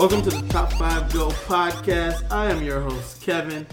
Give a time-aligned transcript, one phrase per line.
[0.00, 2.24] Welcome to the Top 5 Go podcast.
[2.32, 3.66] I am your host, Kevin,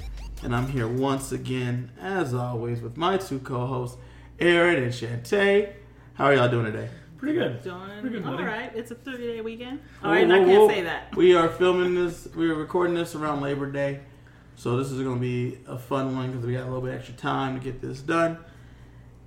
[0.43, 3.97] and I'm here once again, as always, with my two co hosts,
[4.37, 5.71] Aaron and Shantae.
[6.15, 6.89] How are y'all doing today?
[7.17, 7.63] Pretty good.
[7.63, 8.43] Doing Pretty good, all buddy.
[8.43, 8.75] right.
[8.75, 9.79] It's a 30 day weekend.
[10.01, 10.67] Whoa, All right, whoa, I can't whoa.
[10.67, 11.15] say that.
[11.15, 14.01] We are filming this, we are recording this around Labor Day.
[14.57, 16.93] So this is going to be a fun one because we got a little bit
[16.93, 18.37] extra time to get this done.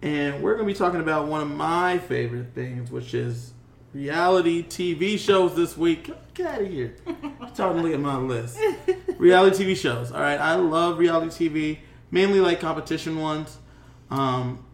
[0.02, 3.54] And we're going to be talking about one of my favorite things, which is
[3.92, 6.10] reality TV shows this week.
[6.34, 6.96] Get out of here.
[7.06, 8.58] I'm starting to look at my list.
[9.18, 10.12] Reality TV shows.
[10.12, 11.78] All right, I love reality TV,
[12.10, 13.58] mainly like competition ones.
[14.10, 14.64] Um,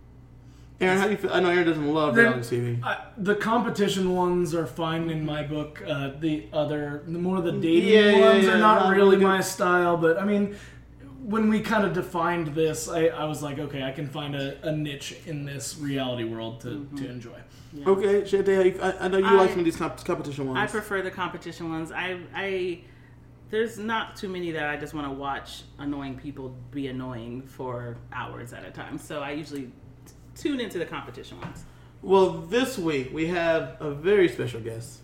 [0.81, 1.33] Aaron, how do you feel?
[1.33, 2.85] I know Aaron doesn't love reality TV.
[2.85, 5.83] I, the competition ones are fine in my book.
[5.87, 9.17] Uh, the other, the more the dating Yeah, yeah, ones yeah, are not, not really
[9.17, 9.97] really my style.
[9.97, 10.55] But I mean,
[11.29, 14.57] when we kind of defined this, I, I was like, okay, I can find a,
[14.69, 16.97] a niche in this reality world to, Mm-hmm.
[16.99, 17.39] to enjoy.
[17.87, 20.59] Okay, Shantae, you, I, I know you I- like some of these comp- competition ones.
[20.59, 21.91] I prefer the competition ones.
[21.93, 22.81] I, I,
[23.51, 27.97] there's not too many that I just want to watch annoying people be annoying for
[28.13, 28.97] hours at a time.
[28.99, 29.63] So I usually
[30.07, 31.65] t- tune into the competition ones.
[32.03, 35.01] Well, this week we have a very special guest.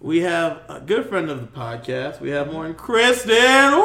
[0.00, 2.20] We have a good friend of the podcast.
[2.20, 3.72] We have Lauren Kristen.
[3.72, 3.80] Woo!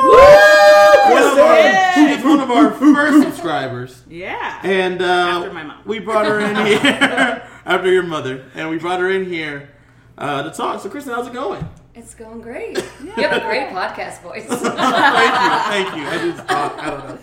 [0.00, 0.77] One
[1.16, 4.02] of our, she's one of our first subscribers.
[4.08, 4.60] Yeah.
[4.62, 5.82] And uh, After my mom.
[5.84, 6.80] we brought her in here
[7.64, 9.70] after your mother, and we brought her in here
[10.16, 10.80] uh, to talk.
[10.82, 11.66] So, Kristen, how's it going?
[11.94, 12.76] It's going great.
[13.04, 14.44] You have a great podcast voice.
[14.48, 16.06] thank you, thank you.
[16.06, 16.78] I just talk.
[16.78, 17.18] I don't know.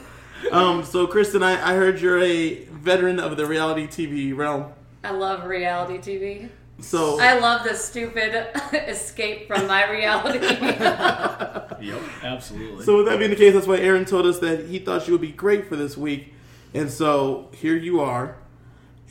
[0.51, 4.73] Um, so, Kristen, I, I heard you're a veteran of the reality TV realm.
[5.03, 6.49] I love reality TV.
[6.79, 10.39] So, I love the stupid escape from my reality.
[11.81, 12.83] Yep, absolutely.
[12.85, 15.13] So with that being the case, that's why Aaron told us that he thought you
[15.13, 16.33] would be great for this week,
[16.73, 18.37] and so here you are,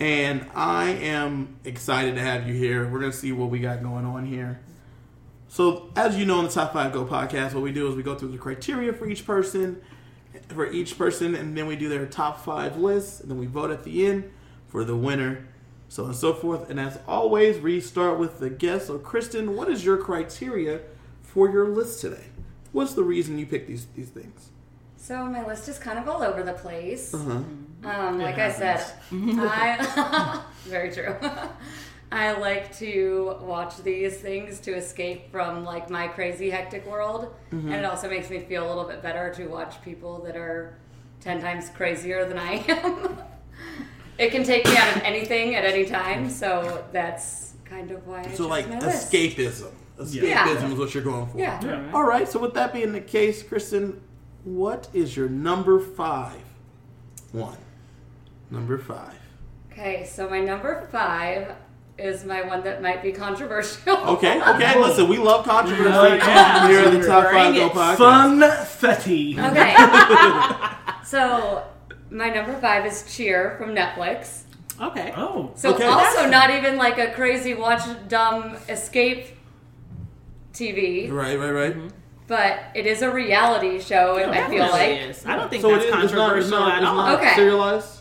[0.00, 2.88] and I am excited to have you here.
[2.88, 4.60] We're gonna see what we got going on here.
[5.48, 8.02] So as you know, in the Top Five Go podcast, what we do is we
[8.02, 9.80] go through the criteria for each person,
[10.48, 13.70] for each person, and then we do their top five lists, and then we vote
[13.70, 14.32] at the end
[14.66, 15.46] for the winner,
[15.94, 16.68] so on and so forth.
[16.70, 18.88] And as always, we start with the guest.
[18.88, 20.80] So Kristen, what is your criteria
[21.22, 22.24] for your list today?
[22.72, 24.50] What's the reason you picked these these things?
[24.96, 27.12] so my list is kind of all over the place.
[27.12, 27.42] Uh-huh.
[27.84, 31.14] Um, like I said, I very true.
[32.12, 37.72] I like to watch these things to escape from like my crazy hectic world, and
[37.72, 40.76] it also makes me feel a little bit better to watch people that are
[41.20, 43.18] ten times crazier than I am.
[44.18, 48.20] It can take me out of anything at any time, so that's kind of why.
[48.20, 49.12] I So chose like my list.
[49.12, 49.70] escapism.
[49.98, 50.66] Escapism Yeah.
[50.68, 51.38] is what you're going for.
[51.38, 51.60] Yeah.
[51.64, 51.90] yeah.
[51.94, 52.28] All right.
[52.28, 54.00] So with that being the case, Kristen,
[54.44, 56.40] what is your number five?
[57.32, 57.56] One.
[58.50, 59.14] Number five.
[59.72, 61.52] Okay, so my number five
[61.98, 63.96] is my one that might be controversial.
[63.96, 64.40] Okay.
[64.54, 64.78] Okay.
[64.80, 66.68] Listen, we love controversy Yeah.
[66.68, 67.72] here at the Top Five Go it.
[67.72, 67.96] podcast.
[67.96, 69.38] Fun fetty.
[69.50, 71.04] Okay.
[71.04, 71.64] so
[72.10, 74.42] my number five is Cheer from Netflix.
[74.80, 75.12] Okay.
[75.16, 75.84] Oh, So Okay.
[75.84, 79.26] also not even like a crazy watch dumb escape
[80.52, 81.38] TV, Right.
[81.38, 81.50] Right.
[81.50, 81.76] Right.
[81.76, 81.88] Mm-hmm.
[82.26, 84.16] but it is a reality show.
[84.16, 84.90] I feel like.
[85.10, 85.26] is.
[85.26, 85.90] I don't think So it that's is.
[86.04, 86.36] It's not.
[86.36, 86.82] It's controversial not.
[86.82, 86.96] at all.
[86.96, 87.34] not Okay.
[87.34, 88.00] serialized.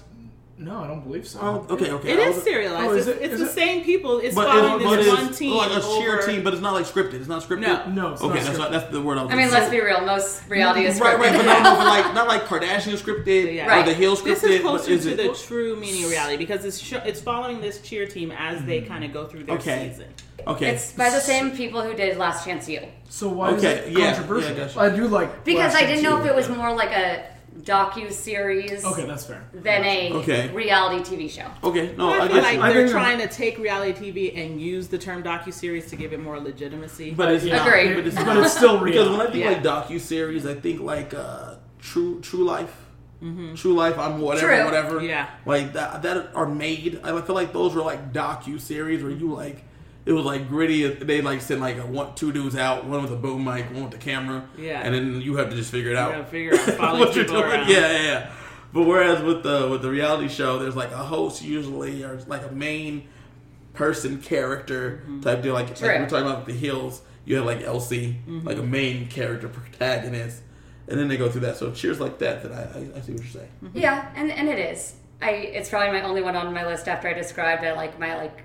[0.64, 1.40] No, I don't believe so.
[1.42, 1.92] Oh, okay.
[1.92, 2.14] Okay.
[2.14, 2.90] It I is was- serialized.
[2.90, 3.52] Oh, is it's it- it's is the it?
[3.52, 4.20] same people.
[4.20, 5.54] It's But, following it, this it's one team.
[5.58, 7.16] like a cheer over- team, but it's not like scripted.
[7.16, 7.60] It's not scripted.
[7.62, 7.86] No.
[7.92, 9.34] No, it's Okay, not that's not, that's the word I was.
[9.34, 10.02] I mean, let's be real.
[10.06, 13.66] Most reality is Right, right, but not, not like not like Kardashian scripted Yeah.
[13.66, 13.86] or Right.
[13.86, 14.24] the Hill scripted.
[14.24, 16.94] This is but closer is to it, the true meaning of reality because it's sh-
[17.06, 18.88] it's following this cheer team as they mm.
[18.88, 19.90] kind of go through their Okay.
[19.92, 20.08] season.
[20.48, 20.70] okay.
[20.70, 22.80] It's by the same people who did Last Chance U.
[23.10, 24.52] So why is it yeah, controversial?
[24.52, 24.80] yeah, gotcha.
[24.80, 27.26] I do like Because Last I didn't know if it was more like a
[27.64, 29.44] docu series Okay, that's fair.
[29.54, 30.50] than a Okay.
[30.50, 31.48] reality TV show.
[31.64, 32.60] okay, no, I, I feel get like.
[32.60, 35.96] I they're think- trying to take reality TV and use the term docu series to
[35.96, 37.12] give it more legitimacy.
[37.12, 37.68] But it's not.
[37.68, 37.96] Agreed.
[37.96, 38.44] But it's, But not.
[38.44, 39.18] it's still because real.
[39.18, 39.52] when I think Yeah.
[39.52, 42.76] like docu series, I think like uh, True True Life.
[43.56, 44.66] True Life, I'm whatever, True.
[44.66, 45.02] whatever.
[45.02, 45.30] Yeah.
[45.46, 47.00] like that that are made.
[47.06, 49.64] I feel like those were like docu series where you like
[50.06, 50.88] it was like gritty.
[50.88, 53.84] They like send like a one two dudes out, one with a boom mic, one
[53.84, 54.82] with the camera, Yeah.
[54.82, 56.30] and then you have to just figure it you out.
[56.30, 57.54] figure out following what you're people doing.
[57.54, 57.70] around.
[57.70, 58.32] Yeah, yeah, yeah.
[58.74, 62.44] But whereas with the with the reality show, there's like a host usually or like
[62.44, 63.08] a main
[63.74, 65.22] person character mm-hmm.
[65.22, 65.54] type deal.
[65.54, 68.48] Like, like we're talking about the Hills, you have like LC, mm-hmm.
[68.48, 70.42] like a main character protagonist,
[70.88, 71.58] and then they go through that.
[71.58, 72.44] So cheers like that.
[72.44, 73.52] That I, I, I see what you're saying.
[73.74, 74.96] Yeah, and and it is.
[75.22, 78.18] I it's probably my only one on my list after I described it like my
[78.18, 78.44] like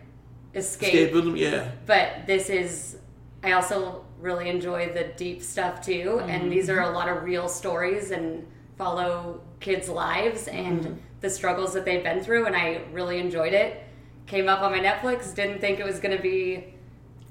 [0.54, 1.12] escape.
[1.12, 1.70] Escapism, yeah.
[1.86, 2.96] But this is
[3.42, 7.48] I also really enjoy the deep stuff too, and these are a lot of real
[7.48, 8.46] stories and
[8.76, 13.84] follow kids' lives and the struggles that they've been through, and I really enjoyed it.
[14.26, 16.74] Came up on my Netflix, didn't think it was going to be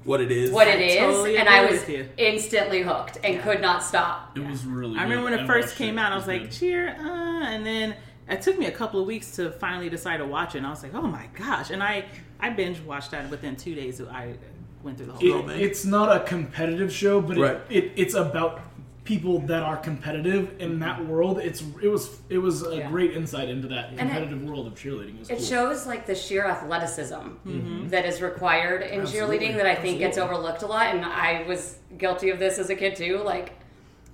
[0.04, 0.50] what it is.
[0.50, 1.84] what it is, totally and I was
[2.16, 4.36] instantly hooked and could not stop.
[4.36, 4.98] It was really.
[4.98, 6.00] I remember when it first came it.
[6.00, 6.52] out, I It was like, good.
[6.52, 7.94] cheer, uh, and then
[8.28, 10.58] it took me a couple of weeks to finally decide to watch it.
[10.58, 11.70] And I was like, oh my gosh!
[11.70, 12.06] And I
[12.40, 14.00] I binge watched that within two days.
[14.00, 14.34] I
[14.82, 15.46] went through the whole It- thing.
[15.46, 15.60] man.
[15.60, 17.56] it's not a competitive show, but Right.
[17.68, 18.60] it, it it's about
[19.04, 21.08] people that are competitive in that mm-hmm.
[21.08, 21.38] world.
[21.38, 22.90] It's it was it was a Yeah.
[22.90, 25.20] great insight into that it- competitive world of cheerleading.
[25.22, 25.46] It, It cool.
[25.46, 27.88] shows like the sheer athleticism mm-hmm.
[27.88, 29.38] that is required in Absolutely.
[29.38, 32.68] cheerleading that I think gets overlooked a lot, and I was guilty of this as
[32.70, 33.18] a kid too.
[33.24, 33.54] Like,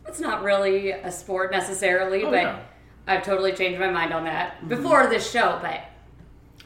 [0.06, 2.59] it's not really a sport necessarily, Oh, but yeah.
[3.06, 4.69] I've totally changed my mind on that mm-hmm.
[4.69, 5.59] before this show.
[5.61, 5.81] But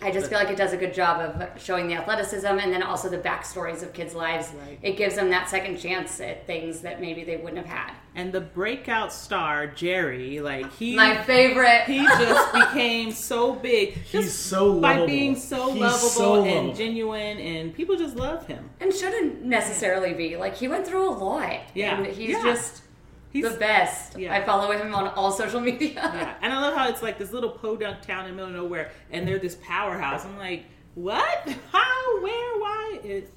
[0.01, 2.83] I just feel like it does a good job of showing the athleticism and then
[2.85, 4.53] also the backstories of kids' lives.
[4.67, 4.79] Right.
[4.83, 7.93] It gives them that second chance at things that maybe they wouldn't have had.
[8.15, 11.83] and the breakout star Jerry, like he My favorite.
[11.87, 13.95] he just became so big.
[13.95, 16.75] He's just so by being so He's lovable so and lovable.
[16.75, 18.71] genuine, and people just love him.
[18.81, 21.61] and shouldn't necessarily be like he went through a lot.
[21.75, 21.97] Yeah.
[21.99, 22.43] and he's Yeah.
[22.45, 22.83] just
[23.31, 24.19] He's the best.
[24.19, 24.35] Yeah.
[24.35, 25.91] I follow him on all social media.
[25.97, 28.57] Yeah, and I love how it's like this little podunk town in the middle of
[28.65, 30.25] nowhere, and they're this powerhouse.
[30.25, 30.65] I'm like,
[30.95, 31.49] what?
[31.73, 32.23] How?
[32.23, 32.59] Where?
[32.61, 33.01] Why?
[33.05, 33.33] It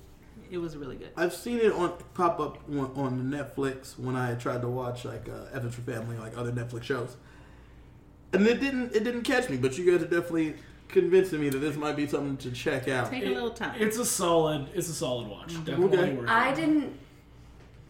[0.50, 1.10] it was really good.
[1.16, 5.28] I've seen it on pop up on, on Netflix when I tried to watch like
[5.30, 7.16] uh, Evans for Family, like other Netflix shows,
[8.34, 9.58] and it didn't it didn't catch me.
[9.58, 10.56] But you guys are definitely
[10.88, 13.10] convincing me that this might be something to check out.
[13.10, 13.76] Take a little time.
[13.80, 14.68] It's a solid.
[14.74, 15.54] It's a solid watch.
[15.66, 16.14] Definitely Okay.
[16.16, 16.30] worth it.
[16.30, 16.98] I didn't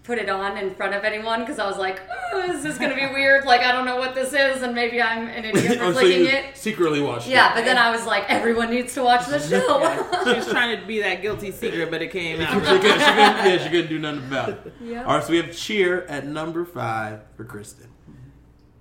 [0.04, 2.02] put it on in front of anyone because I was like,
[2.34, 3.46] oh, is this going to be weird?
[3.46, 6.00] Like, I don't know what this is, and maybe I'm an idiot for oh, so
[6.00, 6.58] clicking you it.
[6.58, 7.32] secretly watched it.
[7.32, 10.24] Yeah, but then I was like, everyone needs to watch the show.
[10.24, 12.48] she was trying to be that guilty secret, but it came it.
[12.50, 12.64] She out.
[12.64, 14.74] couldn't, she couldn't, yeah, she couldn't do nothing about it.
[14.82, 15.04] Yeah.
[15.04, 17.88] All right, so we have cheer at number five for Kristen.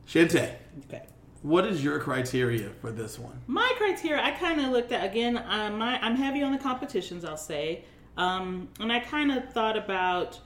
[0.08, 0.55] Shante,
[0.87, 1.02] Okay.
[1.43, 3.40] what is your criteria for this one?
[3.46, 5.37] My criteria, I kind of looked at again.
[5.37, 7.84] Uh, my, I'm heavy on the competitions, I'll say,
[8.17, 10.40] um, and I kind of thought about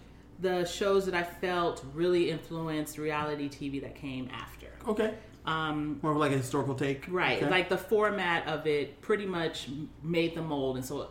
[0.44, 4.69] the shows that I felt really influenced reality TV that came after.
[4.87, 5.14] Okay,
[5.46, 7.38] Um, more of like a historical take, Right.
[7.43, 7.50] Okay.
[7.50, 9.69] Like the format of it pretty much
[10.02, 11.08] made the mold, and so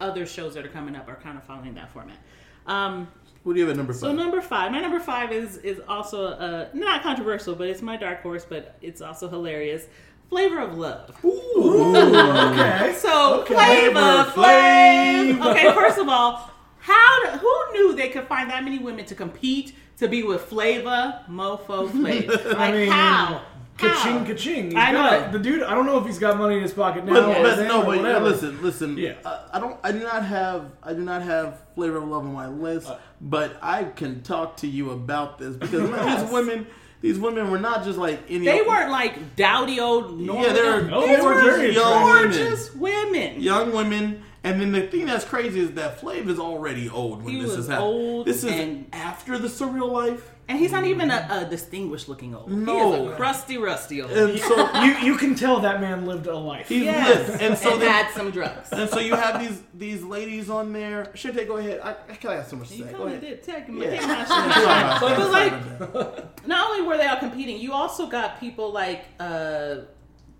[0.00, 2.18] other shows that are coming up are kind of following that format.
[2.66, 3.08] Um,
[3.44, 4.00] what do you have at number five?
[4.00, 7.96] so number five, my number five is is also uh, not controversial, but it's my
[7.96, 9.86] dark horse, but it's also hilarious.
[10.30, 11.14] Flavor of Love.
[11.24, 12.94] Ooh, okay.
[12.96, 13.54] So Okay.
[13.54, 15.38] Flavor Flavor Flav.
[15.38, 15.50] Flav.
[15.52, 16.50] Okay, first of all,
[16.84, 20.42] how do- who knew they could find that many women to compete to be with
[20.42, 22.44] Flavor Mofo Flav?
[22.44, 23.42] Like I mean, how?
[23.76, 24.24] Ka-ching, How?
[24.24, 24.64] ka-ching.
[24.66, 25.32] He's I got- know.
[25.32, 27.14] The dude, I don't know if he's got money in his pocket now.
[27.14, 28.24] But, or but no, but whatever.
[28.26, 28.96] listen, listen.
[28.98, 29.14] Yeah.
[29.24, 29.76] I, I don't.
[29.82, 30.70] I do not have.
[30.82, 32.88] I do not have flavor of love on my list.
[32.88, 35.90] Uh, but I can talk to you about this because
[36.22, 36.66] these women,
[37.00, 38.44] these women were not just like any.
[38.44, 40.44] They weren't like dowdy old normal.
[40.46, 42.22] Yeah, they were No, they gorgeous were very young women.
[42.30, 43.40] gorgeous women.
[43.40, 44.22] Young women.
[44.44, 47.50] And then the thing that's crazy is that Flav is already old when He this
[47.50, 47.88] was is happening.
[47.90, 50.30] old This is and- after the surreal life.
[50.46, 52.50] And he's not even a, a distinguished looking old.
[52.50, 53.06] He No.
[53.06, 54.10] is a crusty, rusty old.
[54.12, 54.54] And so
[54.84, 56.68] you you can tell that man lived a life.
[56.68, 57.26] he yes.
[57.30, 57.40] lived.
[57.42, 58.68] And so and they, had some drugs.
[58.70, 61.10] and so you have these these ladies on there.
[61.14, 61.80] Shante, go ahead.
[61.82, 62.92] I, I can't have so much to You say.
[62.92, 63.42] Go kind of ahead.
[63.42, 63.42] did.
[63.42, 63.90] Take, Yeah.
[63.98, 64.62] take my Sorry shit.
[64.64, 65.94] about So it was that.
[65.94, 69.76] like, not only were they all competing, you also got people like uh,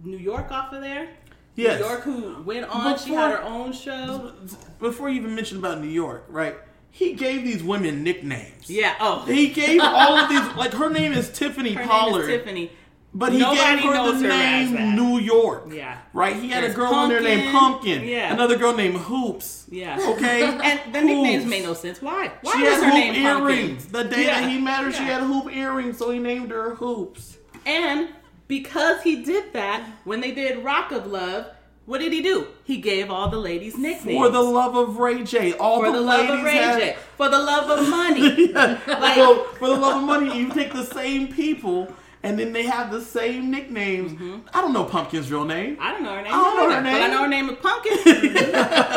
[0.03, 1.09] New York off of there.
[1.57, 1.81] Yes.
[1.81, 2.99] New York who went on.
[2.99, 4.33] she had her own show.
[4.81, 6.57] before you even mentioned about New York, right?
[6.91, 8.69] He gave these women nicknames.
[8.71, 8.95] Yeah.
[9.01, 9.25] Oh.
[9.27, 12.71] He gave all of these like her name is Tiffany her Pollard, is Tiffany.
[13.13, 14.95] but he Nobody gave her the her name.
[14.97, 15.65] New York.
[15.73, 15.99] Yeah.
[16.13, 16.37] Right?
[16.37, 17.95] He had There's a girl on there named Pumpkin.
[17.99, 18.09] Pumpkin.
[18.09, 18.33] Yeah.
[18.33, 19.67] Another girl named Hoops.
[19.71, 19.99] Yeah.
[20.11, 20.43] Okay.
[20.63, 22.01] And the nicknames made no sense.
[22.03, 22.31] Why?
[22.43, 23.59] Why She was had her hoop name Pumpkin?
[23.59, 23.87] earrings.
[23.87, 24.41] The day Yeah.
[24.41, 25.19] that he met her, she Yeah.
[25.19, 27.39] had hoop earrings, so he named her Hoops.
[27.67, 28.09] And
[28.49, 31.47] because he did that, when they did Rock of Love,
[31.87, 32.47] what did he do?
[32.65, 34.19] He gave all the ladies nicknames.
[34.19, 35.53] For the love of Ray J.
[35.55, 36.97] All For the, the love of Ray had- J.
[37.17, 38.51] For the love of money.
[38.55, 38.79] Yeah.
[38.87, 41.93] Like- well, for the love of money, you take the same people
[42.25, 44.13] and then they have the same nicknames.
[44.13, 44.49] Mm-hmm.
[44.53, 45.77] I don't know Pumpkin's real name.
[45.81, 46.33] I don't know her name.
[46.33, 47.11] I don't know her either, But I name.
[47.11, 47.93] know her name is Pumpkin.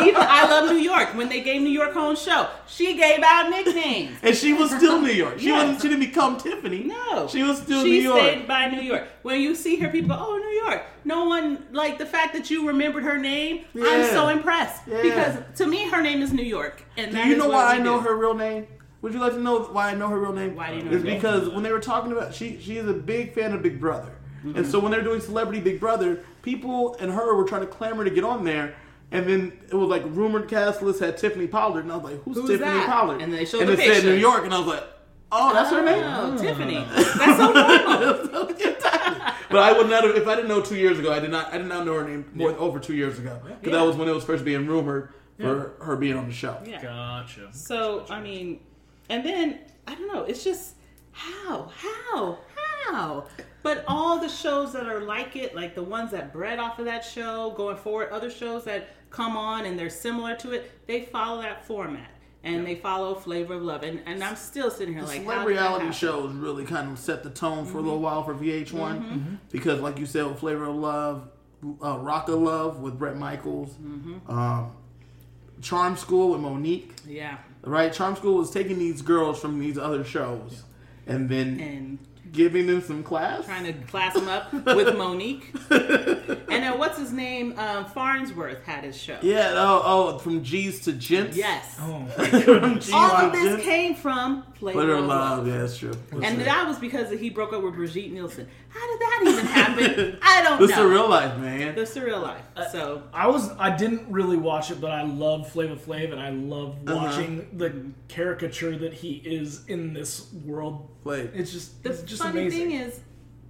[0.07, 1.10] Even I Love New York.
[1.15, 4.17] When they gave New York her own show, she gave out nicknames.
[4.24, 5.39] And she was still New York.
[5.39, 5.62] She Yes.
[5.63, 5.81] wasn't.
[5.81, 6.84] She didn't become Tiffany.
[6.84, 7.27] No.
[7.27, 8.19] she was still she New York.
[8.22, 9.07] She stayed by New York.
[9.24, 10.84] When you see her, people, oh, New York.
[11.03, 14.84] No one, like, the fact that you remembered her name, I'm so impressed.
[14.88, 15.01] Yeah.
[15.01, 16.84] Because to me, her name is New York.
[16.98, 18.07] And Do you know why I know do.
[18.07, 18.67] her real name?
[19.07, 20.53] Would you like to know why I know her real name?
[20.53, 21.15] Why do you know It's her name?
[21.15, 24.11] because when they were talking about she she is a big fan of Big Brother,
[24.43, 24.57] Mm-hmm.
[24.57, 28.03] and so when they're doing Celebrity Big Brother, people and her were trying to clamor
[28.03, 28.75] to get on there.
[29.11, 32.21] And then it was like rumored cast list had Tiffany Pollard, and I was like,
[32.23, 32.87] "Who's, Who's Tiffany that?
[32.89, 34.03] Pollard?" And they showed and the it said.
[34.03, 34.83] New York, and I was like,
[35.31, 36.75] "Oh, that's her name." Oh, Tiffany.
[36.91, 38.47] That's so normal.
[39.49, 41.11] but I would not have if I didn't know two years ago.
[41.13, 41.53] I did not.
[41.53, 43.79] I did not know her name more over two years ago because Yeah.
[43.79, 45.13] that was when it was first being rumored.
[45.39, 46.57] for her being on the show.
[46.65, 46.81] Yeah.
[46.81, 47.49] Gotcha.
[47.53, 48.59] So I mean,
[49.09, 50.23] and then I don't know.
[50.23, 50.75] It's just
[51.11, 52.37] how, how,
[52.91, 53.25] how.
[53.63, 56.85] But all the shows that are like it, like the ones that bred off of
[56.85, 61.01] that show, going forward, other shows that come on and they're similar to it, they
[61.03, 62.09] follow that format
[62.43, 63.83] and they follow Flavor of Love.
[63.83, 66.99] And and I'm still sitting here like, how Celeb that reality shows really kind of
[66.99, 69.35] set the tone for a little while for VH1 Mm-hmm.
[69.51, 71.29] because, like you said, with Flavor of Love,
[71.83, 74.29] uh, Rock of Love with Bret Michaels, Mm-hmm.
[74.31, 74.71] um,
[75.61, 77.91] Charm School with Mo'Nique, Yeah, right?
[77.91, 80.63] Charm School was taking these girls from these other shows
[81.07, 81.99] and then and
[82.31, 83.46] giving them some class.
[83.46, 85.46] trying to class them up with Mo'Nique.
[86.50, 87.53] and then what's his name?
[87.57, 89.17] Um, Fonzworth had his show.
[89.22, 89.81] yeah, oh,
[90.15, 91.36] oh, from G's to Gents.
[91.38, 91.77] Yes.
[91.79, 92.05] Oh,
[92.41, 93.63] from G's All of this Gents.
[93.63, 95.38] came from Flavor, Flavor of of Love.
[95.39, 95.93] Love, yeah, that's true.
[96.12, 96.46] That's And true.
[96.46, 98.48] that was because he broke up with Brigitte Nielsen.
[98.69, 100.19] How did that even happen?
[100.22, 100.67] I don't know.
[100.67, 100.88] This is know.
[100.89, 101.74] real life, man.
[101.75, 102.41] the surreal life.
[102.72, 106.29] So I was I didn't really watch it, but I love Flavor Flav, and I
[106.29, 106.96] love Uh-huh.
[106.96, 107.74] watching the
[108.07, 110.89] caricature that he is in this world.
[111.03, 112.69] Like, It's just it's just funny amazing.
[112.69, 113.00] thing is,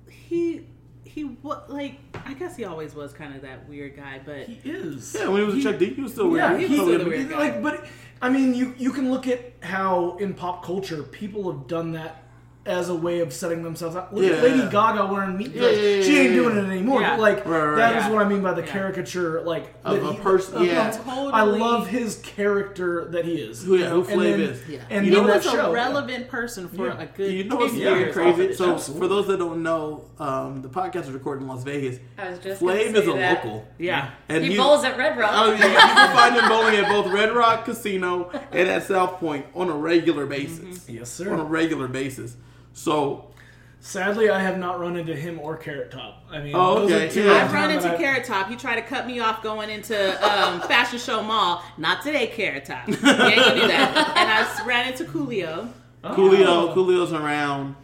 [0.10, 0.66] he
[1.04, 4.70] he what like I guess he always was kind of that weird guy, but he
[4.70, 5.16] is.
[5.18, 6.52] yeah, when he was a Chuck D, he was still weird.
[6.52, 7.38] Yeah, he he, was still the weird guy.
[7.38, 7.88] like, but
[8.22, 12.27] I mean, you you can look at how in pop culture people have done that
[12.68, 14.10] as a way of setting themselves up.
[14.12, 14.32] Look Yeah.
[14.38, 15.52] at Lady Gaga wearing meat.
[15.54, 16.64] Yeah, yeah, yeah, she ain't yeah, doing yeah.
[16.64, 17.02] it anymore.
[17.02, 17.12] Yeah.
[17.16, 18.12] But like Right, right, that is yeah.
[18.14, 18.68] what I mean by the Yeah.
[18.68, 20.92] caricature, like Of a person- of- yeah.
[20.92, 21.32] Totally.
[21.34, 23.64] I love his character that he is.
[23.64, 24.70] Who- yeah, you who Flav then- is.
[24.70, 24.80] yeah.
[24.90, 27.02] And You he know then was a show, relevant person for Yeah.
[27.02, 27.32] a good.
[27.32, 28.54] You know what's 50 crazy?
[28.54, 28.94] So, the show.
[28.94, 32.00] for those that don't know, um, the podcast is recorded in Las Vegas.
[32.18, 33.46] I was just gonna Flav say is a that.
[33.46, 33.66] local.
[33.78, 35.32] yeah, And He he's- bowls at Red Rock.
[35.34, 39.20] Oh, yeah, you can find him bowling at both Red Rock Casino and at South
[39.20, 40.86] Point on a regular basis.
[40.90, 41.32] Yes, sir.
[41.34, 42.36] On a regular basis.
[42.78, 43.24] So,
[43.80, 46.26] Sadly, I have not run into him or Carrot Top.
[46.32, 47.32] I mean, Oh, those okay, are two yeah.
[47.36, 48.50] at a I've run into that I- Carrot Top.
[48.50, 51.64] He tried to cut me off going into um, Fashion Show Mall.
[51.78, 52.88] Not today, Carrot Top.
[52.88, 54.14] You ain't gonna do that.
[54.18, 55.70] And I ran into Coolio,
[56.04, 56.10] Oh.
[56.10, 57.76] Coolio, Coolio's around.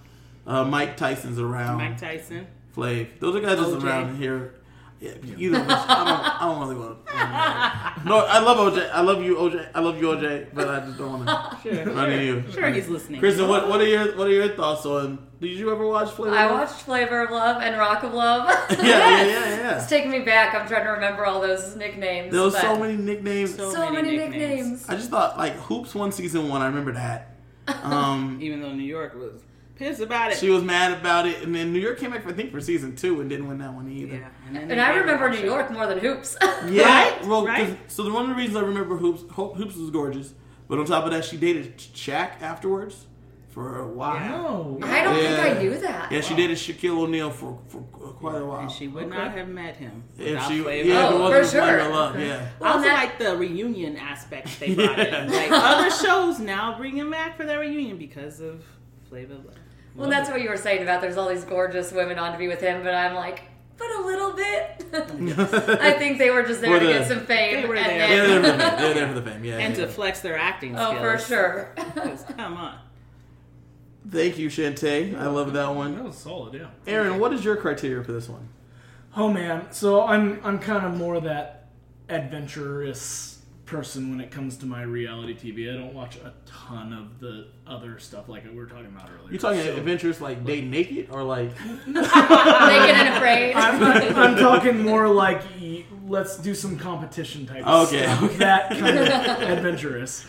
[0.46, 1.78] Uh, Mike Tyson's around.
[1.78, 2.48] Mike Tyson.
[2.76, 3.08] Flav.
[3.20, 4.56] Those are guys that's around here.
[5.04, 5.86] Yeah, either of us.
[5.90, 8.10] I don't, I don't really want to go.
[8.10, 8.90] No, I love OJ.
[8.90, 9.70] I love you, OJ.
[9.76, 10.48] I love you, OJ.
[10.54, 12.52] But I just don't want to Sure, run into you.
[12.54, 13.20] sure he's listening.
[13.20, 15.28] Kristen, what, what are your what are your thoughts on?
[15.42, 16.34] Did you ever watch Flavor?
[16.38, 16.60] I of Love?
[16.70, 18.48] watched Flavor of Love and Rock of Love.
[18.72, 20.56] Yeah, yeah, yeah, It's taking me back.
[20.56, 22.32] I'm trying to remember all those nicknames.
[22.32, 23.56] There was but so many nicknames.
[23.58, 24.40] So so many many nicknames.
[24.70, 24.90] nicknames.
[24.90, 26.62] I just thought like Hoops won season one.
[26.62, 27.36] I remember that.
[27.84, 29.42] Um, Even though New York was
[29.76, 30.38] pissed about it.
[30.38, 32.96] she was mad about it, and then New York came back, I think, for season
[32.96, 34.16] two and didn't win that one either.
[34.18, 36.38] yeah, and, then And I remember New a York more than Hoops.
[36.68, 37.26] Yeah, Right?
[37.26, 37.92] well, 'cause- Right?
[37.92, 40.34] so the one of the reasons I remember Hoops, Hoops was gorgeous,
[40.68, 43.06] but on top of that, she dated Shaq afterwards
[43.50, 44.16] for a while.
[44.16, 44.30] Yeah.
[44.30, 44.80] No.
[44.82, 45.36] I don't Yeah.
[45.44, 46.12] think I knew that.
[46.12, 48.62] Yeah, she dated Shaquille O'Neal for, for quite a while.
[48.62, 49.16] And she would Okay.
[49.16, 51.80] not have met him if she, yeah, if it Oh, wasn't for for sure.
[51.82, 52.48] of Love, yeah.
[52.60, 55.26] I Well, also that- like the reunion aspect they brought Yeah.
[55.26, 55.32] in.
[55.32, 58.64] Like other shows now bring him back for their reunion because of
[59.10, 59.56] Flavor of Love.
[59.96, 62.48] Well, that's what you were saying about there's all these gorgeous women on to be
[62.48, 63.44] with him, but I'm like,
[63.78, 64.86] but a little bit.
[65.82, 67.62] I think they were just there For to the- get some fame.
[67.62, 68.10] They were and there.
[68.10, 68.78] Yeah, they're there for the fame.
[68.80, 69.44] They're there for the fame.
[69.44, 69.58] Yeah.
[69.58, 69.86] And yeah.
[69.86, 71.02] to flex their acting oh, skills.
[71.02, 71.74] for sure.
[71.76, 72.80] 'Cause Come on.
[74.10, 75.18] Thank you, Shantae.
[75.18, 75.96] I love that one.
[75.96, 76.68] That was solid, yeah.
[76.86, 78.50] Aaron, what is your criteria for this one?
[79.16, 81.70] Oh man, so I'm I'm kind of more that
[82.10, 83.33] adventurous
[83.74, 85.74] person when it comes to my reality TV.
[85.74, 89.32] I don't watch a ton of the other stuff like we were talking about earlier.
[89.32, 91.50] You talking So- adventures like date naked or like?
[91.88, 93.54] Naked and afraid.
[93.56, 95.42] I'm, I'm, I'm talking more like
[96.06, 97.66] let's do some competition type.
[97.66, 98.24] Okay, stuff.
[98.24, 98.38] okay.
[98.38, 100.26] that kind of adventurous.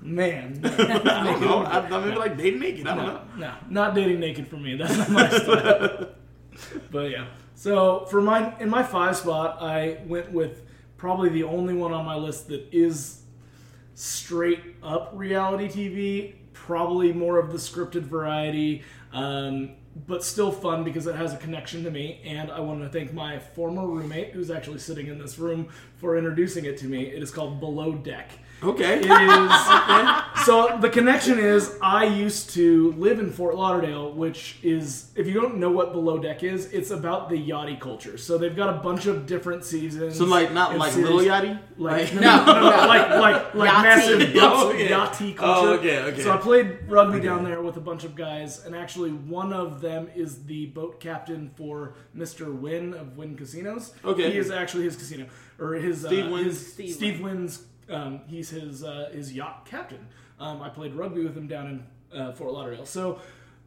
[0.00, 1.62] Man, no, I don't know.
[1.62, 2.88] I, I maybe like dating naked.
[2.88, 3.20] I don't know.
[3.36, 4.74] no, not dating naked for me.
[4.74, 6.08] That's not my style.
[6.90, 7.26] but yeah.
[7.54, 10.62] So for my in my five spot, I went with
[11.02, 13.22] probably the only one on my list that is
[13.96, 16.34] straight up reality TV.
[16.52, 19.72] Probably more of the scripted variety, um,
[20.06, 22.20] but still fun because it has a connection to me.
[22.24, 26.16] And I want to thank my former roommate, who's actually sitting in this room, for
[26.16, 27.06] introducing it to me.
[27.06, 28.30] It is called Below Deck.
[28.64, 29.00] Okay.
[29.00, 30.44] It is.
[30.46, 35.34] so the connection is I used to live in Fort Lauderdale, which is, if you
[35.34, 38.16] don't know what Below Deck is, it's about the yachty culture.
[38.18, 40.16] So they've got a bunch of different seasons.
[40.18, 41.08] So like not like series.
[41.10, 41.58] little yachty.
[41.76, 43.82] Like, Like no, no, no, like like like Yachty.
[43.82, 44.88] massive boats, Oh, okay.
[44.88, 45.68] yachty Oh, culture.
[45.80, 46.22] okay, okay.
[46.22, 47.26] So I played rugby Okay.
[47.26, 51.00] down there with a bunch of guys, and actually one of them is the boat
[51.00, 52.54] captain for Mr.
[52.54, 53.92] Wynn of Wynn Casinos.
[54.04, 54.30] Okay.
[54.30, 55.26] he is actually his casino
[55.58, 57.66] or his Steve uh, Wynn's- Steve Steve, Wynn's.
[57.92, 60.06] Um, he's his uh, his yacht captain.
[60.40, 61.66] Um, I played rugby with him down
[62.12, 62.86] in uh, Fort Lauderdale.
[62.86, 63.20] So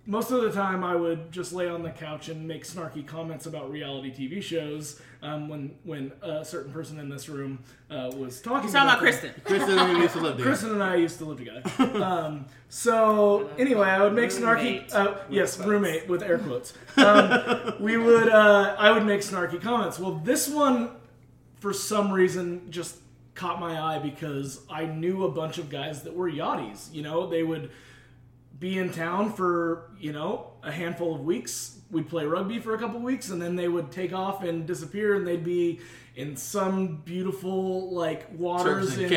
[0.08, 3.48] most of the time I would just lay on the couch and make snarky comments
[3.48, 8.40] about reality TV shows um, when when a certain person in this room uh, was
[8.42, 8.70] talking.
[8.70, 9.00] You're talking about them.
[9.00, 9.32] Kristen.
[9.46, 10.46] Kristen who used to live there.
[10.46, 11.64] Kristen and I used to live together.
[12.04, 14.90] Um, so anyway, I would make Roommate.
[14.90, 14.94] snarky.
[14.94, 16.74] Uh, yes, roommate with air quotes.
[16.98, 18.30] Um, we would.
[18.30, 19.98] Uh, I would make snarky comments.
[19.98, 20.90] Well, this one,
[21.60, 22.98] for some reason, just
[23.36, 26.92] caught my eye because I knew a bunch of guys that were yachties.
[26.94, 27.70] You know, they would
[28.58, 31.80] be in town for you know a handful of weeks.
[31.92, 35.16] We'd play rugby for a couple weeks, and then they would take off and disappear,
[35.16, 35.82] and they'd be
[36.16, 39.10] in some beautiful like waters in-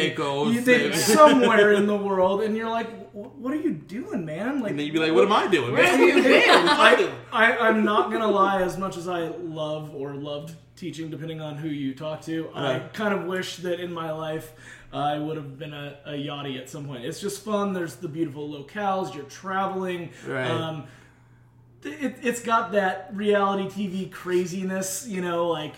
[0.52, 4.70] you- they- somewhere in the world, and you're like, "What are you doing, man?" Like,
[4.70, 5.98] And then you'd be like, what am I doing, man?
[5.98, 6.50] been?
[6.68, 8.62] I, I, I'm not gonna lie.
[8.62, 12.78] As much as I love or loved teaching, depending on who you talk to, I
[12.92, 14.52] kind of wish that in my life
[14.92, 17.04] I would have been a, a yachty at some point.
[17.04, 17.72] It's just fun.
[17.74, 19.14] There's the beautiful locales.
[19.14, 20.10] You're traveling.
[20.26, 20.48] Right.
[20.50, 20.84] Um,
[21.84, 25.74] it, it's got that reality TV craziness, you know, like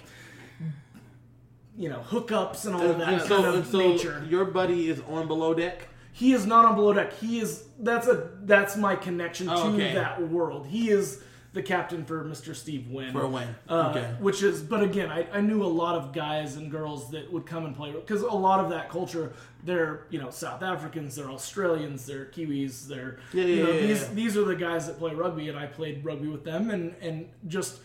[1.81, 4.25] you know hookups and all of that And kind of so nature.
[4.29, 5.89] your buddy is on below deck.
[6.13, 7.13] He is not on below deck.
[7.15, 9.95] He is that's a that's my connection to Oh, okay.
[9.95, 10.67] that world.
[10.67, 11.23] He is
[11.53, 12.55] the captain for Mr.
[12.55, 13.13] Steve Wynn.
[13.13, 13.57] For Wynn.
[13.69, 14.15] Uh, okay.
[14.21, 17.45] Which is, but again, I, I knew a lot of guys and girls that would
[17.45, 19.33] come and play because a lot of that culture,
[19.65, 23.81] they're you know South Africans, they're Australians, they're Kiwis, they're Yeah, you yeah, know yeah,
[23.87, 24.09] these yeah.
[24.15, 27.29] these are the guys that play rugby, and I played rugby with them, and and
[27.49, 27.81] just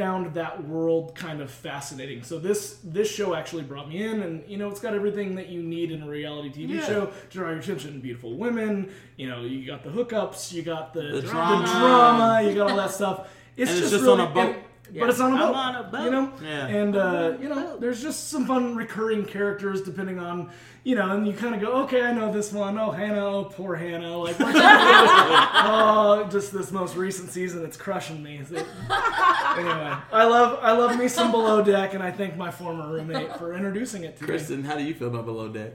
[0.00, 2.22] found that world kind of fascinating.
[2.22, 5.48] So this this show actually brought me in, and you know it's got everything that
[5.48, 6.86] you need in a reality TV Yeah.
[6.86, 8.00] show to draw your attention.
[8.00, 11.66] Beautiful women, you know, you got the hookups, you got the, The the drama.
[11.66, 13.28] drama, you got all that stuff.
[13.56, 14.56] It's And it's just, just really, on a boat.
[14.90, 15.00] And- Yeah.
[15.02, 15.54] But it's on a I'm boat.
[15.56, 16.04] on a boat.
[16.04, 16.32] You know?
[16.42, 16.66] Yeah.
[16.66, 20.50] And, uh, you know, there's just some fun recurring characters depending on,
[20.84, 22.78] you know, and you kind of go, okay, I know this one.
[22.78, 23.24] Oh, Hannah.
[23.26, 24.16] Oh, poor Hannah.
[24.18, 28.40] Like, oh, just this most recent season, it's crushing me.
[28.48, 32.92] So- anyway, I love I love me some Below Deck, and I thank my former
[32.92, 34.28] roommate for introducing it to me.
[34.28, 35.72] Kristen, how do you feel about below deck?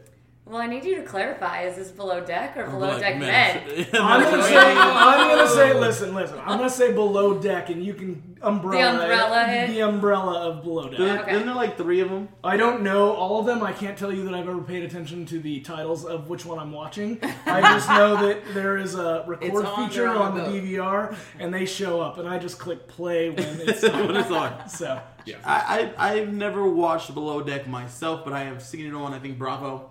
[0.48, 3.68] Well, I need you to clarify: is this below deck or below Like, deck man.
[3.68, 3.88] med?
[3.96, 6.38] I'm gonna say, I'm gonna say, listen, listen.
[6.40, 9.74] I'm gonna say below deck, and you can umbrella The umbrella it, it?
[9.74, 11.00] the umbrella of below deck.
[11.00, 11.32] Isn't, Okay.
[11.34, 12.30] isn't there like three of them?
[12.44, 13.64] I don't know all of them.
[13.64, 16.60] I can't tell you that I've ever paid attention to the titles of which one
[16.60, 17.18] I'm watching.
[17.48, 20.54] I just know that there is a record on, feature they're on on the both.
[20.54, 24.08] DVR, and they show up, and I just click play when it's on.
[24.08, 24.70] when it's on.
[24.70, 28.94] So yeah, I, I I've never watched Below Deck myself, but I have seen it
[28.94, 29.90] on I think Bravo.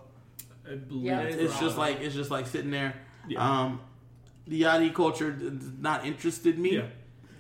[0.71, 1.21] I believe Yeah.
[1.23, 2.95] it's It's just like it's just like sitting there.
[3.29, 3.63] Yeah.
[3.63, 3.81] Um,
[4.47, 6.77] the yachty culture does not interested me.
[6.77, 6.87] Yeah.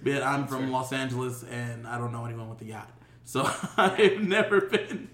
[0.02, 2.90] But I'm from Los Angeles and I don't know anyone with a yacht,
[3.24, 5.08] so I've never been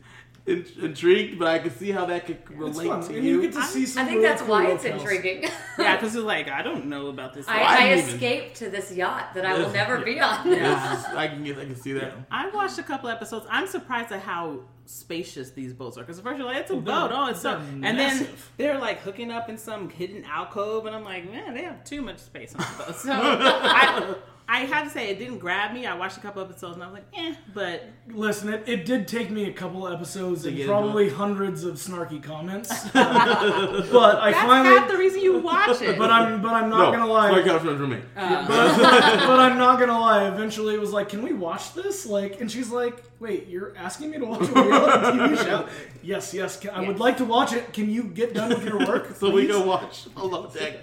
[0.46, 1.38] in, intrigued.
[1.38, 3.36] But I can see how that could relate fun, to and you.
[3.36, 4.04] you get to see some.
[4.04, 5.44] I think that's why it's intriguing.
[5.78, 7.48] Yeah, because it's like I don't know about this.
[7.48, 9.72] I, I I didn't even- escaped to this yacht that I will Yeah.
[9.72, 10.46] never be on.
[10.46, 12.12] It's just- I can get, I can see that.
[12.30, 13.46] I watched a couple episodes.
[13.48, 16.00] I'm surprised at how spacious these boats are.
[16.02, 17.10] Because at first you're like, it's a they're- boat.
[17.14, 17.52] Oh, it's so.
[17.58, 21.54] they're And then they're like hooking up in some hidden alcove, and I'm like, man,
[21.54, 22.96] they have too much space on the boat.
[22.96, 24.14] So I,
[24.52, 25.86] I have to say, it didn't grab me.
[25.86, 27.34] I watched a couple episodes, and I was like, eh.
[27.54, 32.20] But Listen, it, it did take me a couple episodes and probably hundreds of snarky
[32.20, 34.76] comments, but I that's finally.
[34.76, 35.96] half the reason you watch it.
[35.96, 37.30] But I'm but I'm not gonna lie.
[37.30, 38.00] Sorry, comes for me.
[38.16, 40.26] Uh, but I'm not gonna lie.
[40.26, 44.10] Eventually, it was like, "Can we watch this?" Like, and she's like, "Wait, you're asking
[44.10, 45.68] me to watch a reality TV show?"
[46.02, 46.58] Yes, yes.
[46.58, 47.72] Can, I would like to watch it.
[47.72, 49.14] Can you get done with your work?
[49.20, 50.78] So we please?" go watch Below Deck.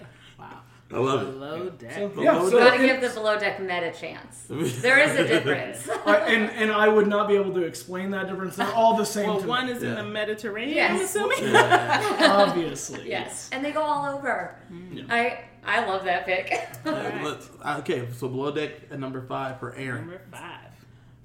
[0.91, 0.97] Wow.
[0.97, 1.31] I love it.
[1.33, 1.93] Below deck.
[1.93, 4.45] So, Below yeah, so Gotta give the below deck med a chance.
[4.81, 5.89] There is a difference.
[6.05, 8.55] I, and and I would not be able to explain that difference.
[8.55, 9.27] They're all the same.
[9.27, 11.15] well, to one me, is in the Mediterranean, Yes.
[11.15, 11.55] I'm assuming.
[12.29, 13.09] obviously.
[13.09, 14.55] yes, and they go all over.
[14.69, 14.99] Hmm.
[15.09, 16.49] I I love that pick.
[16.85, 17.23] right.
[17.23, 20.01] Let's- okay, so Below Deck at number five for Aaron.
[20.07, 20.61] Number five.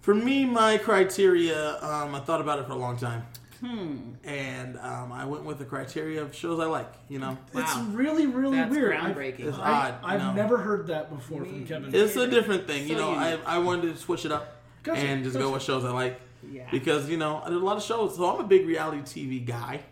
[0.00, 3.24] For me, my criteria, um, I thought about it for a long time.
[3.64, 4.14] Hmm.
[4.24, 7.38] And um, I went with the criteria of shows I like, you know.
[7.54, 8.96] It's really really That's weird.
[8.96, 9.40] I've- groundbreaking.
[9.46, 10.32] It's odd, you I've know.
[10.32, 11.94] never heard that before from Kevin.
[11.94, 13.18] It's a different thing, you So know.
[13.18, 13.46] I, unique.
[13.46, 15.52] I wanted to switch it up Gotcha, and just go gotcha.
[15.54, 16.20] with shows I like
[16.52, 16.68] Yeah.
[16.72, 18.16] because you know there's a lot of shows.
[18.16, 19.82] So I'm a big reality TV guy.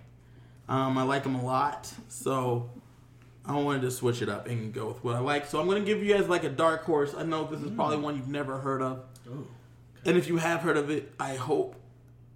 [0.68, 2.70] Um, I like them a lot, so
[3.46, 5.46] I wanted to switch it up and go with what I like.
[5.46, 7.14] So I'm going to give you guys like a dark horse.
[7.16, 8.02] I know this is probably Mm.
[8.02, 9.46] one you've never heard of, Oh.
[10.04, 11.76] and if you have heard of it, I hope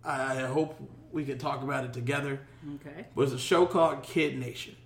[0.04, 0.78] I hope
[1.14, 2.40] we can talk about it together.
[2.76, 3.06] Okay.
[3.14, 4.76] was a show called Kid Nation.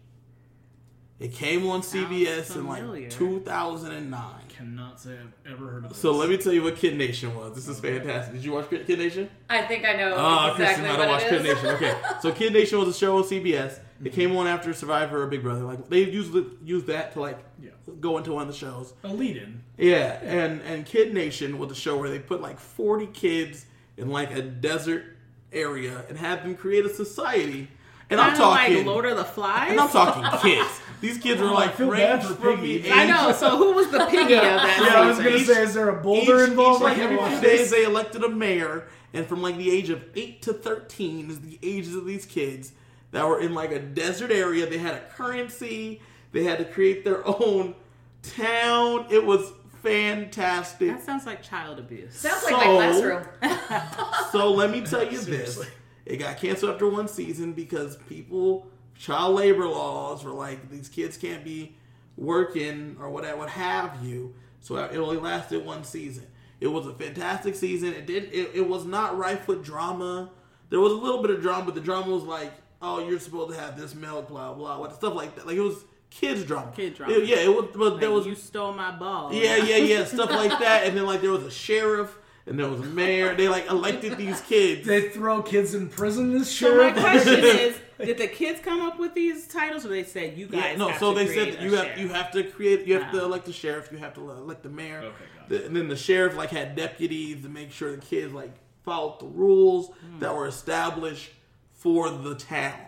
[1.18, 4.22] It came on CBS in like 2009.
[4.48, 5.98] cannot say I've ever heard of this.
[5.98, 7.56] So let me tell you what Kid Nation was.
[7.56, 8.34] This is fantastic.
[8.34, 9.28] Did you watch Kid Kid Nation?
[9.50, 11.54] I think I know Oh, Kristen exactly might have what watched it Kid.
[11.54, 11.66] Nation.
[11.74, 13.32] Okay, so Kid Nation was a show on CBS.
[13.40, 14.06] It mm-hmm.
[14.14, 15.62] came on after Survivor or Big Brother.
[15.64, 17.70] Like they used the, used that to like Yeah.
[17.98, 18.92] go into one of the shows.
[19.02, 19.62] A lead in.
[19.76, 24.10] Yeah, and and Kid Nation was a show where they put like forty kids in
[24.10, 25.16] like a desert
[25.52, 27.68] area and have them create a society.
[28.10, 29.70] And I'm Kind of talking, like Lord of the Flies.
[29.70, 30.80] and I'm talking kids.
[31.00, 32.78] These kids were Oh, like feel bad ranged for from Piggy.
[32.78, 33.32] the I know.
[33.32, 36.02] So who was the piggy of that Yeah, I was gonna say, is there a
[36.02, 36.80] boulder each, involved?
[36.80, 39.70] Each, like I every can't few days, they elected a mayor, and from like the
[39.70, 42.72] age of eight to thirteen is the ages of these kids
[43.12, 44.66] that were in like a desert area.
[44.66, 46.00] They had a currency.
[46.32, 47.74] They had to create their own
[48.22, 49.06] town.
[49.10, 49.52] It was
[49.82, 50.88] fantastic.
[50.88, 52.14] That sounds like child abuse.
[52.14, 53.24] Sounds like my So- classroom.
[54.32, 55.58] So let me tell you this:
[56.04, 61.16] it got canceled after one season because people, child labor laws were like these kids
[61.16, 61.76] can't be
[62.16, 64.34] working or whatever, what have you.
[64.60, 66.26] So it only lasted one season.
[66.60, 67.94] It was a fantastic season.
[67.94, 68.24] It did.
[68.24, 70.30] It, it was not rife with drama.
[70.68, 73.54] There was a little bit of drama, but the drama was like, oh, you're supposed
[73.54, 75.46] to have this milk, blah blah, what stuff like that.
[75.46, 76.72] Like it was kids drama.
[76.74, 77.12] Kid drama.
[77.14, 77.66] It- yeah, it was.
[77.74, 79.32] But Like, there was you stole my ball.
[79.32, 80.86] yeah, yeah, yeah, stuff like that.
[80.86, 82.16] And then like there was a sheriff
[82.46, 83.34] and there was a mayor.
[83.34, 84.86] They like elected these kids.
[84.86, 88.98] They throw kids in prison this So my question is, did the kids come up
[88.98, 90.62] with these titles, or they said you guys?
[90.62, 91.98] Yeah, no, have so to they said that a you have sheriff?
[92.00, 94.68] you have to create you have to elect the sheriff, you have to elect the
[94.70, 95.00] mayor.
[95.00, 95.14] Okay,
[95.48, 98.52] The- and then the sheriff like had deputies to make sure the kids like
[98.84, 100.20] followed the rules Hmm.
[100.20, 101.30] that were established
[101.74, 102.78] for the town.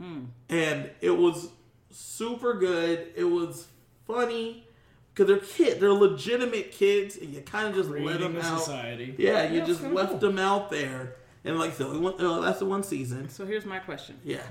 [0.00, 0.20] Hmm.
[0.48, 1.48] And it was
[1.90, 3.08] super good.
[3.16, 3.66] It was
[4.06, 4.66] funny
[5.14, 8.58] because they're kids, they're legitimate kids, and you kind of just let them a out.
[8.60, 9.14] society.
[9.18, 10.18] Yeah, you just left cool.
[10.18, 13.28] them out there, and like so, went, uh, that's the one season.
[13.28, 14.42] So here's my question: Yeah,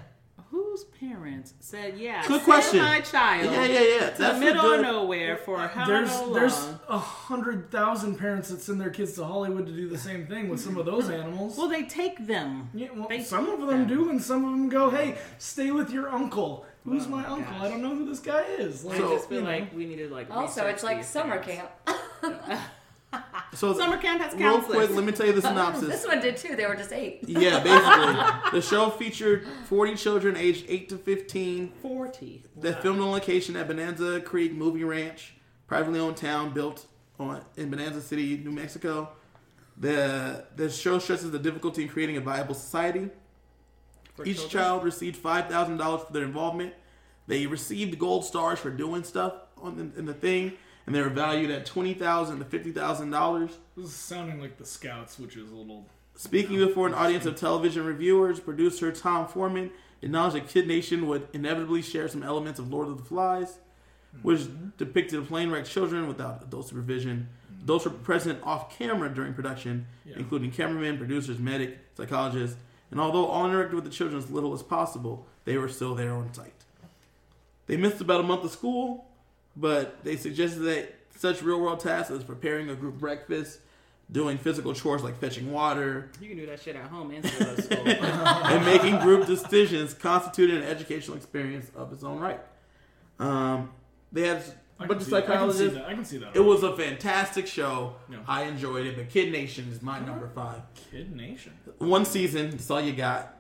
[0.52, 2.80] Whose parents said, "Yeah, Good send question.
[2.80, 4.10] my child yeah, yeah, yeah.
[4.10, 8.17] to That's the middle good- of nowhere for how There's long?" there's a hundred thousand
[8.17, 10.86] parents that send their kids to Hollywood to do the same thing with some of
[10.86, 11.56] those animals.
[11.58, 12.69] well, they take them.
[12.73, 15.71] yeah, well, they some of take them do, and some of them go, "Hey, stay
[15.71, 17.54] with your uncle." Who's Oh my my uncle?
[17.54, 17.62] gosh.
[17.63, 18.86] I don't know who this guy is.
[18.86, 20.30] I Like, So- just feel like we needed like.
[20.32, 21.62] Also, research it's like summer things.
[22.24, 22.60] camp.
[23.56, 24.86] So Summer camp has real counselors.
[24.86, 25.88] quick, let me tell you the synopsis.
[25.89, 26.56] this one did too.
[26.56, 27.22] They were just eight.
[27.28, 32.44] yeah, basically, the show featured 40 children aged 8 to 15 Forty.
[32.58, 35.34] that filmed on location at Bonanza Creek Movie Ranch,
[35.65, 36.86] privately owned town built
[37.20, 39.10] on in Bonanza City, New Mexico.
[39.78, 43.10] The the show stresses the difficulty in creating a viable society.
[44.19, 44.63] For Each children.
[44.63, 46.73] child received five thousand dollars for their involvement.
[47.27, 50.53] They received gold stars for doing stuff on the, in the thing,
[50.86, 53.51] and they were valued at twenty thousand to fifty thousand dollars.
[53.77, 55.86] This is sounding like the Scouts, which is a little.
[56.15, 61.29] Speaking before an audience of television reviewers, producer Tom Forman acknowledged that Kid Nation would
[61.32, 63.60] inevitably share some elements of Lord of the Flies,
[64.21, 64.69] which mm-hmm.
[64.77, 67.29] depicted a plane wrecked children without adult supervision.
[67.53, 67.63] Mm-hmm.
[67.63, 70.15] Adults were present off camera during production, Yeah.
[70.17, 72.58] including cameramen, producers, medic, psychologists,
[72.91, 76.13] and although all interacted with the children as little as possible, they were still there
[76.13, 76.54] on site.
[77.67, 79.06] They missed about a month of school,
[79.56, 83.60] but they suggested that such real world tasks as preparing a group breakfast,
[84.12, 87.58] doing physical chores like fetching water, You can do that shit at home and still
[87.58, 87.88] school.
[87.88, 92.39] and making group decisions constituted an educational experience of its own right.
[93.19, 93.69] Um,
[94.12, 94.43] they had
[94.80, 95.74] I a can bunch of see- I can see psychologists.
[95.76, 95.86] that.
[95.88, 96.36] I can see that.
[96.36, 97.96] It was a fantastic show.
[98.10, 98.18] Yeah.
[98.28, 100.62] I enjoyed it, but Kid Nation is my number five.
[100.92, 101.54] Kid Nation.
[101.80, 103.36] One season, that's all you got.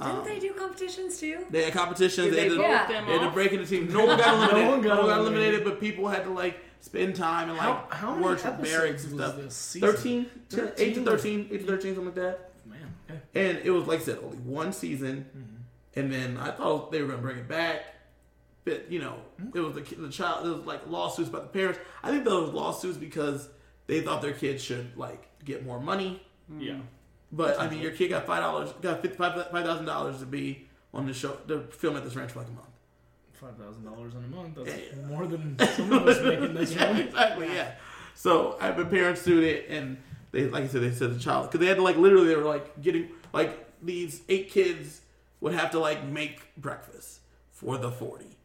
[0.00, 1.46] Didn't Um, they do competitions too?
[1.50, 2.28] they had competitions.
[2.28, 3.92] Did they, they had to, them they had to break into teams.
[3.94, 4.64] No one got eliminated.
[4.64, 5.24] No one got eliminated.
[5.24, 5.64] eliminated.
[5.64, 9.14] but people had to like spend time and like How, how work with barracks and
[9.14, 9.36] stuff.
[9.36, 9.88] this season?
[9.92, 11.04] 13, 8 to 13.
[11.04, 12.50] 13, 8 to 13, something like that.
[12.66, 12.78] Man,
[13.08, 13.20] okay.
[13.48, 15.24] And it was like I said, only one season,
[15.94, 17.84] and then I thought they were gonna bring it back,
[18.64, 19.16] but you know,
[19.54, 20.46] it was the ki- the child.
[20.46, 21.78] It was like lawsuits by the parents.
[22.02, 23.48] I think those lawsuits because
[23.86, 26.22] they thought their kids should like get more money.
[26.52, 26.64] Mm.
[26.64, 26.74] Yeah.
[27.32, 31.06] But I mean, your kid got five dollars, got five thousand dollars to be on
[31.06, 32.66] the show, to film at this ranch for like a month.
[33.32, 34.54] Five thousand dollars in a month.
[34.56, 35.02] That's Yeah.
[35.06, 37.00] more than some of us making this Yeah, one.
[37.00, 37.46] exactly.
[37.54, 37.72] Yeah.
[38.14, 39.96] So I my parents sued it, and
[40.30, 42.36] they, like I said, they said the child because they had to like literally they
[42.36, 45.00] were like getting like these eight kids
[45.40, 47.20] would have to like make breakfast
[47.50, 47.90] for the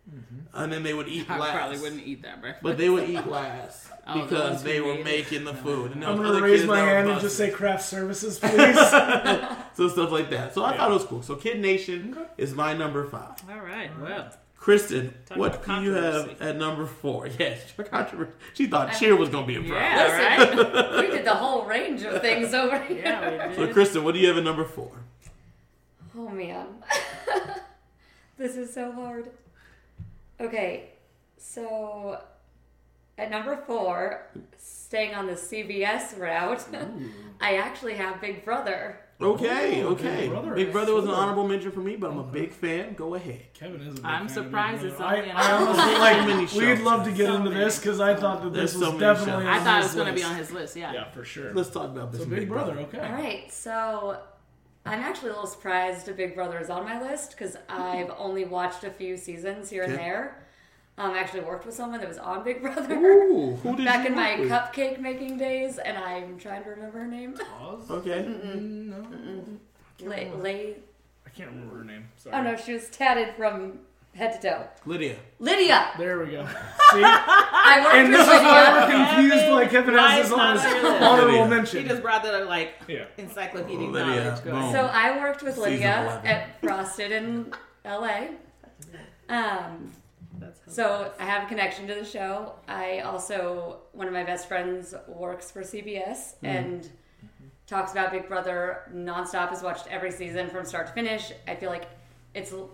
[0.09, 1.53] 40 and then they would eat I last.
[1.57, 2.63] probably wouldn't eat that breakfast.
[2.63, 5.91] But they would eat last Oh, the because ones they were made making the food.
[5.91, 8.75] And I'm gonna raise my hand and just say craft services, please.
[9.73, 10.53] so stuff like that.
[10.53, 10.77] So I Yeah.
[10.77, 11.21] thought it was cool.
[11.23, 12.25] So Kid Nation Okay.
[12.37, 13.31] is my number five.
[13.49, 13.89] All right.
[14.01, 17.27] Well, Kristen, Talk what do you have at number four?
[17.39, 18.31] Yes, controversy.
[18.53, 19.81] She thought cheer was gonna be a problem.
[19.81, 21.01] yeah, right.
[21.01, 23.01] we did the whole range of things over here.
[23.03, 23.73] yeah, we So.
[23.73, 24.91] Kristen, what do you have at number four?
[26.17, 26.65] Oh man.
[28.37, 29.29] this is so hard.
[30.39, 30.89] Okay,
[31.37, 32.19] so
[33.17, 36.63] at number four, staying on the CBS route,
[37.41, 38.99] I actually have Big Brother.
[39.19, 40.17] Okay, Ooh, okay.
[40.21, 40.53] Big Brother.
[40.53, 42.93] Big Brother was an honorable mention for me, but I'm a big fan.
[42.93, 43.51] Go ahead.
[43.55, 43.87] Kevin is.
[43.87, 44.93] A big I'm fan of Big surprised Brother.
[44.93, 46.27] it's I, only an I honestly like.
[46.27, 46.79] many We'd shows.
[46.81, 47.63] love to get So into many.
[47.65, 49.31] this because I thought that There's this was so many definitely.
[49.45, 49.49] shows.
[49.49, 50.29] on I thought it his was going to be list.
[50.31, 50.75] on his list.
[50.75, 50.93] Yeah.
[50.93, 51.51] Yeah, for sure.
[51.55, 52.21] Let's talk about this.
[52.21, 52.99] So Big Brother, okay.
[52.99, 54.19] All right, so
[54.87, 58.45] I'm actually a little surprised that Big Brother is on my list because I've only
[58.45, 60.01] watched a few seasons here and Okay.
[60.03, 60.43] there.
[60.99, 64.05] Um, I actually worked with someone that was on Big Brother Ooh, who did back
[64.07, 64.49] in my with?
[64.49, 67.35] cupcake making days, and I'm trying to remember her name.
[67.61, 67.89] Oz?
[67.91, 68.23] Okay.
[68.27, 70.75] Mm, No, Lay, Lay.
[71.25, 72.07] I can't remember her name.
[72.17, 72.35] Sorry.
[72.35, 73.79] Oh no, she was tatted from
[74.17, 74.67] head to toe.
[74.85, 75.15] Lydia.
[75.39, 75.89] Lydia.
[75.97, 76.45] There we go.
[76.91, 78.97] See, I worked and with this is why Lydia.
[78.97, 79.51] we're confused.
[79.51, 81.43] Why Kevin Why has it's this on not his on honorable Lydia.
[81.43, 81.87] He mention.
[81.87, 83.05] just brought that up like Yeah.
[83.17, 84.43] encyclopedic Lydia, knowledge.
[84.43, 84.71] Go boom.
[84.71, 86.25] So I worked with Season Lydia 11.
[86.27, 87.53] at Frosted in
[87.85, 88.27] LA.
[89.29, 89.91] Um,
[90.39, 92.53] That's so I have a connection to the show.
[92.67, 96.89] I also one of my best friends works for CBS and
[97.65, 99.49] talks about Big Brother nonstop.
[99.49, 101.31] Has watched every season from start to finish.
[101.47, 101.85] I feel like
[102.33, 102.69] it's l-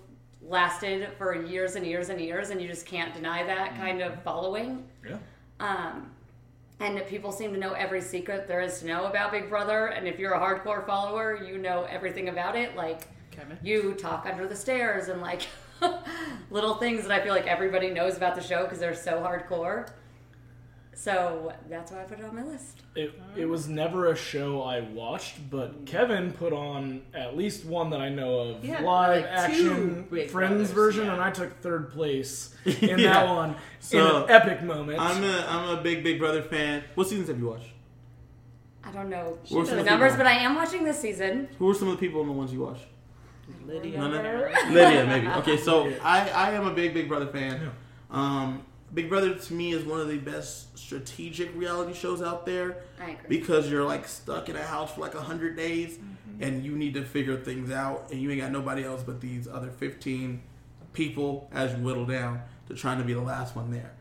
[0.47, 4.21] lasted for years and years and years, and you just can't deny that kind of
[4.23, 4.85] following.
[5.07, 5.17] Yeah.
[5.59, 6.11] Um,
[6.79, 9.87] and people seem to know every secret there is to know about Big Brother.
[9.87, 12.75] And if you're a hardcore follower, you know everything about it.
[12.75, 13.57] Like Kevin.
[13.63, 15.47] you talk under the stairs and like
[16.49, 19.89] little things that I feel like everybody knows about the show because they're so hardcore.
[20.95, 22.81] So that's why I put it on my list.
[22.95, 27.89] It, it was never a show I watched, but Kevin put on at least one
[27.89, 31.13] that I know of Yeah, live like two action Big Friends Brothers, version, yeah.
[31.13, 33.13] and I took third place in Yeah.
[33.13, 34.99] that one in So, an epic moment.
[34.99, 36.83] I'm a I'm a big Big Brother fan.
[36.95, 37.69] What seasons have you watched?
[38.83, 41.47] I don't know What were some the the numbers, but I am watching this season.
[41.57, 42.85] Who are some of the people in the ones you watched?
[43.65, 43.97] Lydia.
[43.97, 45.27] None of Lydia, maybe.
[45.27, 47.61] Okay, so I, I am a big Big Brother fan.
[47.61, 47.69] Yeah.
[48.11, 52.77] Um, Big Brother to me is one of the best strategic reality shows out there
[53.01, 53.39] I agree.
[53.39, 56.43] because you're like stuck in a house for like a hundred days mm-hmm.
[56.43, 59.47] and you need to figure things out and you ain't got nobody else but these
[59.47, 60.41] other 15
[60.93, 63.93] people as you whittle down to trying to be the last one there.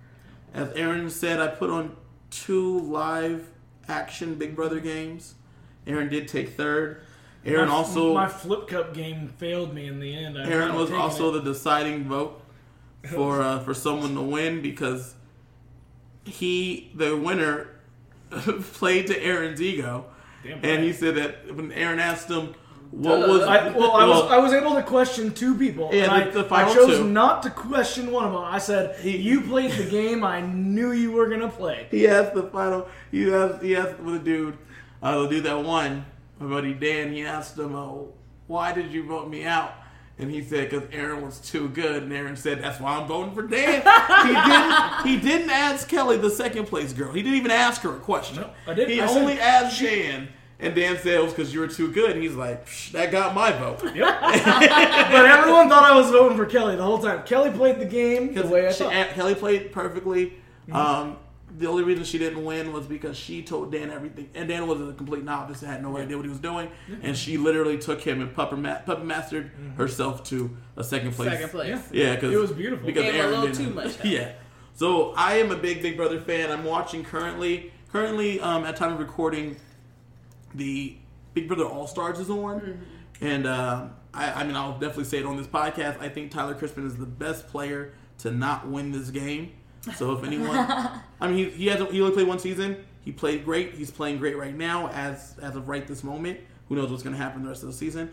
[0.55, 1.97] As Aaron said, I put on
[2.31, 3.49] two live
[3.89, 5.35] action Big Brother games.
[5.87, 7.01] Aaron did take third.
[7.45, 10.39] Aaron my, also my flip cup game failed me in the end.
[10.39, 11.43] I Aaron was also it.
[11.43, 12.42] the deciding vote
[13.11, 15.15] for uh, for someone to win because
[16.25, 17.69] he the winner
[18.31, 20.07] played to Aaron's ego,
[20.45, 22.55] and he said that when Aaron asked him
[22.91, 23.27] what Duh.
[23.33, 25.91] was I, well, I was I was able to question two people.
[25.93, 27.09] Yeah, and the- I, the I chose two.
[27.09, 28.45] not to question one of them.
[28.45, 32.45] I said, "You played the game I knew you were gonna play." he asked the
[32.45, 34.59] final he asked he asked the dude
[35.03, 36.05] uh, the dude that won
[36.39, 38.13] my buddy Dan he asked him oh,
[38.47, 39.73] why did you vote me out
[40.19, 43.35] and he said because Aaron was too good and Aaron said that's why I'm voting
[43.35, 43.83] for Dan
[44.27, 47.97] he didn't he didn't ask Kelly the second place girl he didn't even ask her
[47.97, 48.91] a question No, I didn't.
[48.91, 50.29] he I said only asked Dan
[50.61, 53.11] and Dan said it was because you were too good and he's like Psh, that
[53.11, 53.95] got my vote Yep.
[54.21, 57.25] but everyone thought I was voting for Kelly the whole time.
[57.25, 59.09] Kelly played the game the way I she, thought.
[59.11, 60.35] Kelly played perfectly.
[60.71, 61.17] Um,
[61.59, 64.81] the only reason she didn't win was because she told Dan everything, and Dan was
[64.81, 66.71] a complete novice and had no idea what he was doing,
[67.03, 71.31] and she literally took him and puppet, ma- puppet mastered herself to a second place.
[71.31, 71.83] Second place.
[71.93, 72.05] Yeah.
[72.09, 72.87] Yeah, because It was beautiful.
[72.87, 73.67] Because Gave him a Aaron little didn't.
[73.69, 74.05] too much help.
[74.05, 74.33] yeah.
[74.75, 76.51] So I am a big Big Brother fan.
[76.51, 77.73] I'm watching currently.
[77.93, 79.57] Currently, um, at time of recording,
[80.55, 80.97] the
[81.35, 82.85] Big Brother All Stars is on,
[83.21, 86.01] and uh, I, I mean I'll definitely say it on this podcast.
[86.01, 89.53] I think Tyler Crispen is the best player to not win this game.
[89.97, 90.57] So if anyone,
[91.21, 92.85] I mean he, he hasn't he only played one season.
[93.05, 93.75] He played great.
[93.75, 96.41] He's playing great right now as as of right this moment.
[96.69, 98.11] Who knows what's going to happen the rest of the season?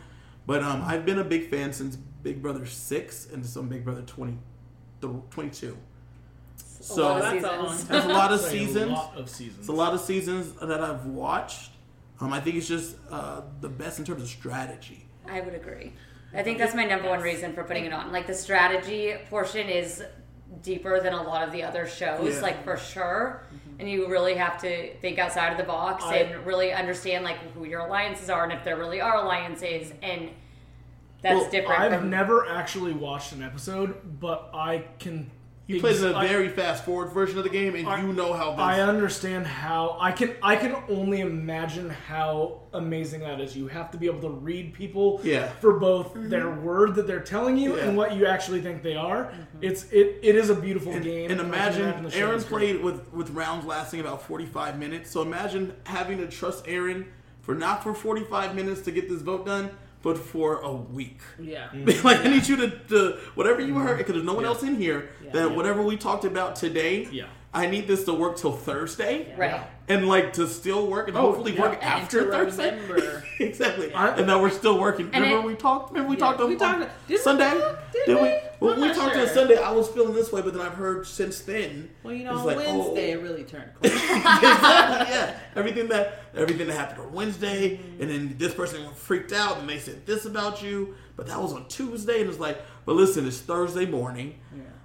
[0.47, 4.01] But um, I've been a big fan since Big Brother six and some Big Brother
[4.01, 4.37] 20,
[5.29, 5.77] 22.
[6.81, 7.85] So lot That's a seasons.
[7.87, 8.91] that's a lot of It's a seasons.
[8.91, 9.59] lot of seasons.
[9.59, 11.71] It's a lot of seasons that I've watched.
[12.19, 15.05] Um, I think it's just uh, the best in terms of strategy.
[15.29, 15.93] I would agree.
[16.33, 18.11] I think that's my number one reason for putting it on.
[18.11, 20.03] Like the strategy portion is
[20.61, 22.41] deeper than a lot of the other shows, Yeah.
[22.41, 23.43] like for sure.
[23.53, 23.79] Mm-hmm.
[23.79, 27.37] And you really have to think outside of the box I- and really understand like
[27.53, 30.29] who your alliances are and if there really are alliances and
[31.21, 35.29] that's Well, different I've from never actually watched an episode, but I can.
[35.69, 38.11] You played in a I- very fast forward version of the game, and I- you
[38.11, 38.59] know how this.
[38.59, 43.55] I understand how I can I can only imagine how amazing that is.
[43.55, 45.47] You have to be able to read people Yeah.
[45.61, 46.29] for both mm-hmm.
[46.29, 47.83] their word that they're telling you Yeah.
[47.83, 49.25] and what you actually think they are.
[49.25, 49.57] Mm-hmm.
[49.61, 51.29] It's it it is a beautiful and, game.
[51.29, 55.11] and I imagine Aaron played with with rounds lasting about forty five minutes.
[55.11, 57.05] So imagine having to trust Aaron
[57.41, 59.69] for not for forty five minutes to get this vote done,
[60.01, 61.19] but for a week.
[61.39, 61.69] Yeah.
[62.03, 63.97] like I need you to, to whatever you heard mm-hmm.
[63.97, 64.49] because there's no one Yeah.
[64.49, 65.31] else in here Yeah.
[65.31, 65.55] that Yeah.
[65.55, 67.25] whatever we talked about today Yeah.
[67.53, 69.61] I need this to work till Thursday, Right.
[69.89, 71.61] And like to still work and Oh, hopefully yeah.
[71.61, 72.79] work And after Thursday.
[72.79, 73.23] remember.
[73.39, 75.07] exactly, I- and that we're still working.
[75.07, 75.91] Remember it- we talked?
[75.91, 77.59] Remember we Yeah, talked on, we talked- on did we Sunday?
[77.59, 77.91] talk?
[77.91, 78.21] Did Did we?
[78.21, 78.37] we?
[78.61, 79.27] Well, we talked on.
[79.27, 79.57] Sunday.
[79.57, 81.89] I was feeling this way, but then I've heard since then.
[82.03, 83.17] Well, you know, on like, Wednesday oh.
[83.19, 83.93] it really turned cold.
[83.93, 85.37] exactly, yeah.
[85.55, 89.79] Everything that everything that happened on Wednesday, and then this person freaked out and they
[89.79, 93.39] said this about you, but that was on Tuesday, and it's like, but listen, it's
[93.39, 94.35] Thursday morning.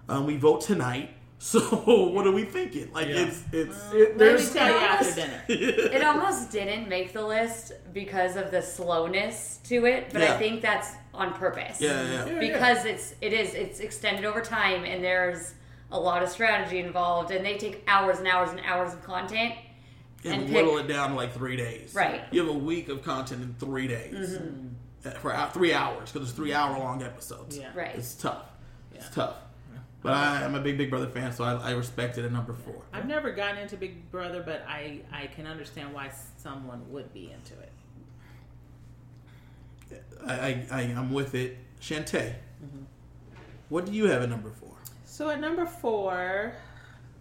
[0.09, 2.93] Um, we vote tonight, so what are we thinking?
[2.93, 3.27] Like Yeah.
[3.27, 5.43] it's it's It- Let me there's tell you after almost- dinner.
[5.49, 10.35] It almost didn't make the list because of the slowness to it, but Yeah.
[10.35, 11.81] I think that's on purpose.
[11.81, 12.27] yeah, yeah.
[12.27, 12.39] Yeah.
[12.41, 15.55] Because it's it is it's extended over time and there's
[15.93, 19.55] a lot of strategy involved and they take hours and hours and hours of content
[20.25, 21.95] and, and pick- whittle it down to like three days.
[21.95, 22.23] Right.
[22.31, 24.39] You have a week of content in three days
[25.05, 27.59] Uh, for three hours because it's three hour long episodes.
[27.59, 27.69] Yeah.
[27.75, 27.95] Right.
[27.95, 28.47] It's tough.
[28.95, 29.35] It's tough.
[30.05, 32.53] But I, I'm a big Big Brother fan, so I, I respect it at number
[32.53, 32.83] four.
[32.93, 37.33] I've never gotten into Big Brother, but I, I can understand why someone would be
[37.33, 37.73] into it.
[40.27, 41.57] I, I, I I'm with it.
[41.81, 42.85] Shantae, Mm-hmm.
[43.71, 44.75] what do you have at number four?
[45.07, 46.53] So at number four,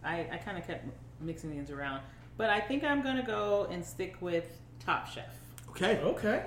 [0.04, 0.86] I, I kind of kept
[1.22, 2.02] mixing these around,
[2.38, 4.46] but I think I'm going to go and stick with
[4.86, 5.26] Top Chef.
[5.70, 6.00] Okay.
[6.00, 6.46] okay.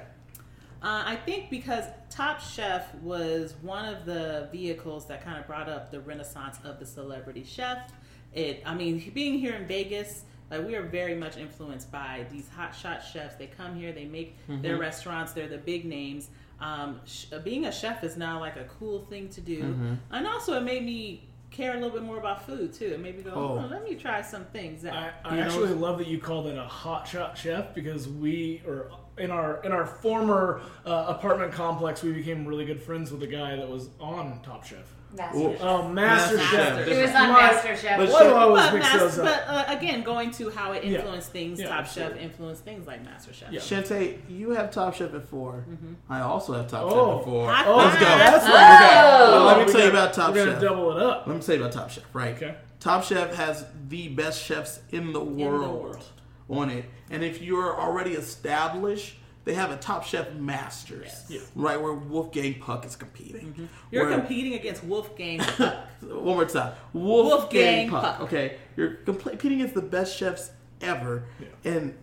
[0.83, 5.69] Uh, I think because Top Chef was one of the vehicles that kind of brought
[5.69, 7.93] up the renaissance of the celebrity chef.
[8.35, 12.49] It, I mean, being here in Vegas, like we are very much influenced by these
[12.49, 13.37] hot shot chefs.
[13.37, 16.29] They come here, they make their restaurants, they're the big names.
[16.61, 19.63] Um, sh- being a chef is now like a cool thing to do,
[20.11, 22.87] and also it made me care a little bit more about food too.
[22.87, 23.63] It made me go, Oh.
[23.65, 24.83] oh, let me try some things.
[24.83, 27.75] That, I, I You know- actually love that you called it a hot shot chef
[27.75, 32.83] because we or in our in our former uh, apartment complex we became really good
[32.83, 34.79] friends with a guy that was on Top Chef.
[35.17, 36.77] Master Oh, Master, Master Chef.
[36.77, 36.89] Chef.
[36.89, 37.97] It was on My- MasterChef.
[37.97, 39.25] But Why do I always but, mix mas- up?
[39.25, 40.99] but uh, again, going to how it Yeah.
[40.99, 42.15] influenced things, Yeah, Top absolutely.
[42.19, 43.51] Chef influenced things like Master Chef.
[43.51, 43.61] Yeah.
[43.61, 45.65] Shantae, you have Top Chef at 4
[46.11, 46.89] I also have Top Oh.
[46.91, 47.51] Chef at four.
[47.51, 47.87] High Oh, five.
[47.87, 48.05] Let's go.
[48.19, 48.53] That's Okay.
[48.53, 49.29] right.
[49.31, 50.63] Well, let me we tell you gotta- about Top We're gonna Chef.
[50.63, 51.27] double it up.
[51.27, 52.35] Let me tell you about Top Chef, right?
[52.37, 52.55] Okay.
[52.81, 56.05] Top Chef has the best chefs in the world, world.
[56.49, 56.85] On it.
[57.11, 61.27] And if you're already established, they have a Top Chef Masters, Yes.
[61.29, 61.41] Yeah.
[61.55, 63.53] right, where Wolfgang Puck is competing.
[63.53, 63.67] Mm-hmm.
[63.93, 65.39] You're Where- competing against Wolfgang.
[66.01, 66.75] One more time.
[66.93, 68.03] Wolfgang, Wolfgang Puck.
[68.03, 68.21] Puck.
[68.23, 71.47] Okay, you're competing against the best chefs ever, Yeah.
[71.73, 71.95] and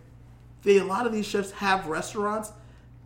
[0.62, 2.50] they a lot of these chefs have restaurants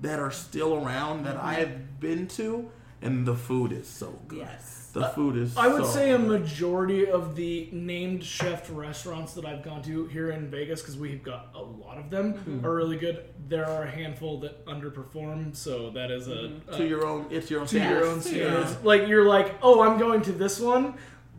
[0.00, 1.46] that are still around that mm-hmm.
[1.46, 2.70] I have been to,
[3.02, 4.38] and the food is so good.
[4.38, 4.77] Yes.
[4.92, 5.56] The food is.
[5.56, 10.06] I would so say a majority of the named chef restaurants that I've gone to
[10.06, 12.64] here in Vegas, because we've got a lot of them, Mm-hmm.
[12.66, 13.24] are really good.
[13.48, 16.72] There are a handful that underperform, so that is a, Mm-hmm.
[16.72, 17.26] a- to your own.
[17.30, 17.66] It's your own.
[17.68, 18.76] to your own standards.
[18.84, 20.94] Like you're like, oh, I'm going to this one.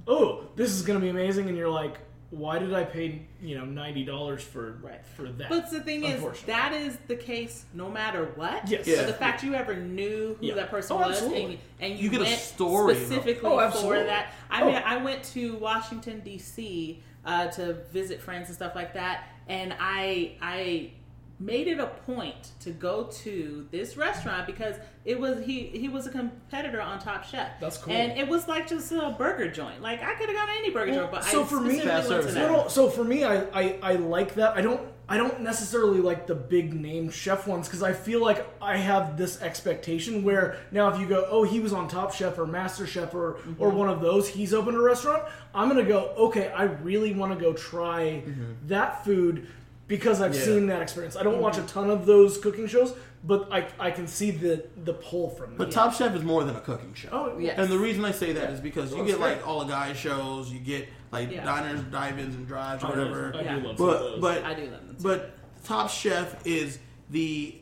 [0.07, 1.97] Oh, this is going to be amazing, and you're like,
[2.31, 5.03] why did I pay you know ninety dollars for Right.
[5.15, 5.49] for that?
[5.49, 8.67] But the thing is, that is the case no matter what.
[8.69, 8.85] Yes.
[8.85, 9.01] But Yeah.
[9.03, 10.55] the fact you ever knew who Yeah.
[10.55, 13.95] that person Oh, was and, and you, You get a went story, specifically Oh, for
[14.03, 14.33] that.
[14.49, 14.65] I Oh.
[14.67, 17.01] mean, I went to Washington D.C.
[17.25, 20.91] Uh, to visit friends and stuff like that, and I I
[21.39, 24.75] made it a point to go to this restaurant because
[25.05, 27.59] it was he he was a competitor on Top Chef.
[27.59, 27.93] That's cool.
[27.93, 29.81] And it was like just a burger joint.
[29.81, 31.81] Like I could have gone to any burger joint, but so I for me- went
[31.83, 32.33] to that.
[32.35, 34.57] No, so for me, I, I, I like that.
[34.57, 38.45] I don't I don't necessarily like the big name chef ones because I feel like
[38.61, 42.37] I have this expectation where now if you go, oh, he was on Top Chef
[42.37, 43.53] or Master Chef or Mm-hmm.
[43.63, 45.23] or one of those, he's opened a restaurant.
[45.55, 48.21] I'm gonna go, okay, I really want to go try
[48.67, 49.47] that food
[49.89, 50.41] because I've Yeah.
[50.43, 51.17] seen that experience.
[51.17, 51.65] I don't watch Mm-hmm.
[51.65, 52.93] a ton of those cooking shows,
[53.25, 55.73] but I I can see the the pull from But that.
[55.73, 57.09] Top Chef is more than a cooking show.
[57.11, 57.55] Oh Yes.
[57.59, 59.91] And the reason I say that is because you get it's like all the guy
[59.91, 61.43] shows, you get like Yeah.
[61.43, 63.33] diners, dive-ins, and drives, or I whatever.
[63.35, 63.55] I Yeah.
[63.59, 64.21] do love some of But those.
[64.21, 64.95] but I do love them.
[64.95, 65.03] too.
[65.03, 65.31] but
[65.65, 67.55] Top Chef is the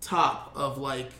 [0.00, 1.10] top of like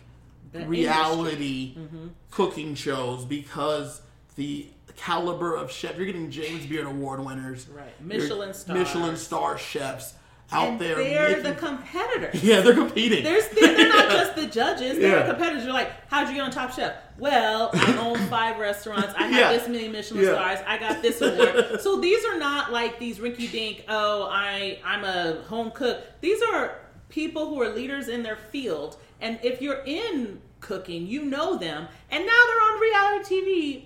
[0.52, 2.06] The reality Mm-hmm.
[2.30, 4.00] cooking shows because
[4.36, 4.66] the
[4.96, 7.94] caliber of chef you're getting James Beard award winners, Right.
[8.04, 8.78] Michelin stars.
[8.78, 10.14] Michelin star chefs
[10.52, 10.96] out and there.
[10.96, 12.42] they're making- the competitors.
[12.42, 13.22] yeah, they're competing.
[13.24, 14.98] There's, they're, they're not just the judges.
[14.98, 15.22] They're Yeah.
[15.22, 15.64] the competitors.
[15.64, 16.94] You're like, how'd you get on Top Chef?
[17.18, 19.14] Well, I own five restaurants.
[19.16, 19.52] I have Yeah.
[19.52, 20.32] this many Michelin Yeah.
[20.32, 20.58] stars.
[20.66, 21.80] I got this award.
[21.80, 23.84] so these are not like these rinky-dink.
[23.88, 26.02] Oh, I I'm a home cook.
[26.20, 28.96] These are people who are leaders in their field.
[29.20, 31.88] And if you're in cooking, you know them.
[32.10, 33.34] And now they're on reality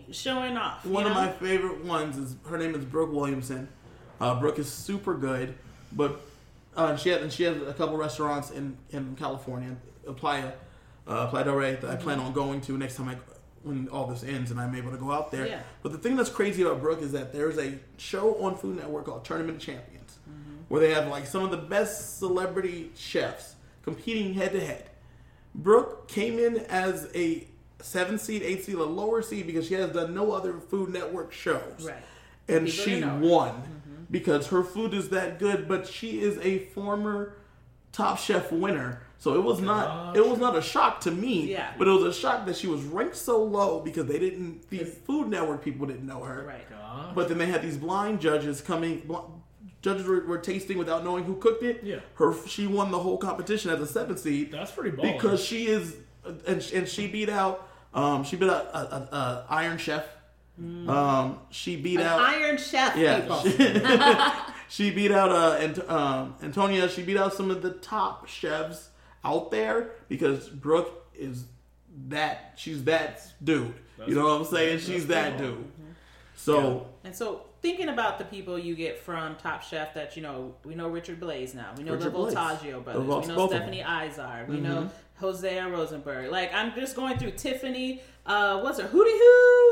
[0.09, 0.84] TV showing off.
[0.86, 3.68] One of my favorite ones is her name is Brooke Williamson.
[4.20, 5.55] Uh, Brooke is super good,
[5.93, 6.20] but
[6.77, 9.77] uh, she had and she has a couple restaurants in in California,
[10.16, 10.53] Playa,
[11.07, 13.16] uh, Playa del Rey that I plan on going to next time I
[13.62, 15.47] when all this ends and I'm able to go out there.
[15.47, 15.61] Yeah.
[15.83, 19.07] But the thing that's crazy about Brooke is that there's a show on Food Network
[19.07, 20.18] called Tournament of Champions,
[20.68, 24.91] where they have like some of the best celebrity chefs competing head to head.
[25.55, 27.47] Brooke came in as a
[27.81, 31.33] seven seed, eight seed, a lower seed because she has done no other Food Network
[31.33, 31.87] shows.
[31.87, 31.95] Right.
[32.49, 33.35] And People she didn't know her.
[33.35, 33.62] won
[34.14, 37.34] because her food is that good, but she is a former
[37.92, 39.02] Top Chef winner.
[39.18, 41.72] So it was not it was not a shock to me, Yeah.
[41.78, 44.78] but it was a shock that she was ranked so low because they didn't the
[44.84, 46.44] Food Network people didn't know her.
[46.46, 46.68] Right.
[46.70, 47.14] Gosh.
[47.14, 49.00] But then they had these blind judges coming.
[49.00, 49.30] Bl-
[49.82, 51.80] judges were, were tasting without knowing who cooked it.
[51.82, 52.00] Yeah.
[52.14, 55.12] her she won the whole competition as a seventh seed That's pretty baller.
[55.14, 55.96] because she is,
[56.46, 57.68] and, and she beat out.
[57.94, 60.04] Um, she beat out a, a, a Iron Chef.
[60.59, 62.20] Um, she beat An out.
[62.20, 63.40] Iron Chef yeah, people.
[63.42, 66.88] she, she beat out uh, Ant- um, Antonia.
[66.88, 68.90] She beat out some of the top chefs
[69.24, 71.46] out there because Brooke is
[72.09, 72.52] that.
[72.57, 73.74] She's that dude.
[74.07, 74.78] you know what I'm saying?
[74.78, 75.64] She's that dude.
[76.36, 80.55] So And so, thinking about the people you get from Top Chef, that you know,
[80.64, 81.72] we know Richard Blais now.
[81.76, 83.02] We know Richard the Voltaggio brothers.
[83.02, 83.72] The we know both of them.
[83.72, 84.48] Stephanie Izard.
[84.48, 86.30] We know Hosea Rosenberg.
[86.30, 88.02] Like I'm just going through Tiffany.
[88.26, 89.63] Uh, what's her Hootie Hoo?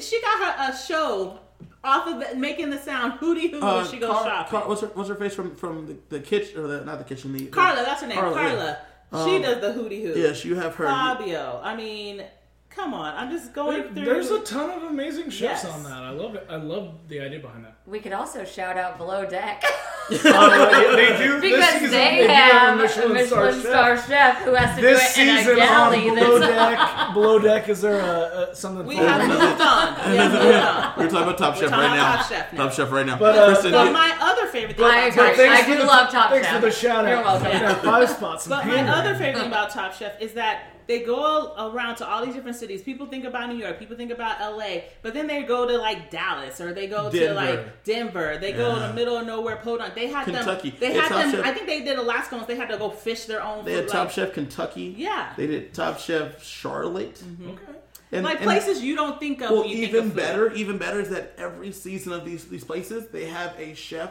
[0.00, 1.38] She got her a show
[1.82, 4.50] off of the, making the sound Hootie Hoo uh, when she goes Car- shopping.
[4.60, 7.04] Car- what's her What's her face from from the, the kitchen or the, not the
[7.04, 7.32] kitchen?
[7.32, 8.18] The, Carla, that's her name.
[8.18, 8.78] Carla, Carla.
[9.12, 9.24] yeah.
[9.24, 10.20] She Um, does the Hootie Hoo.
[10.20, 10.86] Yes, you have her.
[10.86, 11.60] Fabio.
[11.64, 12.22] I mean,
[12.68, 13.14] come on.
[13.16, 14.04] I'm just going There- through.
[14.04, 15.66] there's a ton of amazing chefs Yes.
[15.66, 15.92] on that.
[16.02, 16.46] I love it.
[16.48, 17.78] I love the idea behind that.
[17.86, 19.64] We could also shout out Below Deck
[20.40, 23.96] Uh, they do this because season, they, do have a Michelin, a Michelin star, star,
[23.96, 24.06] chef.
[24.08, 24.38] chef.
[24.44, 26.08] who has to This do it in a season galley.
[26.08, 28.86] on Below Deck, Below Deck, is there a, a something?
[28.86, 30.10] we for- have moved on.
[30.10, 30.94] We have moved on.
[30.98, 32.16] We're talking about Top Chef right about now.
[32.16, 32.64] Top Chef now.
[32.64, 33.18] Top Chef right now.
[33.18, 35.22] But, uh, Kristen, But my other favorite thing I about agree.
[35.26, 36.56] Top Thanks I do love Top Thanks Chef.
[36.60, 37.10] for the shout out.
[37.10, 37.22] You're
[37.62, 37.84] welcome.
[37.84, 38.46] Five spots.
[38.48, 42.24] But my other favorite thing about Top Chef is that they go around to all
[42.26, 42.82] these different cities.
[42.82, 46.10] People think about New York, people think about LA, but then they go to like
[46.10, 48.38] Dallas or they go to like Denver.
[48.40, 48.88] They go to Yeah.
[48.88, 49.94] the middle of nowhere, Podunk.
[49.94, 50.70] They had Kentucky.
[50.70, 50.80] them.
[50.80, 51.30] They had them.
[51.30, 52.48] Chef- I think they did Alaska ones.
[52.48, 53.64] They had to go fish their own.
[53.64, 54.92] they had Top like, Chef Kentucky.
[54.98, 55.32] Yeah.
[55.36, 57.14] They did Top Chef Charlotte.
[57.24, 57.50] Mm-hmm.
[57.50, 57.62] Okay.
[58.10, 59.50] And, like and- places you don't think of.
[59.52, 62.46] Well, when you think even of better, even better is that every season of these
[62.46, 64.10] these places they have a chef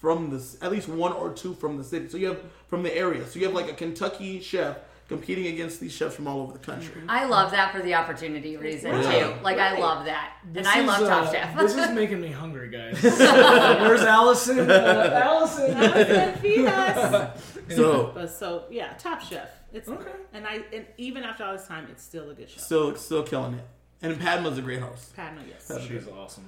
[0.00, 2.08] from the at least one or two from the city.
[2.08, 3.26] So you have from the area.
[3.26, 4.76] So you have like a Kentucky chef
[5.10, 7.02] competing against these chefs from all over the country.
[7.08, 9.20] I love that for the opportunity reason Right.
[9.20, 9.34] too.
[9.42, 11.58] Like I love that, This and I is, love Top uh, Chef.
[11.58, 13.02] this is making me hungry, guys.
[13.02, 14.58] Where's Allison?
[14.70, 15.74] Uh, Allison.
[15.76, 17.42] Allison, feed us.
[17.74, 19.48] So But so yeah, Top Chef.
[19.72, 20.10] It's Okay.
[20.32, 22.60] and I and even after all this time, it's still a good show.
[22.60, 23.64] still still killing it.
[24.02, 25.14] And Padma's a great host.
[25.14, 25.70] Padma, yes.
[25.86, 26.44] She's awesome.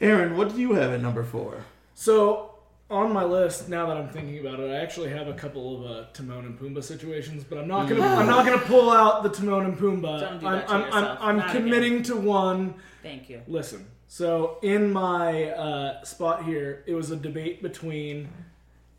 [0.00, 0.08] yeah.
[0.08, 1.64] Aaron, what do you have at number four?
[1.94, 2.49] So
[2.90, 5.90] on my list, now that I'm thinking about it, I actually have a couple of
[5.90, 9.28] uh, Timon and Pumbaa situations, but I'm not gonna I'm not gonna pull out the
[9.28, 10.20] Timon and Pumbaa.
[10.20, 11.18] Don't do I'm I'm, yourself.
[11.20, 12.74] I'm, I'm committing to one.
[13.02, 13.42] Thank you.
[13.46, 18.28] Listen, so in my uh, spot here, it was a debate between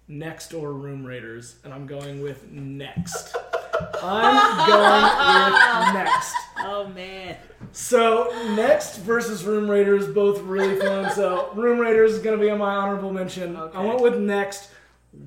[0.07, 3.35] Next or Room Raiders, and I'm going with Next.
[4.01, 6.35] I'm going with Next.
[6.59, 7.35] Oh man.
[7.73, 11.11] So Next versus Room Raiders, both really fun.
[11.13, 13.55] So Room Raiders is going to be on my honorable mention.
[13.55, 13.77] Okay.
[13.77, 14.69] I went with Next.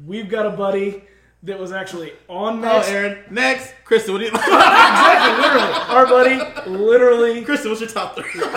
[0.07, 1.05] We've got a buddy
[1.45, 2.89] that was actually on Oh, Next.
[2.89, 3.19] Aaron.
[3.31, 4.15] Next, Kristen.
[4.15, 4.31] What do you?
[4.35, 8.43] exactly, literally, our buddy, literally, Kristen, what's your top three?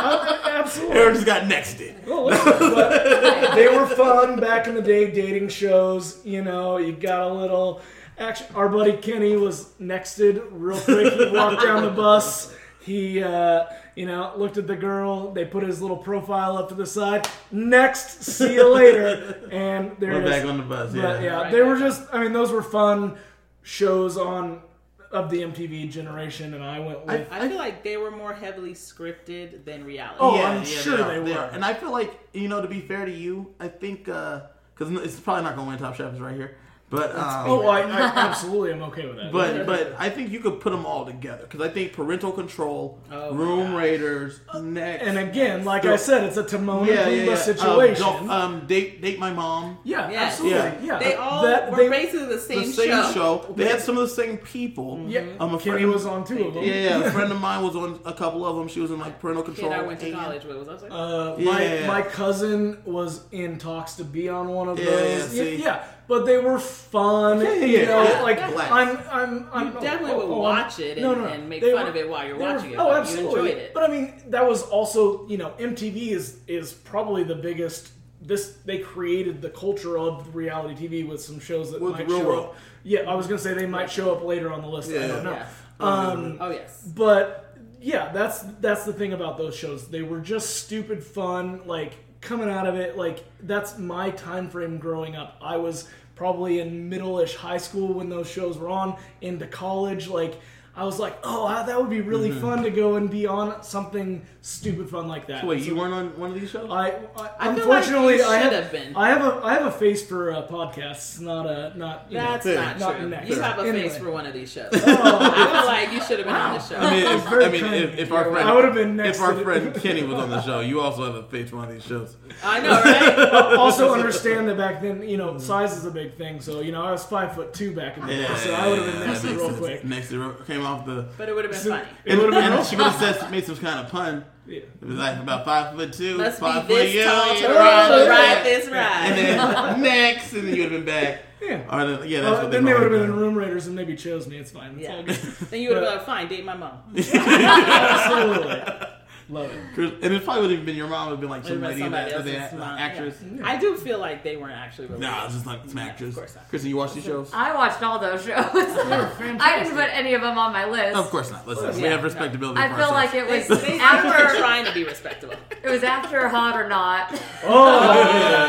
[0.00, 0.96] Uh, absolutely.
[0.96, 1.94] Aaron just got nexted.
[2.06, 6.24] Oh, listen, they were fun back in the day, dating shows.
[6.24, 7.82] You know, you got a little
[8.18, 11.12] Actually, Our buddy Kenny was nexted real quick.
[11.12, 12.54] He walked down the bus.
[12.80, 13.64] He, uh,
[13.96, 15.32] you know, looked at the girl.
[15.32, 17.28] They put his little profile up to the side.
[17.50, 19.48] Next, see you later.
[19.52, 20.30] And there We're it is.
[20.30, 20.92] back on the bus.
[20.92, 21.20] But Yeah.
[21.20, 22.02] yeah, Right they were just.
[22.12, 23.16] I mean, those were fun
[23.62, 24.62] shows on
[25.10, 27.28] of the MTV generation, and I went with.
[27.32, 30.18] I feel like they were more heavily scripted than reality.
[30.20, 31.46] Oh, I'm sure are, they are.
[31.46, 31.50] were.
[31.52, 34.42] And I feel like you know, to be fair to you, I think because
[34.80, 36.56] it's probably not going to win Top Chef is right here,
[36.90, 39.30] but um, oh, I, I absolutely am okay with that.
[39.32, 42.98] but but I think you could put them all together because I think Parental Control,
[43.12, 43.76] Oh Room gosh.
[43.82, 47.34] Raiders, next, And again, like So- I said, it's a Timon yeah, and Pumbaa yeah.
[47.34, 48.04] situation.
[48.06, 49.78] Um, um, date date my mom.
[49.84, 50.32] yeah, Yes.
[50.32, 50.58] absolutely.
[50.58, 50.74] Yeah.
[50.82, 53.12] Yeah, They all That- were they- basically the same, The same show.
[53.12, 53.54] show.
[53.54, 55.04] They had some of the same people.
[55.08, 56.64] Yeah, Um, a Kenny friend- was on two of them.
[56.64, 56.98] Yeah, yeah.
[57.04, 58.66] A friend of mine was on a couple of them.
[58.68, 59.72] She was in like Parental Kid Control.
[59.74, 61.86] I went to college with was I Uh, my, Yeah.
[61.86, 65.34] my cousin was in talks to be on one of Yeah, those.
[65.34, 65.62] yeah, Yeah, see.
[65.62, 67.40] yeah, but they were fun.
[67.40, 68.22] Yeah, yeah, you know, yeah.
[68.22, 68.72] like Blast.
[68.72, 71.26] I'm, I'm, I'm You definitely would I'm- watch it and- no, no, no.
[71.28, 72.90] and make They fun were- of it while you're they were- watching it, Oh, but
[72.94, 73.40] you absolutely.
[73.50, 73.74] enjoyed it.
[73.74, 77.92] But I mean, that was also, you know, MTV is is probably the biggest.
[78.20, 82.18] This they created the culture of reality TV with some shows that With might Real
[82.18, 82.44] show World.
[82.46, 82.56] up.
[82.82, 84.90] Yeah, I was gonna say they might show up later on the list.
[84.90, 85.32] I don't know.
[85.32, 85.46] Yeah.
[85.80, 86.82] Um, Oh yes.
[86.96, 89.86] but yeah, that's that's the thing about those shows.
[89.88, 91.60] They were just stupid fun.
[91.66, 95.38] Like coming out of it, like that's my time frame growing up.
[95.40, 98.98] I was probably in middle-ish high school when those shows were on.
[99.20, 100.40] Into college, like
[100.78, 104.24] I was like, oh, that would be really fun to go and be on something
[104.42, 105.44] stupid fun like that.
[105.44, 106.70] Wait, So you weren't on one of these shows?
[106.70, 108.96] I, I, I feel like unfortunately you I have, should have been.
[108.96, 112.46] I have a I have a face for uh, podcasts, not a not you That's
[112.46, 113.08] know, not, not true.
[113.08, 113.28] next.
[113.28, 113.88] You have a Anyway.
[113.88, 114.70] face for one of these shows.
[114.72, 116.76] I feel like you should have been on this show.
[116.76, 119.22] I mean, if, I mean, if, if our friend, I would have been next if
[119.22, 121.56] our to the- friend Kenny was on the show, you also have a face for
[121.56, 122.16] one of these shows.
[122.44, 123.54] I know, right?
[123.58, 126.40] also understand that back then, you know, size is a big thing.
[126.40, 128.78] So you know, I was five foot two back in the day, so I would
[128.78, 129.84] have been next to real quick.
[129.84, 131.08] Next to came off the.
[131.16, 131.88] But it would have been funny.
[132.04, 134.24] It would have been she would have said made some kind of pun.
[134.46, 134.60] Yeah.
[134.60, 137.54] It was like about five foot two, Let's five be this yeah, tall yeah, to
[137.54, 138.06] ride, yeah.
[138.08, 139.04] ride this ride.
[139.06, 141.22] And then next, and then you would have been back.
[141.42, 141.62] Yeah.
[141.70, 143.12] Or then, yeah, that's Uh, what then they would have been in.
[143.14, 144.38] Room Raiders and maybe chose me.
[144.38, 144.72] It's fine.
[144.78, 144.96] It's Yeah.
[144.96, 145.16] all good.
[145.16, 146.78] then you would have been like, fine, date my mom.
[146.96, 148.86] Absolutely.
[149.30, 149.60] Love it.
[149.74, 151.08] Chris- And it probably would have been your mom.
[151.08, 153.16] Would have been like some Would've lady that somebody that- that mom, actress.
[153.22, 153.46] yeah.
[153.46, 155.02] I do feel like they weren't actually related.
[155.06, 156.10] Nah, it's just like some actress.
[156.10, 156.48] of course not.
[156.48, 157.30] Kristen, you watch these shows?
[157.34, 158.32] I watched all those shows.
[158.32, 160.96] I didn't put any of them on my list.
[160.96, 161.46] Of course not.
[161.46, 162.04] Listen, we Yeah, have no.
[162.04, 162.58] respectability.
[162.60, 165.34] I for feel like it was They, they after trying to be respectable.
[165.62, 167.12] it was after Hot or Not.
[167.44, 167.78] Oh,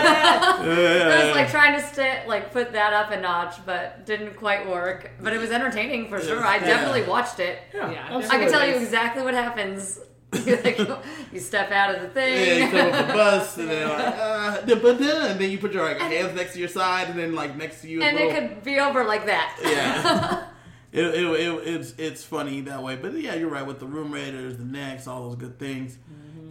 [0.61, 4.67] I was like trying to st- like put that up a notch, but didn't quite
[4.69, 5.11] work.
[5.21, 6.43] But it was entertaining for sure.
[6.45, 6.65] I Yeah.
[6.65, 7.59] definitely watched it.
[7.73, 7.91] yeah.
[7.91, 8.17] Yeah.
[8.30, 9.99] I can tell you exactly what happens.
[10.45, 10.80] Like,
[11.34, 12.34] you step out of the thing.
[12.36, 12.91] Yeah, you thing.
[12.91, 15.73] come up the bus, and then like, uh, da, ba, da, and then you put
[15.73, 18.01] your like hands next to your side, and then like next to you.
[18.01, 19.57] and a it could be over like that.
[19.63, 20.45] Yeah.
[20.91, 24.11] It, it, it, it's it's funny that way, but yeah, you're right with the room
[24.11, 25.97] raiders, the next, all those good things.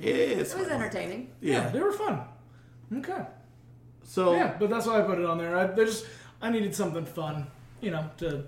[0.01, 0.53] It is.
[0.53, 0.71] It was funny.
[0.81, 1.31] entertaining.
[1.41, 1.69] Yeah, Yeah.
[1.71, 2.21] they were fun.
[2.99, 3.23] Okay.
[4.05, 5.57] So Yeah, but that's why I put it on there.
[5.57, 6.07] I they just
[6.41, 7.49] I needed something fun,
[7.81, 8.45] you know, to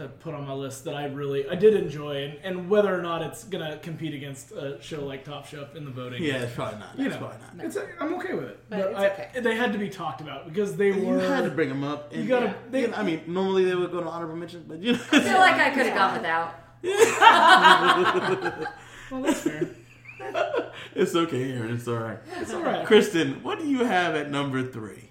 [0.00, 3.02] to put on my list that I really I did enjoy, and, and whether or
[3.02, 6.22] not it's gonna compete against a show like Top Chef in the voting.
[6.22, 6.98] yeah, it's probably not.
[6.98, 7.66] you It's know, probably not.
[7.66, 8.60] it's I'm okay with it.
[8.68, 9.40] But But, it's I, okay.
[9.40, 11.20] they had to be talked about because they You were.
[11.22, 12.12] You had to bring them up.
[12.12, 14.36] And, You gotta- yeah, they- you know, I mean, normally they would go to honorable
[14.36, 16.54] mention, but you know, I feel like I could have gone without.
[19.10, 19.68] well, that's fair.
[20.94, 21.74] it's okay, Aaron.
[21.74, 22.18] It's all right.
[22.36, 22.86] It's all right.
[22.86, 25.10] Kristen, what do you have at number three?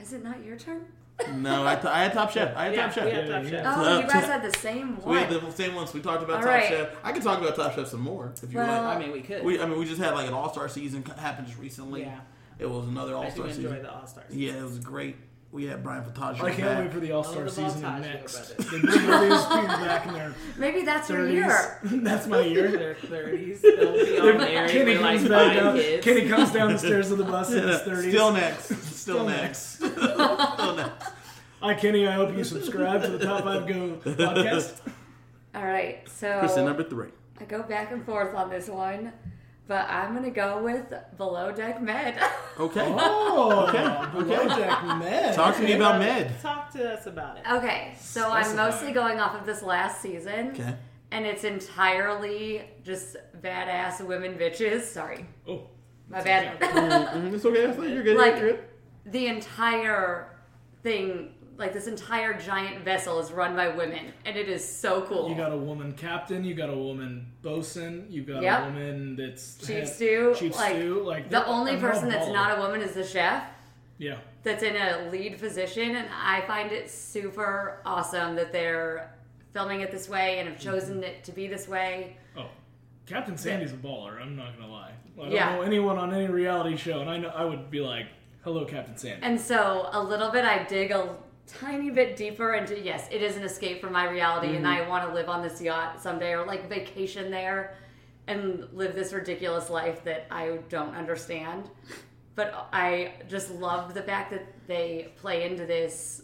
[0.00, 0.86] Is it not your turn?
[1.34, 2.56] No, I, I had Top Chef.
[2.56, 3.04] I had Yeah, Top Chef.
[3.04, 3.50] we had Top yeah.
[3.50, 3.64] Chef.
[3.78, 5.14] Oh, you guys had the same one.
[5.14, 5.92] We had the same ones.
[5.94, 6.68] We talked about All Top right.
[6.68, 6.88] Chef.
[7.04, 8.96] I can talk about Top Chef some more if you Well, like.
[8.96, 9.44] I mean, we could.
[9.44, 12.02] We, I mean, we just had like an All Star season happened just recently.
[12.02, 12.20] Yeah.
[12.58, 13.82] It was another All I do Star enjoy season.
[13.82, 14.34] the All Stars.
[14.34, 15.16] Yeah, it was great.
[15.52, 16.78] We had Bryan Voltaggio I can't back.
[16.78, 18.32] wait for the All Star I love the season Voltaggio next.
[18.56, 18.70] brothers.
[18.70, 21.78] They bring all these people back in their Maybe that's your year.
[21.82, 22.70] That's my year.
[22.70, 23.60] Their thirties.
[23.62, 23.92] They'll
[24.38, 26.04] be all Kenny like comes back five kids.
[26.04, 28.12] Kenny comes down the stairs of the bus in his thirties.
[28.14, 28.70] Still next.
[29.10, 29.58] Still, Still next.
[29.76, 31.10] Still next.
[31.60, 32.06] Hi, Kenny.
[32.06, 34.80] I hope you subscribe to the Top Five Go podcast.
[35.54, 37.08] All right, so Kristen, number three.
[37.40, 39.12] I go back and forth on this one,
[39.66, 42.18] but I'm gonna go with Below Deck Med.
[42.58, 42.84] Okay.
[42.86, 45.34] Oh, Okay, Below Deck Med.
[45.34, 46.38] Talk to me about Med.
[46.42, 47.44] Talk to us about it.
[47.50, 50.74] okay, so I'm mostly going off of this last season, Okay.
[51.10, 54.82] and it's entirely just badass women bitches.
[54.82, 55.62] Sorry, Oh,
[56.08, 56.60] my bad.
[56.60, 57.60] Mm, It's okay.
[57.64, 58.16] It's like you're good.
[58.18, 58.64] Like- you're good.
[59.06, 60.28] The entire
[60.82, 65.28] thing, like this entire giant vessel, is run by women, and it is so cool.
[65.28, 66.44] you got a woman captain.
[66.44, 68.06] You got a woman bosun.
[68.08, 68.60] You got Yep.
[68.60, 71.02] a woman that's Chief stew, Chief like, stew.
[71.02, 73.44] Like the only all person that's not a woman is the chef.
[73.98, 74.16] Yeah.
[74.42, 79.14] that's in a lead position, and I find it super awesome that they're
[79.52, 81.04] filming it this way and have chosen mm-hmm.
[81.04, 82.16] it to be this way.
[82.34, 82.46] Oh,
[83.06, 84.20] Captain Sandy's a baller.
[84.20, 84.92] I'm not gonna lie.
[85.18, 85.56] I don't Yeah.
[85.56, 88.06] know anyone on any reality show, and I know I would be like,
[88.42, 91.16] "Hello, Captain Sandy." And so, a little bit, I dig a
[91.46, 94.84] tiny bit deeper into yes, it is an escape from my reality, and mm-hmm.
[94.84, 97.76] I want to live on this yacht someday or like vacation there
[98.26, 101.68] and live this ridiculous life that I don't understand.
[102.36, 106.22] But I just love the fact that they play into this.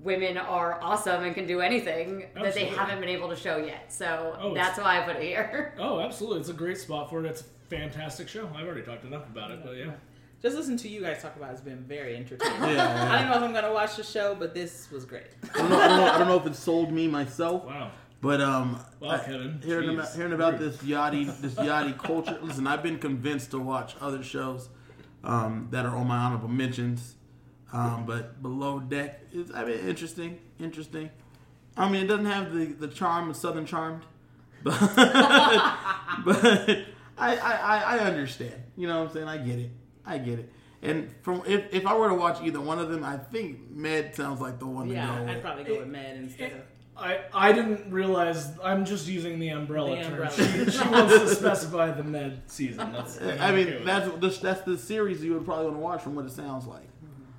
[0.00, 3.90] Women are awesome and can do anything that they haven't been able to show yet.
[3.90, 5.74] So Oh, that's why I put it here.
[5.78, 6.40] oh, absolutely.
[6.40, 7.28] It's a great spot for it.
[7.30, 8.50] It's a fantastic show.
[8.54, 9.92] I've already talked enough about it, but yeah.
[10.44, 12.60] Just listen to you guys talk about it has been very entertaining.
[12.60, 13.12] Yeah, yeah.
[13.14, 15.24] I don't know if I'm gonna watch the show, but this was great.
[15.54, 17.90] I don't, know, I, don't know, I don't know if it sold me myself, Wow.
[18.20, 19.62] but um, Wow, I- Kevin.
[19.64, 19.94] hearing Jeez.
[19.94, 22.38] about hearing about this yachty this yachty culture.
[22.42, 24.68] Listen, I've been convinced to watch other shows
[25.24, 27.14] um, that are on my honorable mentions,
[27.72, 31.08] um, but Below Deck is I mean interesting, interesting.
[31.74, 34.02] I mean, it doesn't have the the charm of Southern Charmed,
[34.62, 34.78] but
[36.22, 36.44] but
[37.16, 38.62] I, I I I understand.
[38.76, 39.28] You know what I'm saying?
[39.28, 39.70] I get it.
[40.06, 40.52] I get it.
[40.82, 44.14] And from if, if I were to watch either one of them, I think Med
[44.14, 45.24] sounds like the one to Yeah, go.
[45.24, 45.42] I'd with.
[45.42, 46.58] probably go with Med instead of.
[46.96, 50.12] I, I didn't realize I'm just using the umbrella The term.
[50.12, 50.30] umbrella.
[50.32, 52.92] She, she wants to specify the med season.
[52.92, 56.14] That's, I mean, that's the, that's the series you would probably want to watch from
[56.14, 56.86] what it sounds like.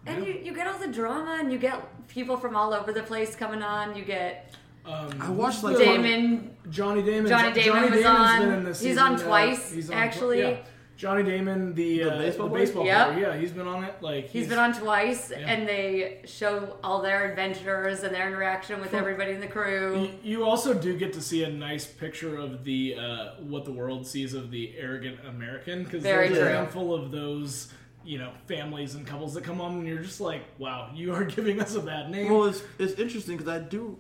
[0.08, 3.02] And you, you get all the drama, and you get people from all over the
[3.04, 3.96] place coming on.
[3.96, 4.54] You get.
[4.86, 6.56] Um, I watched like Damon.
[6.70, 7.28] Johnny Damon.
[7.30, 8.40] Johnny Damon was Damon's on.
[8.42, 10.40] Been in this He's season, on uh, twice, he's on actually.
[10.40, 10.58] yeah.
[10.98, 12.60] Johnny Damon, the, The uh, baseball the boy?
[12.60, 13.08] baseball Yep.
[13.14, 13.20] player.
[13.34, 13.96] Yeah, he's been on it.
[14.02, 15.40] Like He's been on twice, Yeah.
[15.40, 20.10] and they show all their adventures and their interaction with everybody in the crew.
[20.24, 23.72] You- You also do get to see a nice picture of the uh, what the
[23.74, 27.72] world sees of the arrogant American because Very there's a handful of those
[28.06, 31.24] you know families and couples that come on and you're just like wow you are
[31.38, 32.32] giving us a bad name.
[32.32, 33.98] Well, it's it's interesting because I do,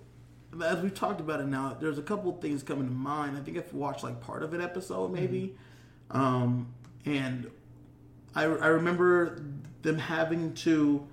[0.64, 1.76] as we've talked about it now.
[1.80, 3.36] There's a couple of things coming to mind.
[3.38, 5.56] I think I've watched like part of an episode maybe,
[6.12, 6.68] um,
[7.06, 7.50] and
[8.34, 9.44] I I remember
[9.82, 11.08] them having to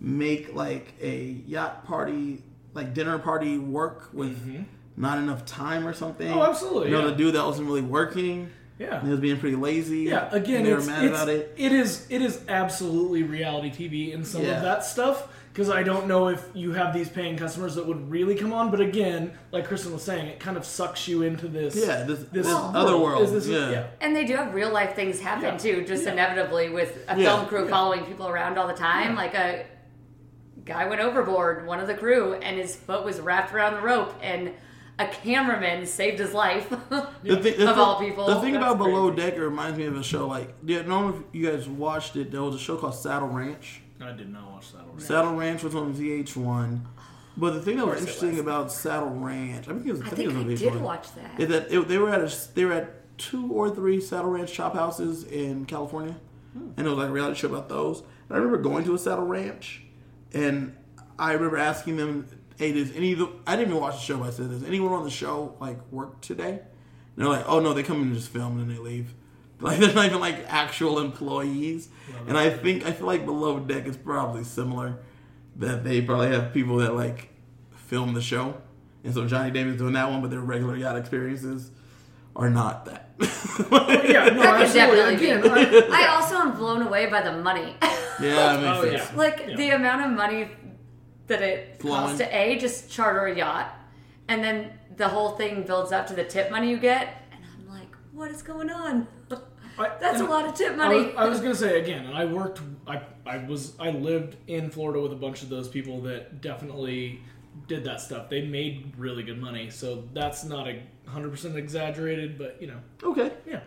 [0.00, 2.42] make like a yacht party,
[2.74, 4.62] like dinner party, work with mm-hmm.
[4.96, 6.30] not enough time or something.
[6.30, 7.10] Oh, absolutely, You know, yeah.
[7.10, 8.50] the dude that wasn't really working.
[8.78, 9.02] yeah.
[9.02, 10.00] He was being pretty lazy.
[10.00, 11.52] Yeah, again, and they were mad about it.
[11.56, 14.56] it is it is absolutely reality TV and some Yeah.
[14.58, 18.10] of that stuff because I don't know if you have these paying customers that would
[18.10, 21.48] really come on, but again, like Kristen was saying, it kind of sucks you into
[21.48, 21.74] this.
[21.74, 23.22] Yeah, this, this this other world.
[23.22, 23.86] Is this- yeah.
[24.00, 25.56] And they do have real life things happen Yeah.
[25.58, 26.12] too, just Yeah.
[26.12, 27.34] inevitably with a Yeah.
[27.36, 27.70] film crew Yeah.
[27.70, 29.16] following people around all the time.
[29.16, 29.64] Like a
[30.64, 34.14] guy went overboard, one of the crew, and his foot was wrapped around the rope,
[34.22, 34.52] and
[35.00, 36.68] a cameraman saved his life.
[37.22, 39.10] The thing, Of thing- all people, The thing that's about Below.
[39.10, 41.68] Deck it reminds me of a show like yeah, I don't know if you guys
[41.68, 42.30] watched it.
[42.30, 43.82] There was a show called Saddle Ranch.
[44.00, 45.02] I did not watch Saddle Ranch.
[45.02, 46.80] Saddle Ranch was on VH1.
[47.36, 48.40] But the thing that was interesting was.
[48.40, 50.68] about Saddle Ranch, I think it was, I I think, think it I was did
[50.72, 50.82] on VH1.
[50.82, 51.40] watch that.
[51.40, 54.52] Is that it, they were at a, they were at two or three Saddle Ranch
[54.52, 56.16] chop houses in California,
[56.52, 56.70] Hmm.
[56.76, 58.00] and it was like a reality show about those.
[58.00, 59.82] And I remember going to a Saddle Ranch,
[60.32, 60.76] and
[61.18, 62.26] I remember asking them,
[62.56, 64.64] "Hey, does any of the I didn't even watch the show, but I said, does
[64.64, 66.60] anyone on the show like work today?" And
[67.16, 69.14] they're like, "Oh no, they come in and just film and then they leave."
[69.60, 71.88] Like they're not even like actual employees.
[72.26, 74.98] And I think I feel like Below Deck is probably similar.
[75.56, 77.30] That they probably have people that like
[77.74, 78.54] film the show,
[79.02, 81.72] and so Johnny Damon's doing that one, but their regular yacht experiences
[82.36, 83.10] are not that.
[83.18, 85.48] yeah, no, That could definitely Again, be.
[85.92, 87.74] I, I also am blown away by the money.
[87.82, 89.10] yeah, that makes Oh, sense.
[89.10, 89.16] yeah.
[89.18, 89.56] like Yeah.
[89.56, 90.48] the amount of money
[91.26, 92.00] that it Flowing.
[92.02, 93.74] costs to a just charter a yacht,
[94.28, 97.08] and then the whole thing builds up to the tip money you get, and I'm
[97.08, 97.27] like,
[98.18, 99.06] what is going on?
[100.00, 101.16] That's a lot of tip I was, money.
[101.16, 102.60] I was gonna say again, and I worked.
[102.86, 107.22] I I was I lived in Florida with a bunch of those people that definitely
[107.68, 108.28] did that stuff.
[108.28, 112.80] They made really good money, so that's not a hundred percent exaggerated, but you know,
[113.04, 113.32] Okay.
[113.46, 113.60] yeah.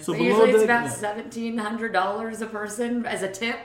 [0.00, 3.56] So But usually it's about seventeen hundred dollars a person as a tip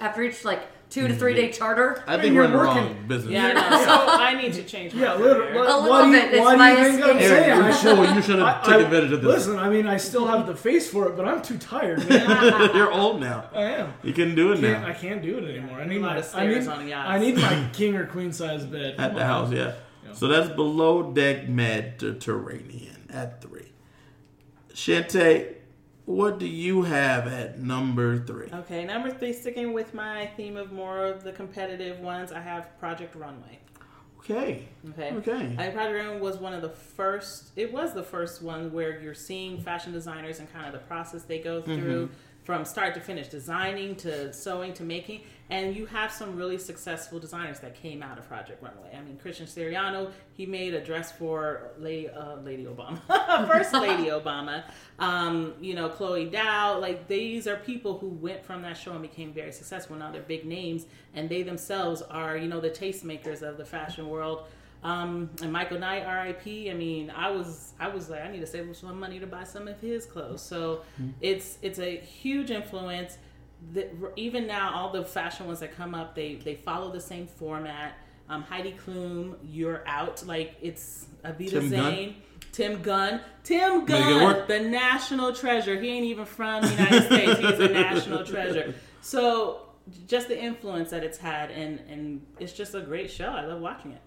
[0.00, 1.40] after each like two to three mm-hmm.
[1.42, 2.02] day charter.
[2.06, 3.32] I think mean, we're in the you're wrong working- business.
[3.32, 3.84] Yeah, I.
[3.84, 3.90] So
[4.22, 5.28] I need to change my Yeah, career.
[5.28, 5.52] literally.
[5.52, 6.40] A Why little do you, bit.
[6.40, 7.52] Why do you think I'm saying?
[7.52, 9.28] I you should, you should have I- took I- advantage of this.
[9.46, 12.70] Listen, I mean, I still have the face for it, but I'm too tired, man.
[12.76, 13.50] You're old now.
[13.52, 13.94] I am.
[14.02, 15.80] You can do it Can't, I can't do it anymore.
[15.80, 17.10] I need A lot my of I stairs need, on yachts.
[17.10, 19.26] I need my king or queen size bed at the on.
[19.26, 19.52] house.
[19.52, 19.74] Yeah.
[20.12, 23.72] So that's below deck Mediterranean at three.
[24.72, 25.55] Shantae,
[26.06, 28.48] what do you have at number three?
[28.52, 32.78] Okay, number three, sticking with my theme of more of the competitive ones, I have
[32.78, 33.58] Project Runway.
[34.20, 34.68] Okay.
[34.90, 35.12] Okay.
[35.14, 35.56] Okay.
[35.58, 37.50] I Project Runway was one of the first.
[37.56, 41.22] It was the first one where you're seeing fashion designers and kind of the process
[41.22, 41.80] they go mm-hmm.
[41.80, 42.10] through
[42.46, 45.20] from start to finish, designing to sewing to making,
[45.50, 48.96] and you have some really successful designers that came out of Project Runway.
[48.96, 53.00] I mean, Christian Siriano, he made a dress for Lady uh, Lady Obama,
[53.48, 54.62] First Lady Obama.
[55.00, 56.80] Um, you know, Chloe Dao.
[56.80, 59.96] Like these are people who went from that show and became very successful.
[59.96, 64.08] Now they're big names, and they themselves are you know the tastemakers of the fashion
[64.08, 64.44] world.
[64.86, 66.70] Um, and Mychael Knight, R.I.P.
[66.70, 69.42] I mean, I was I was like, I need to save some money to buy
[69.42, 70.42] some of his clothes.
[70.42, 70.82] So
[71.20, 73.18] it's it's a huge influence.
[73.72, 77.26] The, even now, all the fashion ones that come up, they they follow the same
[77.26, 77.94] format.
[78.28, 80.24] Um, Heidi Klum, you're out.
[80.24, 81.70] Like it's Avita Tim Gunn?
[81.70, 82.16] Zane.
[82.52, 83.20] Tim Gunn.
[83.42, 85.80] Tim Gunn, the national treasure.
[85.80, 87.40] He ain't even from the United States.
[87.40, 88.72] He's a national treasure.
[89.00, 89.62] So
[90.06, 93.30] just the influence that it's had, and and it's just a great show.
[93.30, 94.00] I love watching it.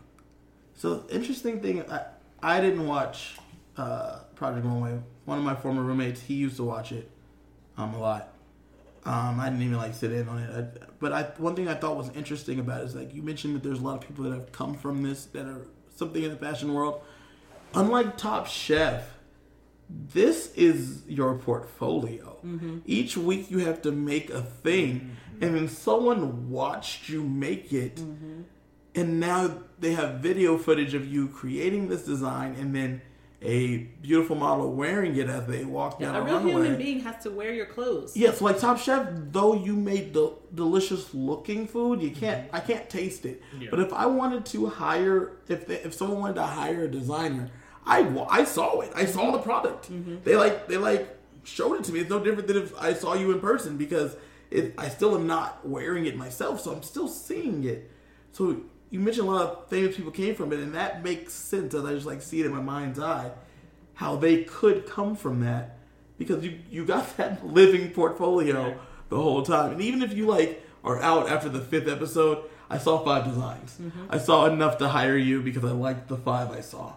[0.80, 2.06] So interesting thing, I,
[2.42, 3.36] I didn't watch
[3.76, 4.98] uh, Project Runway.
[5.26, 7.12] One of my former roommates, he used to watch it
[7.76, 8.30] um, a lot.
[9.04, 10.50] Um, I didn't even like sit in on it.
[10.50, 13.56] I, but I, one thing I thought was interesting about it is like you mentioned
[13.56, 16.32] that there's a lot of people that have come from this that are something in
[16.32, 17.02] the fashion world.
[17.74, 19.04] Unlike Top Chef,
[19.90, 22.40] this is your portfolio.
[22.86, 28.00] Each week you have to make a thing, and then someone watched you make it
[28.96, 33.02] and now they have video footage of you creating this design and then
[33.42, 36.52] a beautiful model wearing it as they walk down a a real runway.
[36.52, 38.16] human being has to wear your clothes.
[38.18, 42.48] Yeah, so like Top Chef, though you made the delicious looking food, you can't.
[42.48, 42.56] Mm-hmm.
[42.56, 43.42] I can't taste it.
[43.58, 43.70] Yeah.
[43.72, 47.50] But if I wanted to hire, if they, if someone wanted to hire a designer,
[47.86, 48.92] I I saw it.
[48.94, 49.32] I saw mm-hmm.
[49.32, 49.90] the product.
[49.90, 50.18] Mm-hmm.
[50.26, 51.08] They like they like
[51.46, 52.02] showed it to me.
[52.02, 54.18] It's no different than if I saw you in person because
[54.52, 54.74] it.
[54.78, 57.90] I still am not wearing it myself, so I'm still seeing it.
[58.34, 61.74] So you mentioned a lot of famous people came from it, and that makes sense
[61.74, 63.32] as I just like see it in my mind's eye,
[63.96, 65.78] how they could come from that
[66.18, 68.78] because you you got that living portfolio
[69.10, 72.78] the whole time, and even if you like are out after the fifth episode, I
[72.78, 73.78] saw five designs.
[73.82, 74.06] Mm-hmm.
[74.10, 76.94] I saw enough to hire you because I liked the five I saw,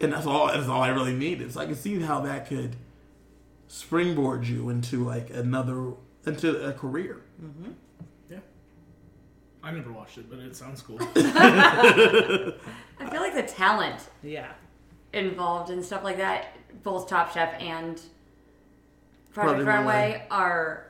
[0.00, 0.48] and that's all.
[0.48, 1.52] That's all I really needed.
[1.52, 2.76] So I can see how that could
[3.68, 5.92] springboard you into like another
[6.24, 7.22] into a career.
[7.40, 7.70] Yeah.
[9.66, 10.98] I never watched it, but it sounds cool.
[11.16, 12.52] I
[13.10, 14.52] feel like the talent Yeah.
[15.12, 18.00] involved in stuff like that, both Top Chef and
[19.32, 20.84] Project Project Runway, are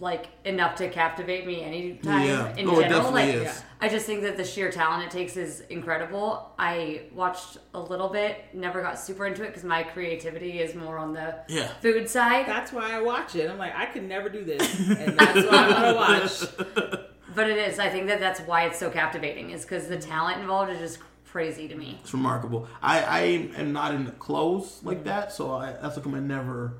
[0.00, 2.56] like enough to captivate me anytime Yeah.
[2.56, 3.12] in Oh, it general.
[3.12, 3.62] definitely Like is.
[3.80, 6.50] I just think that the sheer talent it takes is incredible.
[6.58, 10.98] I watched a little bit, never got super into it because my creativity is more
[10.98, 11.68] on the Yeah.
[11.80, 12.46] food side.
[12.48, 13.48] That's why I watch it.
[13.48, 14.62] I'm like, I could never do this,
[14.98, 16.42] and that's why I'm gonna watch.
[17.34, 17.78] But it is.
[17.78, 19.50] I think that that's why it's so captivating.
[19.50, 21.98] Is because the talent involved is just crazy to me.
[22.02, 22.68] It's remarkable.
[22.82, 23.20] I, I
[23.58, 26.74] am not into clothes like that, so I, that's something that never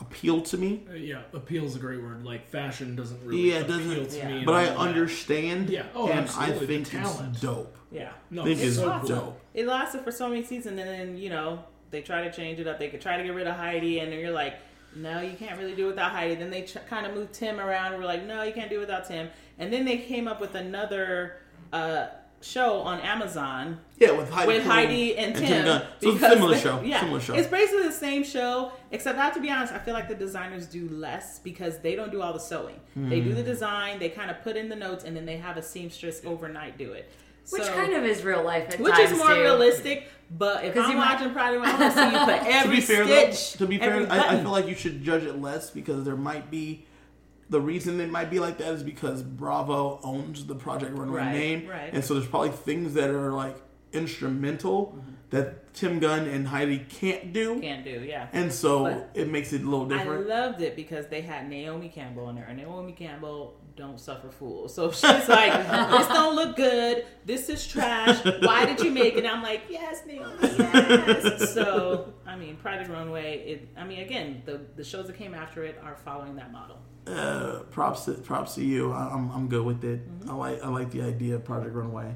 [0.00, 0.82] appealed to me.
[0.90, 2.24] Uh, yeah, appeal is a great word.
[2.24, 4.28] Like fashion doesn't really Yeah, it appeal doesn't- to yeah.
[4.38, 4.44] me.
[4.44, 4.76] But I that.
[4.76, 5.86] understand, Yeah.
[5.94, 6.56] Oh, and absolutely.
[6.56, 7.30] I The think talent.
[7.32, 7.76] it's dope.
[7.90, 8.12] Yeah.
[8.30, 9.08] No, I think it's it's so awesome.
[9.16, 9.40] dope.
[9.54, 12.66] It lasted for so many seasons, and then you know they try to change it
[12.66, 12.78] up.
[12.78, 14.54] They could try to get rid of Heidi, and you're like,
[14.96, 16.34] no, you can't really do it without Heidi.
[16.36, 17.92] Then they ch- kind of moved Tim around.
[17.98, 19.28] We're like, no, you can't do it without Tim.
[19.62, 21.36] And then they came up with another
[21.72, 22.08] uh,
[22.40, 25.64] show on Amazon Yeah, with Heidi, with Heidi and, Tim.
[25.64, 25.82] Gunn.
[26.00, 26.80] So it's a similar they- show.
[26.82, 27.34] Yeah, Similar show.
[27.34, 29.72] it's basically the same show, except I have to be honest.
[29.72, 32.80] I feel like the designers do less because they don't do all the sewing.
[32.96, 33.36] They do Hmm.
[33.36, 36.22] the design, they kind of put in the notes, and then they have a seamstress
[36.26, 37.08] overnight do it.
[37.50, 39.40] Which kind of is real life at which times is more too.
[39.42, 40.08] realistic.
[40.36, 42.80] But if I'm you might- watching Pride and Runway, so you put to every be
[42.82, 45.40] fair, stitch, though, to be every fair, I, I feel like you should judge it
[45.40, 46.84] less because there might be
[47.52, 51.32] the reason it might be like that is because Bravo owns the Project Runway Right,
[51.32, 51.90] name, right.
[51.92, 53.56] and so there's probably things that are like
[53.92, 55.10] instrumental mm-hmm.
[55.30, 58.28] that Tim Gunn and Heidi can't do, Can't do, yeah.
[58.32, 60.30] and so But it makes it a little different.
[60.30, 64.30] I loved it because they had Naomi Campbell in there, and Naomi Campbell don't suffer
[64.30, 64.74] fools.
[64.74, 65.52] So she's like,
[65.90, 67.04] "This don't look good.
[67.24, 68.24] This is trash.
[68.40, 72.90] Why did you make it?" And I'm like, "Yes, Naomi, yes." so I mean, Project
[72.90, 73.38] Runway.
[73.46, 73.68] It.
[73.76, 76.78] I mean, again, the the shows that came after it are following that model.
[77.06, 78.92] Uh, props to, props to you.
[78.92, 80.00] I, I'm I'm good with it.
[80.08, 80.30] Mm-hmm.
[80.30, 82.14] I like I like the idea of Project Runway.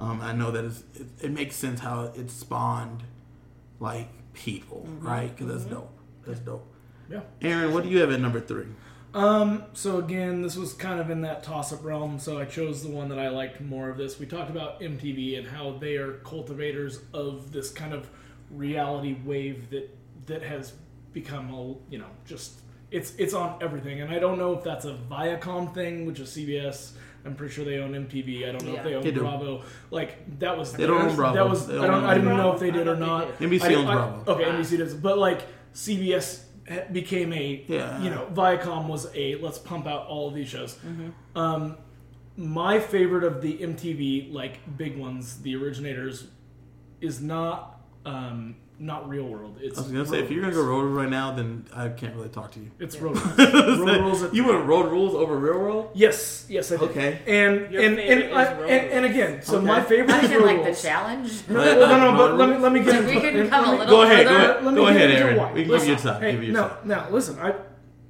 [0.00, 3.02] Um, I know that it's, it, it makes sense how it spawned
[3.80, 5.06] like people, Mm-hmm.
[5.06, 5.36] right?
[5.36, 5.92] Because that's dope.
[6.26, 6.66] That's dope.
[7.10, 7.20] Yeah.
[7.40, 8.66] Aaron, what do you have at number three?
[9.14, 12.88] Um, so again, this was kind of in that toss-up realm, so I chose the
[12.88, 14.18] one that I liked more of this.
[14.18, 18.08] We talked about MTV and how they are cultivators of this kind of
[18.50, 19.90] reality wave that
[20.26, 20.72] that has
[21.12, 22.60] become a you know just
[22.92, 26.28] it's it's on everything, and I don't know if that's a Viacom thing, which is
[26.30, 26.92] CBS.
[27.24, 28.48] I'm pretty sure they own MTV.
[28.48, 28.78] I don't know Yeah.
[28.78, 29.20] if they own They do.
[29.20, 29.62] Bravo.
[29.92, 31.34] Like that was They don't own Bravo.
[31.34, 32.42] That was They I don't don't I didn't Bravo.
[32.42, 33.28] know if they did or don't not.
[33.40, 34.32] NBC I- owns I- Bravo.
[34.32, 34.52] Okay, Ah.
[34.56, 36.44] NBC does, but like CBS
[36.90, 38.02] became a Yeah.
[38.02, 40.76] you know Viacom was a let's pump out all of these shows.
[41.36, 41.76] Um,
[42.36, 46.26] my favorite of the MTV like big ones, the originators,
[47.00, 49.58] is not um, not Real World.
[49.60, 50.92] It's I was gonna say if you're gonna go road Rules.
[50.94, 52.70] road right now, then I can't really talk to you.
[52.80, 53.38] it's Road Rules.
[53.38, 54.22] Road Rules.
[54.24, 54.52] at you three.
[54.54, 55.90] want road rules over real world?
[55.94, 56.90] Yes, yes, I did.
[56.90, 57.20] Okay.
[57.26, 59.14] And Your and favorite and, I, Road and and Rules.
[59.14, 59.66] again, so Okay.
[59.66, 60.82] my favorite I is did Road like the Rules.
[60.82, 61.48] challenge.
[61.48, 63.50] No, no, no, no, but let me let me get Like, into we can let
[63.50, 64.64] come a let me- little Go ahead, go ahead.
[64.64, 65.36] Let me Go get ahead, into Aaron.
[65.38, 65.52] why.
[65.52, 66.20] We can give you Listen, time.
[66.22, 66.78] hey, Give you no, time.
[66.84, 67.38] now listen.
[67.38, 67.54] I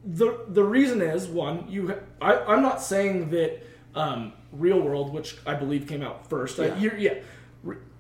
[0.05, 1.67] the the reason is one.
[1.69, 3.61] You, ha- I, I'm not saying that
[3.95, 6.59] um, Real World, which I believe came out first.
[6.59, 6.79] I, Yeah.
[6.79, 7.23] you're, yeah, Re-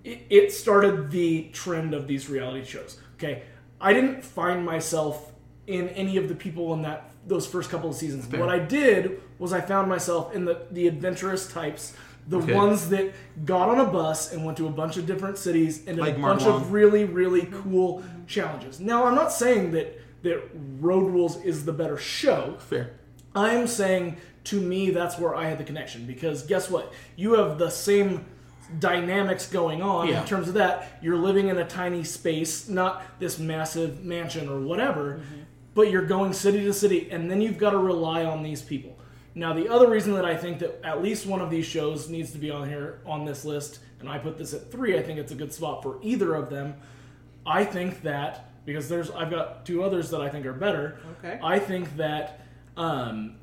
[0.05, 2.99] it, it started the trend of these reality shows.
[3.15, 3.43] Okay,
[3.81, 5.33] I didn't find myself
[5.67, 8.27] in any of the people in that those first couple of seasons.
[8.27, 8.41] Fair.
[8.41, 11.95] What I did was I found myself in the the adventurous types.
[12.29, 12.55] The Okay.
[12.55, 13.13] ones that
[13.45, 16.15] got on a bus and went to a bunch of different cities and did Like
[16.15, 16.61] a Mark bunch Long.
[16.63, 18.79] of really, really cool challenges.
[18.79, 20.41] Now, I'm not saying that that
[20.79, 22.55] Road Rules is the better show.
[22.61, 22.93] Fair.
[23.35, 26.93] I'm saying to me that's where I had the connection because guess what?
[27.17, 28.25] You have the same
[28.79, 30.21] dynamics going on Yeah.
[30.21, 30.99] in terms of that.
[31.03, 35.21] You're living in a tiny space, not this massive mansion or whatever,
[35.75, 38.99] but you're going city to city, and then you've got to rely on these people.
[39.35, 42.33] Now, the other reason that I think that at least one of these shows needs
[42.33, 45.19] to be on here on this list, and I put this at three, I think
[45.19, 46.75] it's a good spot for either of them.
[47.47, 50.99] I think that because there's I've got two others that I think are better.
[51.19, 51.41] Okay.
[51.43, 52.41] I think that
[52.77, 53.37] um,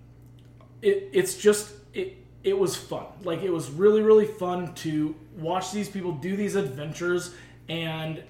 [0.81, 3.05] it it's just it it was fun.
[3.23, 7.33] Like it was really really fun to watch these people do these adventures
[7.67, 8.23] and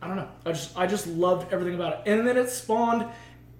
[0.00, 0.28] I don't know.
[0.44, 2.10] I just I just loved everything about it.
[2.10, 3.06] And then it spawned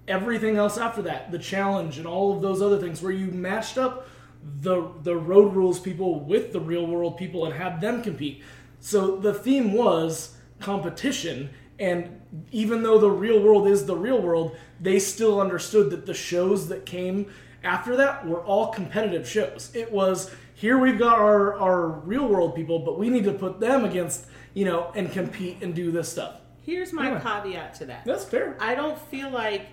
[0.06, 1.32] everything else after that.
[1.32, 4.08] The challenge and all of those other things where you matched up
[4.60, 8.42] the the road rules people with the real world people and had them compete.
[8.80, 12.20] So the theme was competition and
[12.52, 16.68] even though the real world is the real world, they still understood that the shows
[16.68, 17.26] that came
[17.66, 19.70] after that were all competitive shows.
[19.74, 23.60] It was here we've got our our real world people, but we need to put
[23.60, 26.40] them against, you know, and compete and do this stuff.
[26.62, 27.20] Here's my Anyway.
[27.20, 28.04] caveat to that.
[28.04, 28.56] That's fair.
[28.60, 29.66] I don't feel like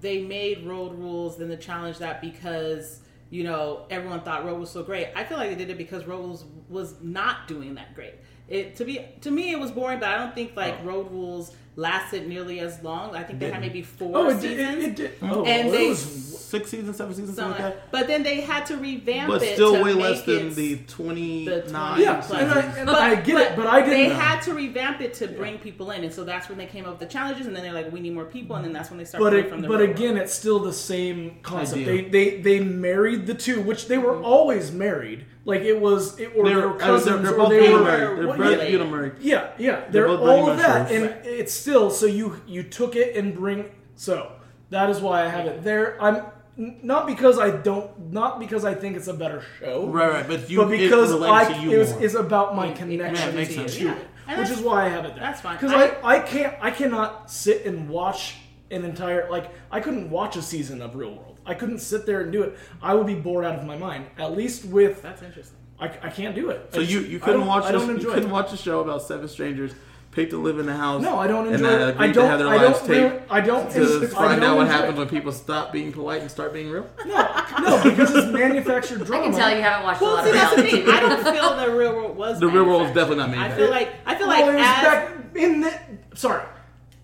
[0.00, 3.00] they made road rules and the challenge that because
[3.30, 5.08] you know everyone thought road was so great.
[5.14, 8.14] I feel like they did it because road rules was not doing that great.
[8.48, 10.84] It to be to me it was boring, but I don't think like oh.
[10.84, 13.14] road rules lasted nearly as long.
[13.14, 13.72] I think they had Didn't.
[13.72, 14.56] maybe four Oh, it seasons.
[14.56, 14.78] did.
[14.78, 15.12] It, it did.
[15.22, 17.92] Oh, And it they- was Six seasons, seven seasons, something something like like- that.
[17.92, 19.32] but then they had to revamp it.
[19.32, 22.86] But it still to way make less than the the 29 yeah, and I, and
[22.86, 23.90] But- I get it, but I didn't.
[23.90, 26.86] They had to revamp it to bring people in, and so that's when they came
[26.86, 28.88] up with the challenges, and then they're like, "We need more people," and then that's
[28.88, 29.68] when they started but it, from the.
[29.68, 31.82] but road again, it's still the same concept.
[31.82, 32.08] Idea.
[32.10, 34.24] They, they they married the two, which they were mm-hmm.
[34.24, 35.26] always married.
[35.44, 37.82] Like it was, it, or they They're, were uh, cousins, they're, they're or they were.
[37.82, 38.18] married.
[38.18, 38.90] They're what- both related.
[38.90, 39.12] Married.
[39.20, 41.12] Yeah, yeah, they're, both all of that, Mushrooms.
[41.12, 44.32] and it's still so you you took it and bring so
[44.70, 45.96] that is why I have it there.
[46.02, 46.24] I'm
[46.56, 50.28] not because I don't, not because I think it's a better show, Right, right.
[50.28, 52.02] But you, but because it I to you it was, more.
[52.02, 53.76] it's about my It- it connection Yeah, it to sense.
[53.76, 54.38] it, Yeah.
[54.40, 55.20] Which is why I have it there.
[55.24, 55.56] that's fine.
[55.56, 58.34] because I, I can't I cannot sit and watch
[58.70, 61.37] an entire like I couldn't watch a season of Real World.
[61.48, 62.56] I couldn't sit there and do it.
[62.82, 64.06] I would be bored out of my mind.
[64.18, 65.56] At least with That's interesting.
[65.80, 66.72] I, I can't do it.
[66.74, 68.32] So I you, just- you I couldn't don't- watch I don't you enjoy couldn't it.
[68.32, 69.72] watch a show about seven strangers
[70.10, 71.00] picked to live in the house.
[71.02, 71.90] No, I don't and enjoy then it.
[71.94, 72.26] agreed I don't.
[72.30, 72.88] have their I lives don't.
[72.88, 73.70] Taped I don't.
[73.70, 74.98] to I find don't out what happens it.
[74.98, 76.86] when people stop being polite and start being real.
[77.06, 79.22] No, no, because it's manufactured drama.
[79.22, 80.94] I can tell you haven't watched a lot see, of that's the reality thing.
[80.94, 81.22] I TV.
[81.24, 82.40] don't feel the real world was.
[82.40, 84.66] The real world is definitely not I feel like I feel like Well, it was
[84.66, 85.78] as back in the
[86.14, 86.44] sorry,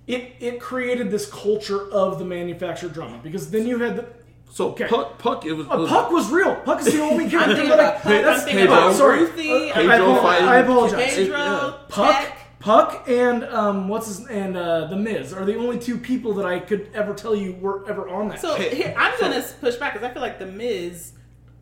[0.09, 4.07] it it created this culture of the manufactured drama because then you had the
[4.51, 4.87] So Okay.
[4.87, 6.55] Puck, Puck, it was, uh, was Puck was real.
[6.57, 8.75] Puck is the only I'm character thinking that I about Puck, I'm that's thinking Pedro.
[8.77, 9.21] about sorry.
[9.21, 11.15] Ruthie, Uh, Pedro I, apo- fighting- I apologize.
[11.15, 11.73] Pedro, Yeah.
[11.89, 12.39] Puck, Peck.
[12.61, 16.47] Puck, and um, what's his and uh, the Miz are the only two people that
[16.47, 18.41] I could ever tell you were ever on that.
[18.41, 21.13] So here, I'm gonna push back because I feel like the Miz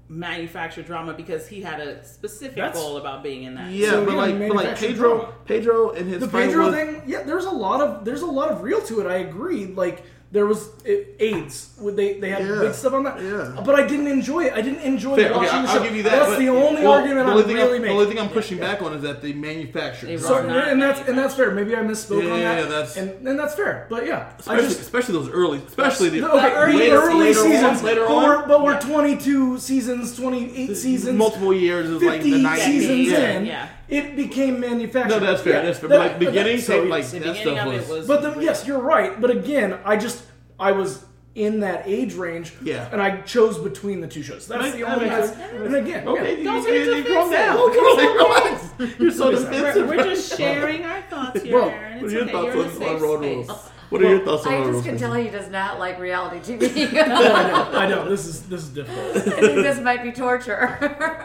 [0.08, 3.70] manufactured drama because he had a specific That's- goal about being in that.
[3.70, 5.32] yeah, So, but yeah, like, but like Pedro, drama.
[5.46, 8.50] Pedro and his the Pedro was, thing, yeah, there's a lot of there's a lot
[8.50, 9.06] of real to it.
[9.06, 9.66] I agree.
[9.66, 11.74] Like there was uh, AIDS.
[11.78, 12.60] Would they they had Yeah.
[12.62, 13.20] big stuff on that?
[13.22, 13.60] Yeah.
[13.64, 14.54] But I didn't enjoy it.
[14.54, 15.82] I didn't enjoy Fair, watching okay, the I'll show.
[15.84, 16.10] give you that.
[16.12, 17.96] That's but- the only well, argument the I'm only thing really I'm, making.
[17.96, 20.06] The only thing I'm pushing back on is that they manufactured.
[20.06, 21.50] They So, and that's and that's fair.
[21.50, 22.58] Maybe I misspoke Yeah, on that.
[22.62, 23.86] yeah, that's- and, and that's fair.
[23.90, 27.40] But yeah, I especially, just especially those early, especially the, okay, the early- early, later
[27.40, 32.02] on- seasons, later but on, we're, but we're 22 seasons, 28 seasons, multiple years is
[32.02, 32.58] like 50 the 90s.
[32.64, 33.44] seasons in.
[33.46, 33.68] Yeah.
[33.92, 35.20] It became manufactured.
[35.20, 35.52] No, that's fair.
[35.54, 35.88] Yeah, that's fair.
[35.90, 37.90] that- but like but that- beginning, so- like The that beginning stuff of was.
[37.90, 38.06] it was.
[38.06, 39.20] But then, yes, you're right.
[39.20, 40.24] But again, I just
[40.58, 42.88] I was in that age range, Yeah.
[42.92, 44.46] and I chose between the two shows.
[44.46, 45.08] That's Make- the that only.
[45.08, 46.38] makes That's, and again, Okay, yeah.
[46.38, 47.32] you, Don't you, be you, calm defensive.
[47.32, 47.56] down.
[47.58, 48.98] Okay, Relax.
[49.00, 49.88] You're so defensive.
[49.88, 51.94] We're, we're just sharing our thoughts here, Well, Aaron.
[51.94, 52.32] What It's are your okay.
[52.32, 53.48] thoughts You're in a on, safe on road space.
[53.48, 53.70] rules?
[53.92, 56.94] What are your thoughts on I just can tell he does not like reality TV.
[56.94, 57.70] I know.
[57.72, 58.08] I know.
[58.08, 59.16] This is this is difficult.
[59.16, 60.78] I think this might be torture.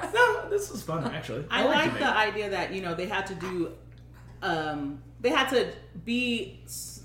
[0.14, 1.46] No, this is fun actually.
[1.52, 3.72] I, like, like the make- idea that you know they had to do,
[4.42, 5.72] um, they had to
[6.06, 6.60] be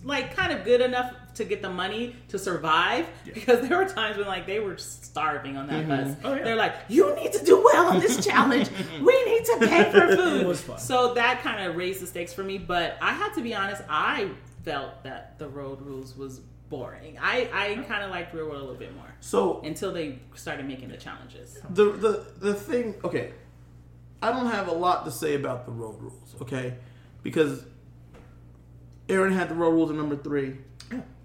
[0.05, 4.17] like kind of good enough to get the money to survive because there were times
[4.19, 6.17] when like they were starving on that bus.
[6.25, 6.45] Oh, yeah.
[6.45, 8.69] They're like, you need to do well on this challenge.
[9.01, 10.43] we need to pay for food.
[10.43, 10.79] It was fun.
[10.79, 12.59] So that kind of raised the stakes for me.
[12.59, 14.31] But I had to be honest, I
[14.65, 17.19] felt that the road rules was boring.
[17.21, 20.67] I I kind of liked Real World a little bit more So until they started
[20.67, 21.59] making the challenges.
[21.71, 23.33] the the the thing okay
[24.23, 26.75] i don't have a lot to say about the road rules okay
[27.23, 27.65] because
[29.09, 30.57] aaron had the road rules at number three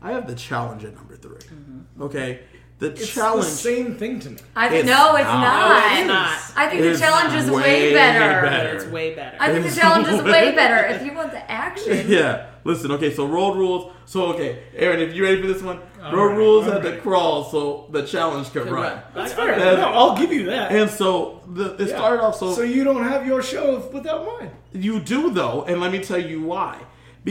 [0.01, 2.01] i have the challenge at number 3 mm-hmm.
[2.01, 2.39] okay
[2.79, 4.38] the It's challenge the same thing to me.
[4.55, 5.41] I It's no, it's not.
[5.41, 5.89] not.
[5.93, 6.57] No, it's not.
[6.63, 8.41] I think the challenge is way, way better.
[8.47, 8.75] better.
[8.75, 9.35] It's way better.
[9.39, 10.85] I think the It's challenge is way way better.
[10.93, 15.13] If you want the action, yeah listen okay so road rules so okay aaron if
[15.15, 18.03] you ready for this one I'm road ready, rules I'm had to crawl so the
[18.05, 19.01] challenge could Could run run.
[19.15, 19.55] That's fair.
[19.55, 20.72] I- That's- No, I'll give you that.
[20.72, 21.95] and so the, it Yeah.
[21.97, 24.51] started off so so you don't have your show without mine.
[24.74, 26.76] You do though, and let me tell you why.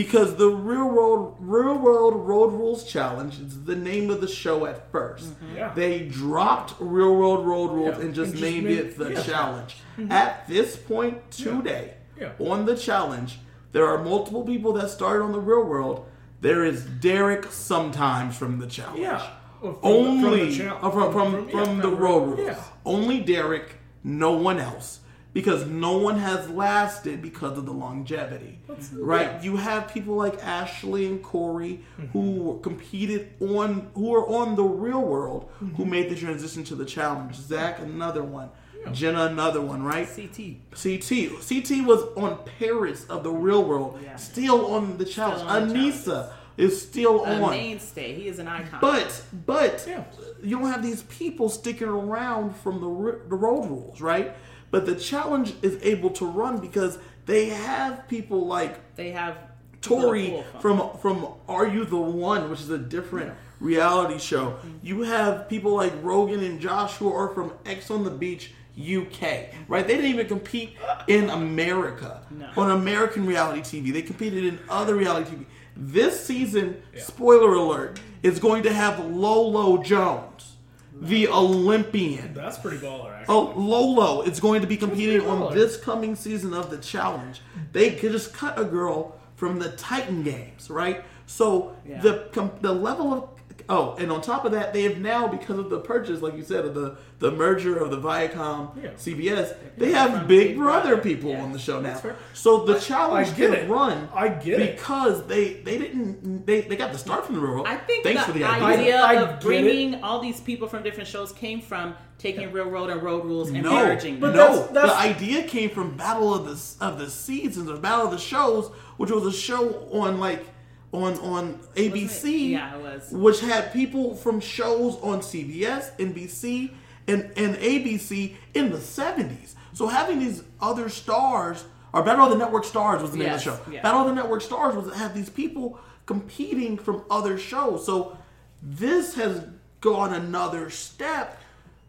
[0.02, 4.56] because the real world real world road rules challenge is the name of the show
[4.70, 5.72] at 1st Yeah.
[5.74, 9.10] They dropped real world road rules Yeah, and just and just named made- it the
[9.12, 9.22] yeah.
[9.30, 9.72] challenge.
[10.10, 11.86] At this point today,
[12.20, 12.32] Yeah.
[12.52, 13.30] on the challenge,
[13.72, 16.06] there are multiple people that started on the real world.
[16.40, 19.00] There is Derek sometimes from the challenge.
[19.00, 19.26] Yeah.
[19.62, 22.40] Well, from the- from the Only from from, yeah, the road rules.
[22.40, 22.62] Yeah.
[22.84, 25.00] Only Derek, no one else.
[25.32, 28.58] Because no one has lasted because of the longevity.
[28.94, 29.42] right?
[29.44, 32.06] You have people like Ashley and Corey Mm-hmm.
[32.12, 35.90] who competed on who are on the real world who Mm-hmm.
[35.90, 37.34] made the transition to the challenge.
[37.34, 38.48] Zach, another one.
[38.92, 40.06] Jenna, another one, right?
[40.08, 40.56] CT.
[40.74, 41.30] CT.
[41.40, 44.16] CT was on Paris of the real world, Yeah.
[44.16, 45.42] still on the challenge.
[45.42, 47.50] on the Anissa is still A on.
[47.50, 48.14] mainstay.
[48.14, 48.78] He is an icon.
[48.80, 50.04] But but Yeah.
[50.42, 54.34] you don't have these people sticking around from the the road rules, right?
[54.70, 59.36] But the challenge is able to run because they have people like they have
[59.80, 60.90] Tori from.
[61.00, 64.46] from Are You the One, which is a different reality show.
[64.46, 64.68] Mm-hmm.
[64.82, 69.46] You have people like Rogan and Josh who are from Ex on the Beach, UK.
[69.68, 69.86] Right?
[69.86, 70.76] They didn't even compete
[71.08, 72.48] in America No.
[72.56, 73.92] on American reality TV.
[73.92, 75.46] They competed in other reality TV.
[75.76, 80.56] This season, spoiler alert, is going to have Lolo Jones,
[80.98, 82.32] the Olympian.
[82.32, 83.34] That's pretty baller, actually.
[83.34, 87.40] Oh, Lolo is going to be competing on this coming season of the challenge.
[87.72, 91.04] They could just cut a girl from the Titan Games, right?
[91.26, 92.00] So Yeah.
[92.00, 93.35] the com- the level of
[93.68, 96.42] oh, and on top of that, they have now because of the purchase, like you
[96.44, 98.90] said, of the the merger of the Viacom Yeah.
[98.90, 101.02] CBS, they Yeah, have Big Big Brother Brother.
[101.02, 101.42] people Yeah.
[101.42, 102.00] on the show now.
[102.34, 103.70] So the challenge I get can it.
[103.70, 104.08] run.
[104.14, 104.76] I get it.
[104.76, 107.66] because they they didn't they, they got the start from the real world.
[107.66, 109.00] I think Thanks the, for the idea, idea.
[109.00, 112.88] I of get bringing all these people from different shows came from taking Real Road
[112.90, 114.36] and Road Rules and No, merging But them.
[114.36, 114.46] no.
[114.58, 118.10] that's- that's- the idea came from Battle of the of the Seasons or Battle of
[118.10, 120.44] the Shows, which was a show on like
[120.92, 123.10] on on ABC, Yeah, it was.
[123.10, 126.70] which had people from shows on CBS, NBC,
[127.08, 129.56] and and ABC in the seventies.
[129.72, 133.46] So having these other stars, or Battle of the Network Stars was the name Yes,
[133.46, 133.82] of the show.
[133.82, 137.84] Battle of the Network Stars was have these people competing from other shows.
[137.84, 138.16] So
[138.62, 139.44] this has
[139.80, 141.40] gone another step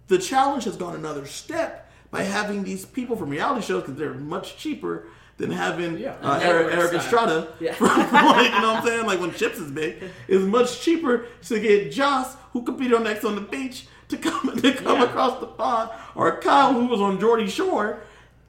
[0.08, 4.14] the challenge has gone another step by having these people from reality shows because they're
[4.14, 6.16] much cheaper than having Yeah.
[6.22, 6.94] uh, Eric, Erik.
[6.94, 7.48] Estrada.
[7.60, 7.74] Yeah.
[7.74, 9.06] From, from like, you know what I'm saying?
[9.06, 13.24] Like when Chips is big, it's much cheaper to get Joss, who competed on Ex
[13.24, 15.04] on the Beach, to come to come Yeah.
[15.06, 18.00] across the pond, or Kyle, who was on Geordie Shore,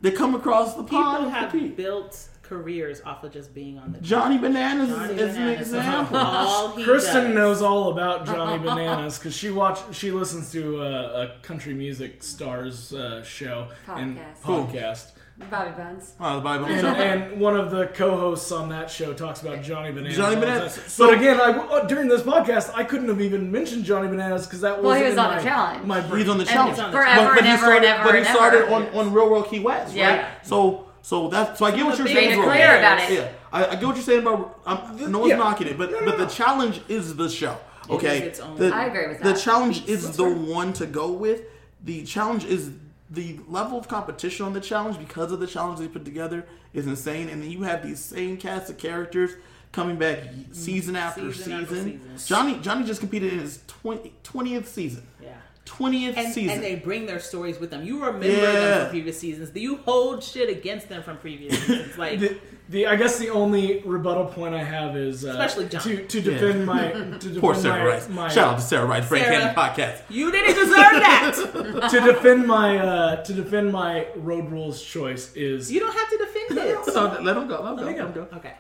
[0.03, 1.77] to come across the pond People and have compete.
[1.77, 6.17] built careers off of just being on the Johnny Bananas Johnny is, is an example.
[6.17, 7.35] All he Kristen does.
[7.35, 12.23] knows all about Johnny Bananas because she watch she listens to uh, a country music
[12.23, 14.43] stars uh, show and Podcast.
[14.43, 15.11] podcast.
[15.51, 16.15] Bobby Bones.
[16.21, 19.93] Oh, the Bible And, and one of the co-hosts on that show talks about Johnny
[19.93, 20.17] Bananas.
[20.17, 20.75] Johnny Bananas.
[20.89, 24.47] So- but again, I, uh, during this podcast, I couldn't have even mentioned Johnny Bananas
[24.47, 25.87] because that Well, wasn't he was in on the my, challenge.
[25.87, 26.21] My brain.
[26.21, 26.77] He's on the And challenge.
[26.77, 28.63] he's on the Forever but, but and he ever started, and ever but he started
[28.65, 28.75] ever.
[28.75, 30.17] on, on Real World Key West, Yeah.
[30.17, 30.27] right?
[30.43, 32.31] So so that so I get what you're saying.
[32.41, 33.13] big clear about it.
[33.13, 34.61] Yeah, I, I get what you're saying about.
[34.67, 35.37] Um, no one's Yeah.
[35.37, 37.57] knocking it, but No, no, but the challenge is the show.
[37.89, 41.13] Okay, is its own- the, I agree with The challenge is the one to go
[41.13, 41.43] with.
[41.85, 42.71] The challenge is
[43.11, 46.87] the level of competition on the challenge because of the challenge they put together is
[46.87, 49.33] insane, and then you have these same cast of characters
[49.73, 50.19] coming back
[50.53, 51.33] season after Mm-hmm.
[51.33, 52.01] Season after season.
[52.17, 52.27] season.
[52.27, 55.07] Johnny Johnny just competed in his 20, 20th season.
[55.23, 55.35] Yeah.
[55.69, 56.51] 20th season.
[56.51, 57.85] and they bring their stories with them.
[57.85, 58.41] You remember Yeah.
[58.53, 59.51] them from previous seasons.
[59.55, 61.97] You hold shit against them from previous seasons.
[61.99, 62.39] Like The,
[62.71, 65.83] the I guess the only rebuttal point I have is uh, Especially John.
[65.83, 68.09] to to defend my to defend Poor Sarah my, Rice.
[68.09, 69.39] my Shout out to Sarah Rice, Frank Sarah.
[69.41, 70.03] Cannon Podcast.
[70.11, 71.89] you didn't deserve that.
[71.91, 76.19] to defend my uh, to defend my road rules choice is you don't have to
[76.19, 76.85] defend it.
[76.87, 77.63] So let him go.
[77.63, 77.85] Let him go.
[77.85, 78.07] me Let go.
[78.07, 78.37] him go.
[78.39, 78.55] Okay.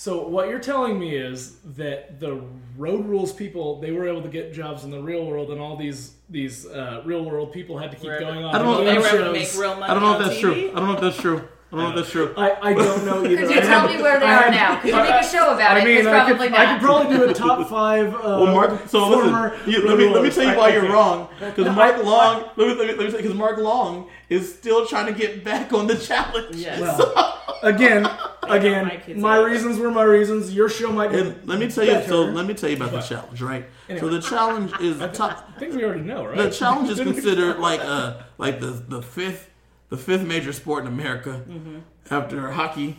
[0.00, 2.40] So what you're telling me is that the
[2.78, 5.76] road rules people they were able to get jobs in the real world, and all
[5.76, 8.54] these these uh, real world people had to keep Were- going on.
[8.54, 9.54] I don't know- They game were able to shows.
[9.54, 9.90] make real money.
[9.90, 10.40] I don't know if that's TV.
[10.40, 10.70] true.
[10.70, 11.48] I don't know if that's true.
[11.72, 12.34] I don't know if that's true.
[12.36, 13.36] I, I don't know either.
[13.46, 14.80] Could you I tell had- me where they I are had- now?
[14.80, 15.84] Could you make a show about I it?
[15.84, 18.12] mean, It's I could, probably I could probably do a top five.
[18.14, 18.88] Uh, Well, Mark.
[18.88, 19.70] So former listen.
[19.72, 20.92] You, let me let me tell you why I- you're okay.
[20.92, 21.28] wrong.
[21.38, 22.50] Because Mark Long.
[22.56, 25.44] Let me let me, let me say because Mark Long is still trying to get
[25.44, 26.56] back on the challenge.
[26.56, 26.80] Yes.
[26.80, 29.46] Well, again, my again, my age.
[29.46, 30.52] reasons were my reasons.
[30.54, 31.20] Your show might be.
[31.20, 31.92] And let me tell you.
[32.06, 32.32] So better.
[32.32, 33.64] let me tell you about the challenge, right?
[34.00, 35.48] So the challenge is top.
[35.54, 36.36] I think we already know, right?
[36.36, 39.49] The challenge is considered like uh like the the fifth
[39.90, 41.78] the fifth major sport in America Mm-hmm.
[42.10, 42.98] after hockey.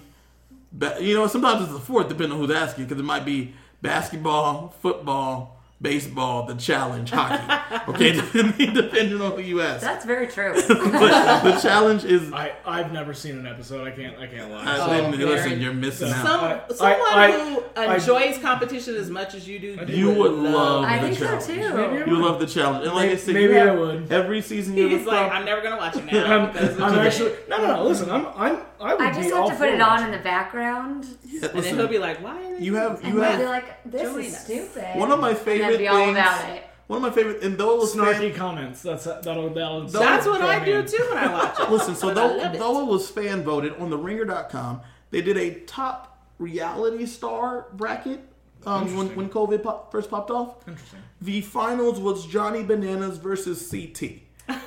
[1.01, 4.73] You know, sometimes it's the fourth, depending on who's asking, because it might be basketball,
[4.81, 7.89] football, baseball, the challenge, hockey.
[7.89, 9.81] Okay, depending, depending on who you ask.
[9.81, 10.53] That's very true.
[11.01, 12.31] But the challenge is.
[12.33, 13.87] I I've never seen an episode.
[13.87, 14.63] I can't I can't lie.
[14.63, 16.71] I Oh, didn't- listen, you're missing Some- out.
[16.75, 19.93] Some I- someone I- who I- enjoys competition as much as you do, I do.
[19.93, 22.05] You would love I the think so challenge.
[22.05, 22.11] too.
[22.11, 24.11] You love the challenge, and like I said, Maybe you I would.
[24.11, 26.25] Every season you He's have like, a I'm never gonna watch it now.
[26.45, 27.83] I'm, because I'm actually no no no.
[27.85, 30.17] Listen, I'm I'm I would I just be have to put it on in the
[30.23, 33.37] background, Yeah, And then listen, he'll be like, "Why?" Are they you have you I'll
[33.37, 35.39] be have like, "This Join is stupid." one of my and
[35.71, 36.63] favorite then be all about it.
[36.87, 38.81] One of my favorite, and though it was fan, Snarky comments.
[38.81, 39.87] That's that'll that'll.
[39.87, 40.85] That's what I do mean.
[40.87, 41.69] too when I watch it.
[41.71, 42.59] Listen, so But I though, it.
[42.59, 48.19] though it was fan voted on the ringer.com, they did a top reality star bracket
[48.65, 50.67] um, when, when COVID pop, first popped off.
[50.67, 50.99] Interesting.
[51.21, 54.19] The finals was Johnny Bananas versus CT.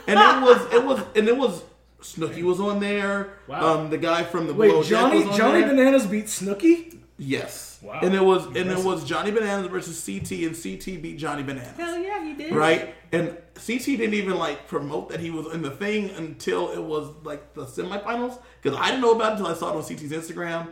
[0.07, 1.63] And it was it was and it was
[2.01, 3.35] Snooki was on there.
[3.49, 3.81] Wow.
[3.81, 5.69] Um, the guy from the Below Wait, Deck Johnny was on Johnny there.
[5.71, 6.99] Bananas beat Snooki.
[7.19, 7.74] Yes.
[7.85, 8.01] Wow.
[8.03, 11.77] And it was and it was Johnny Bananas versus CT and CT beat Johnny Bananas.
[11.77, 12.55] Hell yeah, he did.
[12.55, 12.95] Right?
[13.13, 17.11] And CT didn't even like promote that he was in the thing until it was
[17.25, 18.41] like the semifinals.
[18.63, 20.69] Because I didn't know about it until I saw it on CT's Instagram.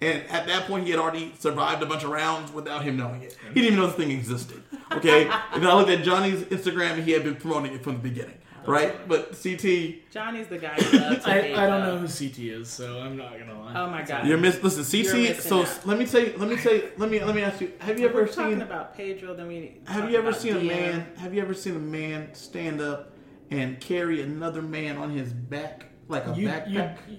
[0.00, 3.22] And at that point, he had already survived a bunch of rounds without him knowing
[3.22, 3.38] it.
[3.48, 4.62] He didn't even know this thing existed.
[4.92, 5.24] Okay?
[5.52, 8.36] and I looked at Johnny's Instagram and he had been promoting it from the beginning.
[8.66, 9.08] Right?
[9.08, 10.74] But CT, Johnny's the guy.
[10.74, 13.74] Who loves to I, I don't know who CT is, so I'm not gonna lie.
[13.74, 14.26] Oh my god.
[14.26, 14.62] you're miss.
[14.62, 15.36] Listen, CT.
[15.40, 15.86] So out.
[15.86, 16.34] let me tell you.
[16.36, 16.90] Let me tell you.
[16.96, 17.72] Let me let me ask you.
[17.80, 18.62] Have you We're ever talking seen?
[18.62, 19.34] about Pedro.
[19.34, 21.06] Then we Have you ever about seen a man?
[21.16, 23.12] Have you ever seen a man stand up
[23.50, 26.98] and carry another man on his back like a you, backpack?
[27.08, 27.18] you,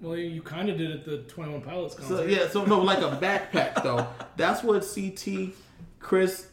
[0.00, 2.16] well, you kind of did at the Twenty One Pilots concert.
[2.16, 4.06] So yeah, so no, like a backpack though.
[4.36, 5.54] That's what CT
[5.98, 6.48] Chris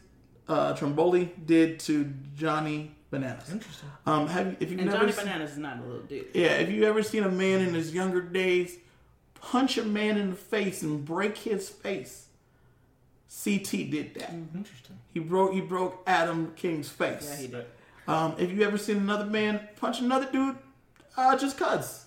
[0.47, 3.49] uh, Tamburello did to Johnny Bananas.
[3.51, 3.89] Interesting.
[4.05, 6.25] Um, have you, if you've And never Johnny seen, Bananas is not a little dude.
[6.33, 8.77] yeah, if you ever seen a man in his younger days
[9.35, 12.27] punch a man in the face and break his face,
[13.43, 14.29] CT did that.
[14.53, 14.99] Interesting.
[15.13, 17.29] He broke he broke Adam King's face.
[17.29, 17.65] Yeah, he did.
[18.07, 20.57] Um, if you ever seen another man punch another dude,
[21.17, 22.05] uh, just cuz.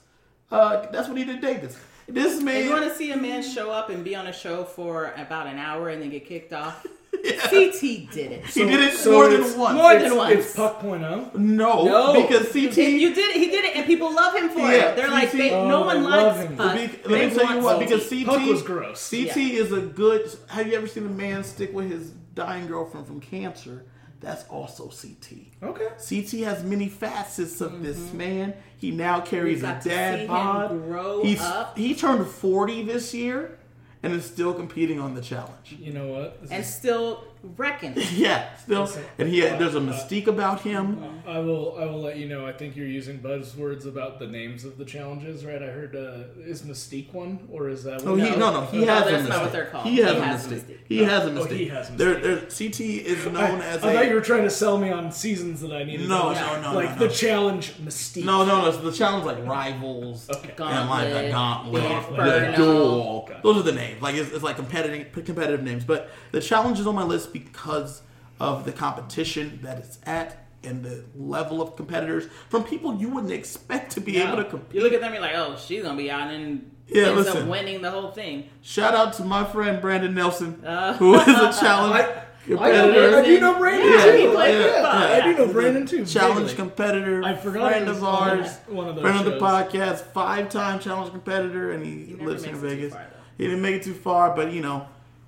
[0.50, 1.76] Uh, that's what he did Davis.
[2.08, 4.32] This If man, you want to see a man show up and be on a
[4.32, 6.86] show for about an hour and then get kicked off,
[7.26, 7.40] Yeah.
[7.40, 7.80] CT
[8.12, 8.46] did it.
[8.46, 9.74] he did it so more than once.
[9.74, 10.34] more than It's, once.
[10.34, 11.30] it's Puck point oh.
[11.34, 12.78] no, No, because CT.
[12.78, 13.36] And you did it.
[13.36, 14.96] He did it, and people love him for Yeah, it.
[14.96, 16.56] They're like, they, Oh, no one likes him.
[16.56, 16.74] Puck.
[16.74, 19.10] Be- let They me tell you want what, because CT Puck was gross.
[19.10, 20.30] CT is a good.
[20.48, 23.84] Have you ever seen a man stick with his dying girlfriend from cancer?
[24.20, 25.38] That's also CT.
[25.62, 25.88] Okay.
[25.98, 28.18] CT has many facets of this mm-hmm.
[28.18, 28.54] man.
[28.78, 30.70] He now carries a dad see bod.
[30.70, 31.76] grow He's up.
[31.76, 33.58] he turned forty this year,
[34.06, 35.76] and is still competing on the challenge.
[35.78, 36.40] You know what?
[36.42, 37.94] This and is- still reckon.
[38.16, 41.20] Yeah, still, Listen, and he uh, there's a uh, mystique about him.
[41.26, 41.76] I will.
[41.78, 42.46] I will let you know.
[42.46, 45.62] I think you're using buzzwords about the names of the challenges, right?
[45.62, 45.94] I heard.
[45.94, 48.02] Uh, is Mystique one, or is that?
[48.06, 48.20] Oh, one?
[48.20, 49.42] he no no he No, has a that's not mystique.
[49.42, 49.86] what they're called.
[49.86, 50.50] He has He a has mystique.
[50.64, 50.78] mystique.
[50.86, 51.56] He has a Oh, mystique.
[51.56, 52.22] he has There, mystique.
[52.22, 52.36] there,
[52.68, 55.60] CT is I, known I as thought you were trying to sell me on seasons
[55.60, 56.08] that I needed.
[56.08, 57.12] No, to no, no, Like no, the no.
[57.12, 58.24] challenge Mystique.
[58.24, 58.70] no no no.
[58.72, 60.54] So the challenge like rivals Okay.
[60.58, 63.24] and like the Gauntlet, gauntlet, the duel.
[63.28, 63.40] Okay.
[63.42, 64.00] Those are the names.
[64.02, 65.84] Like it's, it's like competitive competitive names.
[65.84, 68.02] But the challenge is on my list because
[68.40, 73.32] of the competition that it's at and the level of competitors from people you wouldn't
[73.32, 74.74] expect to be able to compete.
[74.74, 77.42] You look at them, you're like, oh, she's gonna be out and Yeah, ends listen.
[77.44, 78.48] up winning the whole thing.
[78.62, 83.16] Shout out to my friend Brandon Nelson, Uh, who is a challenge I, I, competitor.
[83.18, 84.16] I do know Brandon Yeah, too.
[84.28, 85.22] he played Yeah, yeah.
[85.24, 86.04] I do know Brandon too.
[86.04, 86.54] challenge vaguely.
[86.56, 89.40] competitor, I forgot friend he was of ours, one of those friend of the shows.
[89.42, 92.92] podcast, five-time challenge competitor, and he, never lives in makes it too Vegas.
[92.92, 93.06] far,
[93.38, 94.86] he didn't make it too far, but you know,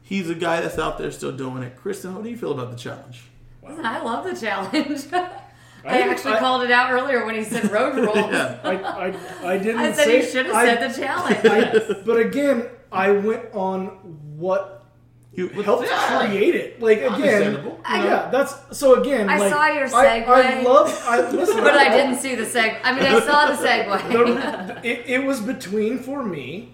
[0.09, 1.77] he's a guy that's out there still doing it.
[1.77, 3.23] Kristen, how do you feel about the challenge?
[3.63, 4.73] Listen, I love the challenge.
[5.85, 8.17] I, didn't- actually I- called it out earlier when he said road rules.
[8.17, 8.59] Yeah.
[8.65, 12.05] I, I, I didn't I said say he should have said the challenge.
[12.07, 13.87] But again, I went on
[14.39, 14.87] what
[15.33, 16.27] You helped Yeah.
[16.27, 16.81] create it.
[16.83, 18.29] Like again, I- yeah.
[18.31, 19.29] That's so again.
[19.29, 20.65] I like, saw your I, I segue.
[20.65, 21.03] love.
[21.07, 21.57] I listen.
[21.63, 22.81] but I didn't see the seg.
[22.83, 24.13] I mean, I saw the segue.
[24.13, 26.73] The, it, it was between for me,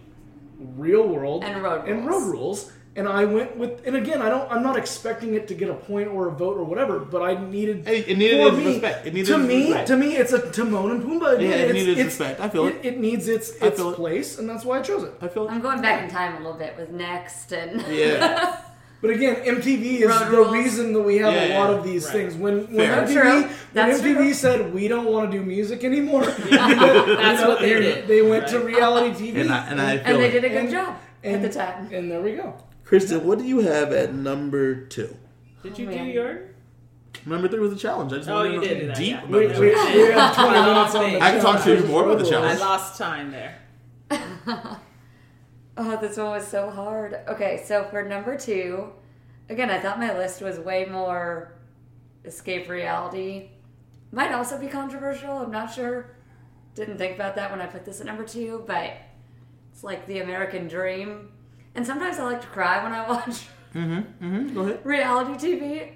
[0.59, 3.87] real world And road and road rules, and I went with.
[3.87, 4.51] And again, I don't.
[4.53, 7.35] I'm not expecting it to get a point or a vote or whatever, but I
[7.45, 7.87] needed.
[7.87, 9.07] Hey, it needed for its me, respect.
[9.07, 9.89] It needed to me, respect.
[9.89, 11.41] to me, it's a Timon and Pumbaa.
[11.41, 12.41] Yeah, it it's, needed its it's- respect.
[12.41, 12.81] I feel it.
[12.85, 13.97] It, needs its its feel it.
[13.97, 15.13] place, and that's why I chose it.
[15.21, 18.57] I feel I'm going back in time a little bit with next and yeah.
[19.01, 20.53] But again, MTV is Road the rules.
[20.55, 21.77] reason that we have Yeah, a lot yeah.
[21.77, 22.13] of these Right.
[22.15, 22.37] things.
[22.37, 23.05] When when Fair.
[23.05, 24.33] MTV when MTV true.
[24.33, 28.09] said we don't want to do music anymore, That's what they did.
[28.09, 30.59] They went to reality TV, And I and I feel and they did a good
[30.59, 31.93] And- job and- at the time.
[31.93, 32.55] and there we go.
[32.85, 35.17] Kristen, what do you have at number two?
[35.63, 36.09] Did you Oh, do man.
[36.09, 36.41] your?
[37.27, 38.13] Number three was a challenge.
[38.13, 39.19] I just Oh, wanted you to did know do that, deep yeah.
[39.21, 39.95] about We, the we, challenge.
[39.95, 42.25] we have 20 I minutes on the I can talk to you more about the
[42.25, 42.61] versus challenge.
[42.61, 43.59] I lost time there.
[45.77, 47.19] Oh, this one was so hard.
[47.27, 48.93] Okay, so for number two,
[49.49, 51.57] again, I thought my list was way more
[52.25, 53.49] escape reality.
[54.13, 55.33] Might also be controversial.
[55.39, 56.15] I'm not sure.
[56.77, 58.93] Didn't think about that when I put this at number two, but
[59.73, 61.31] it's like the American dream.
[61.75, 64.55] And sometimes I like to cry when I watch Mm-hmm.
[64.55, 64.81] Go ahead.
[64.87, 65.93] reality TV.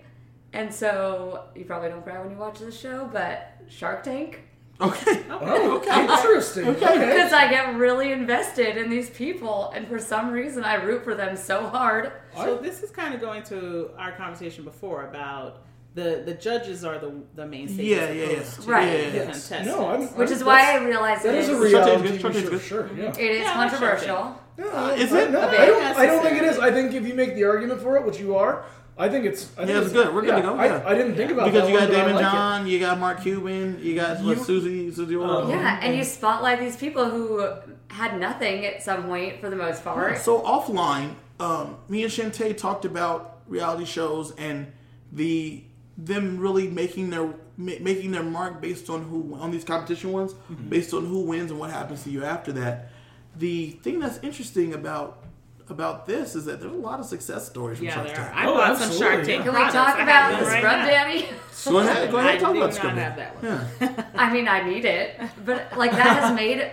[0.53, 4.41] And so you probably don't cry when you watch this show, but Shark Tank.
[4.81, 5.23] Okay.
[5.31, 6.01] Oh, okay.
[6.03, 6.67] Interesting.
[6.69, 6.99] Okay.
[6.99, 11.15] Because I get really invested in these people, and for some reason I root for
[11.15, 12.13] them so hard.
[12.37, 15.63] So this is kind of going to our conversation before about
[15.95, 17.87] the the judges are the the main stage.
[17.87, 18.43] Yeah, yeah, yeah.
[18.67, 18.87] Right.
[18.87, 19.23] Yeah, yeah, yeah.
[19.25, 19.67] contestants.
[19.69, 20.03] No, I'm.
[20.17, 22.09] Which I'm- is why I that's- realized that it is a is, Shark Tank's reality
[22.19, 22.91] good, Shark show sure.
[22.97, 23.09] Yeah.
[23.11, 24.41] it is Yeah, I like controversial.
[24.59, 25.31] No, Is I, it?
[25.31, 25.97] No, A I bit don't.
[25.97, 26.59] I don't think it is.
[26.59, 28.65] I think if you make the argument for it, which you are,
[28.99, 29.45] I think it's.
[29.57, 30.13] I think Yeah, it's good.
[30.13, 30.83] We're good to go, I, yeah.
[30.85, 32.33] I didn't think about Because that you got one, Daymond like it.
[32.33, 35.49] John, you got Mark Cuban, you got what, You- Susie Susie Um, Orr.
[35.51, 37.49] Yeah, and you spotlight these people who
[37.89, 40.19] had nothing at some point for the most part.
[40.19, 44.67] So offline, um, me and Shantae talked about reality shows and
[45.13, 45.63] the
[45.97, 47.27] them really making their
[47.57, 50.69] ma- making their mark based on who on these competition ones, Mm-hmm.
[50.69, 52.91] based on who wins and what happens to you after that.
[53.39, 55.25] The thing that's interesting about
[55.71, 58.29] about this is that there's a lot of success stories from Yeah, Shark there Tank.
[58.31, 58.35] are.
[58.35, 59.43] I Oh, bought some absolutely, Shark yeah.
[59.45, 60.87] Can we talk about them the right Scrub now.
[60.87, 61.27] Daddy?
[61.67, 63.37] Go ahead, go ahead, I talk do about not Scrub have Daddy.
[63.43, 63.99] that one.
[63.99, 64.05] Yeah.
[64.15, 66.71] I mean, I need it, but like that has made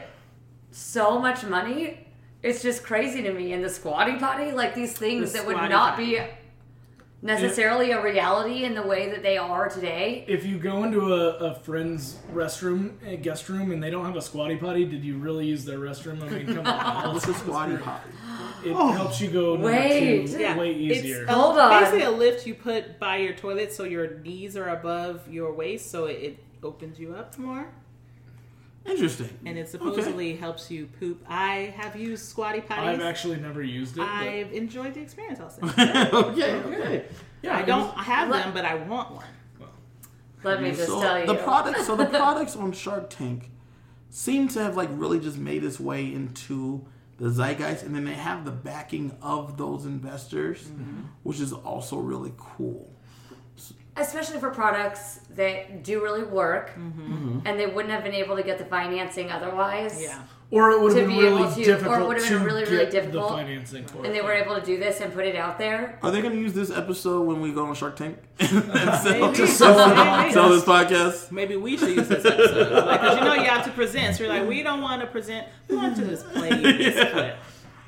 [0.72, 2.08] so much money.
[2.42, 3.52] It's just crazy to me.
[3.54, 6.06] And the squatty potty, like these things The that would not potty.
[6.16, 6.22] be
[7.26, 10.24] necessarily a reality in the way that they are today.
[10.28, 14.16] If you go into a, a friend's restroom, a guest room, and they don't have
[14.16, 16.22] a squatty potty, did you really use their restroom?
[16.22, 17.14] I mean, come on.
[17.14, 18.12] What's a squatty potty?
[18.64, 18.92] It oh.
[18.92, 20.28] helps you go number Wait.
[20.28, 21.26] two Yeah, way easier.
[21.26, 21.84] a- Hold on.
[21.84, 25.90] Basically, a lift you put by your toilet so your knees are above your waist,
[25.90, 27.68] so it, it opens you up more,
[28.86, 29.30] Interesting.
[29.45, 31.24] and it supposedly helps you poop.
[31.28, 32.78] I have used squatty potties.
[32.80, 34.02] I've actually never used it.
[34.03, 35.40] I've enjoyed the experience.
[35.40, 35.62] I'll say.
[36.14, 37.06] okay, okay.
[37.41, 39.26] yeah, I don't was- have them, but I want one.
[40.44, 41.26] Let me just so tell you.
[41.26, 43.49] the products so the products on Shark Tank
[44.12, 46.86] seem to have like really just made its way into
[47.18, 51.02] the zeitgeist and then they have the backing of those investors Mm-hmm.
[51.24, 52.95] which is also really cool
[53.98, 57.40] especially for products that do really work, Mm-hmm.
[57.46, 60.02] and they wouldn't have been able to get the financing otherwise.
[60.02, 60.22] Yeah.
[60.52, 62.44] Or it would have been really able to- or it difficult would have to been
[62.44, 63.30] really, really get difficult.
[63.32, 65.98] the financing for And they were able to do this and put it out there.
[66.04, 68.52] are they going to use this episode when we go on Shark Tank and
[69.02, 70.34] sell, To sell Maybe.
[70.34, 73.72] sell this podcast Maybe we should use this episode because you know you have to
[73.72, 74.16] present.
[74.18, 75.48] So you're like, we don't want to present.
[75.68, 77.38] We want to just play this clip.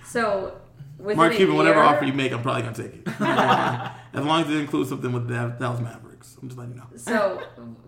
[0.07, 0.57] So,
[0.97, 4.25] within Mark a Cuban whatever offer you make I'm probably going to take it as
[4.25, 7.41] long as it includes something with the Dallas Mavericks I'm just letting you know So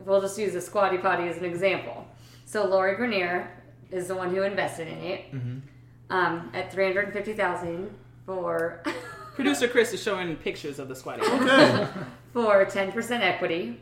[0.06, 2.08] we'll just use the squatty potty as an example.
[2.46, 3.48] So Lori Greiner
[3.92, 5.26] is the one who invested in it
[6.10, 7.90] um, at three hundred fifty thousand
[8.26, 8.82] for
[9.36, 11.22] Producer Chris is showing pictures of the squatty.
[11.24, 11.88] okay
[12.34, 13.80] for ten percent equity.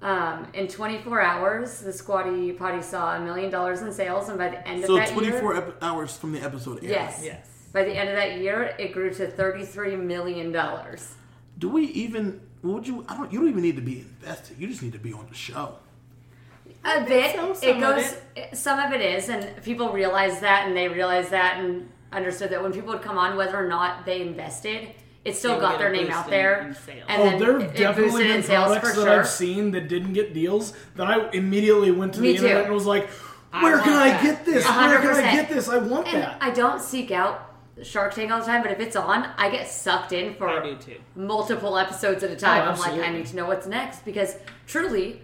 [0.00, 4.48] Um, in 24 hours, the Squatty Potty saw a million dollars in sales, and by
[4.48, 6.88] the end so of that 24 year, ep- hours from the episode airing.
[6.90, 7.48] yes, Yes.
[7.72, 11.14] by the end of that year, it grew to 33 million dollars.
[11.62, 14.66] Do we even would you I don't you don't even need to be invested you
[14.66, 15.76] just need to be on the show
[16.84, 17.34] A bit.
[17.36, 18.16] so, it some of goes.
[18.52, 22.60] Some of it is, and people realize that, and they realize that, and understood that
[22.62, 24.88] when people would come on, whether or not they invested,
[25.24, 26.74] it still got their name out there.
[27.08, 29.20] And Oh, then there have definitely boosted been sales products for that sure.
[29.20, 32.44] I've seen that didn't get deals that I immediately went to Me the too.
[32.46, 33.08] internet and was like,
[33.52, 34.64] "Where want can I that." get this?
[34.68, 35.68] A Where can I get this?
[35.68, 37.51] I want And that." I don't seek out
[37.84, 40.62] Shark Tank all the time, but if it's on, I get sucked in for I
[40.62, 40.96] do too.
[41.14, 42.62] multiple episodes at a time.
[42.68, 44.36] Oh, I'm like, I need to know what's next because
[44.66, 45.20] truly,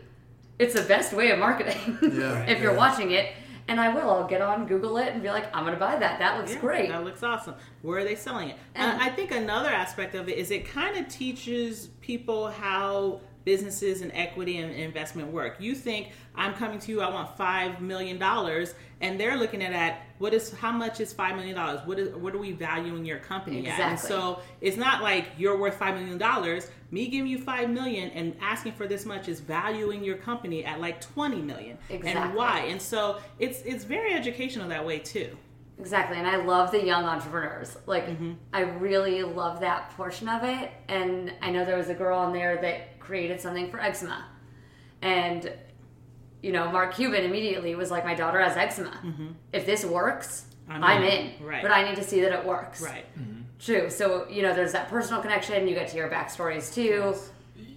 [0.58, 1.98] it's the best way of marketing.
[2.02, 2.78] Yeah, if you're yeah.
[2.78, 3.32] watching it,
[3.68, 6.18] and I will, I'll get on, Google it, and be like, I'm gonna buy that.
[6.18, 6.88] That looks Yeah, great.
[6.88, 7.54] That looks awesome.
[7.82, 8.56] Where are they selling it?
[8.74, 13.20] And- And I think another aspect of it is it kind of teaches people how
[13.44, 15.56] businesses and equity and investment work.
[15.58, 19.72] You think I'm coming to you, I want five million dollars, and they're looking at
[19.72, 20.02] that.
[20.18, 21.80] What is how much is five million dollars?
[21.86, 23.80] What is what are we valuing your company at?
[23.80, 26.70] And so it's not like you're worth five million dollars.
[26.90, 30.80] Me giving you five million and asking for this much is valuing your company at
[30.80, 31.78] like twenty million.
[31.90, 32.60] And why?
[32.60, 35.36] And so it's it's very educational that way too.
[35.78, 37.76] Exactly, and I love the young entrepreneurs.
[37.86, 38.32] Like, Mm-hmm.
[38.52, 40.72] I really love that portion of it.
[40.88, 44.26] And I know there was a girl on there that created something for eczema,
[45.02, 45.50] and
[46.42, 48.96] you know, Mark Cuban immediately was like, "My daughter has eczema.
[49.52, 51.26] If this works, I'm I'm, in." in.
[51.32, 51.44] Mm-hmm.
[51.46, 51.62] Right.
[51.62, 52.80] But I need to see that it works.
[52.82, 53.06] Right.
[53.58, 53.88] True.
[53.90, 55.66] So you know, there's that personal connection.
[55.66, 57.14] You get to hear backstories too.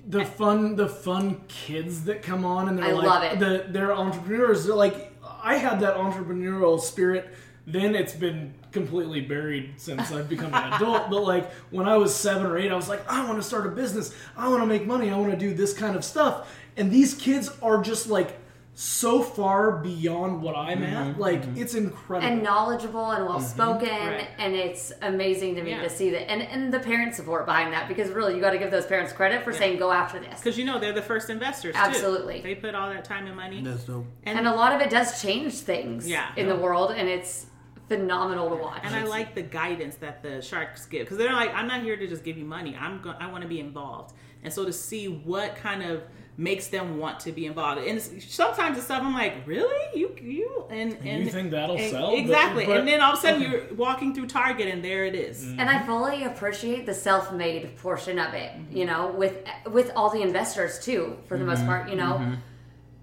[0.07, 3.39] the fun the fun kids that come on and they're I like love it.
[3.39, 4.97] The, they're entrepreneurs they're like
[5.43, 7.23] i had that entrepreneurial spirit
[7.67, 11.09] then it's been completely buried since I've become an adult.
[11.09, 13.65] But like when I was seven or eight, I was like, I want to start
[13.65, 14.15] a business.
[14.35, 15.09] I want to make money.
[15.09, 16.57] I want to do this kind of stuff.
[16.77, 18.37] And these kids are just like
[18.73, 20.95] so far beyond what I'm mm-hmm.
[20.95, 21.19] at.
[21.19, 21.61] Like mm-hmm.
[21.61, 22.31] it's incredible.
[22.31, 23.45] and knowledgeable and well mm-hmm.
[23.45, 24.29] spoken Right.
[24.37, 25.81] and it's amazing to me Yeah.
[25.81, 28.57] to see that and, and the parent support behind that because really you got to
[28.57, 31.29] give those parents credit for saying go after this Because you know they're the first
[31.29, 31.75] investors.
[31.75, 31.81] Too.
[31.81, 32.41] Absolutely.
[32.41, 33.61] they put all that time and money.
[33.61, 34.05] That's dope.
[34.23, 36.31] and a lot of it does change things Yeah.
[36.37, 37.47] in the world and it's
[37.91, 41.53] phenomenal to watch And I like the guidance that the sharks give because they're like,
[41.53, 42.73] I'm not here to just give you money.
[42.79, 44.15] I'm go- I want to be involved.
[44.43, 46.03] And so to see what kind of
[46.37, 50.15] makes them want to be involved, and it's, sometimes it's stuff I'm like, really, you
[50.21, 52.15] you and and you think that'll and- sell?
[52.15, 52.65] Exactly.
[52.65, 55.43] but- and then all of a sudden you're walking through Target and there it is.
[55.43, 55.59] Mm-hmm.
[55.59, 58.51] and I fully appreciate the self-made portion of it.
[58.53, 58.77] Mm-hmm.
[58.77, 59.35] You know, with
[59.69, 61.67] with all the investors too, for the most mm-hmm.
[61.67, 61.89] part.
[61.89, 62.37] You know,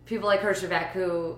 [0.06, 1.36] people like Herjavec who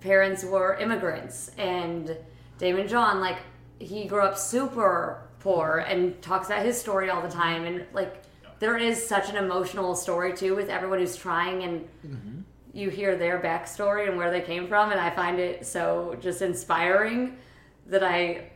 [0.00, 2.16] parents were immigrants, and
[2.58, 3.38] Daymond John, like
[3.78, 8.22] he grew up super poor and talks about his story all the time, and like
[8.58, 11.88] there is such an emotional story too with everyone who's trying and.
[12.06, 12.40] Mm-hmm.
[12.74, 16.42] You hear their backstory and where they came from, and I find it so just
[16.42, 17.36] inspiring
[17.86, 18.50] that I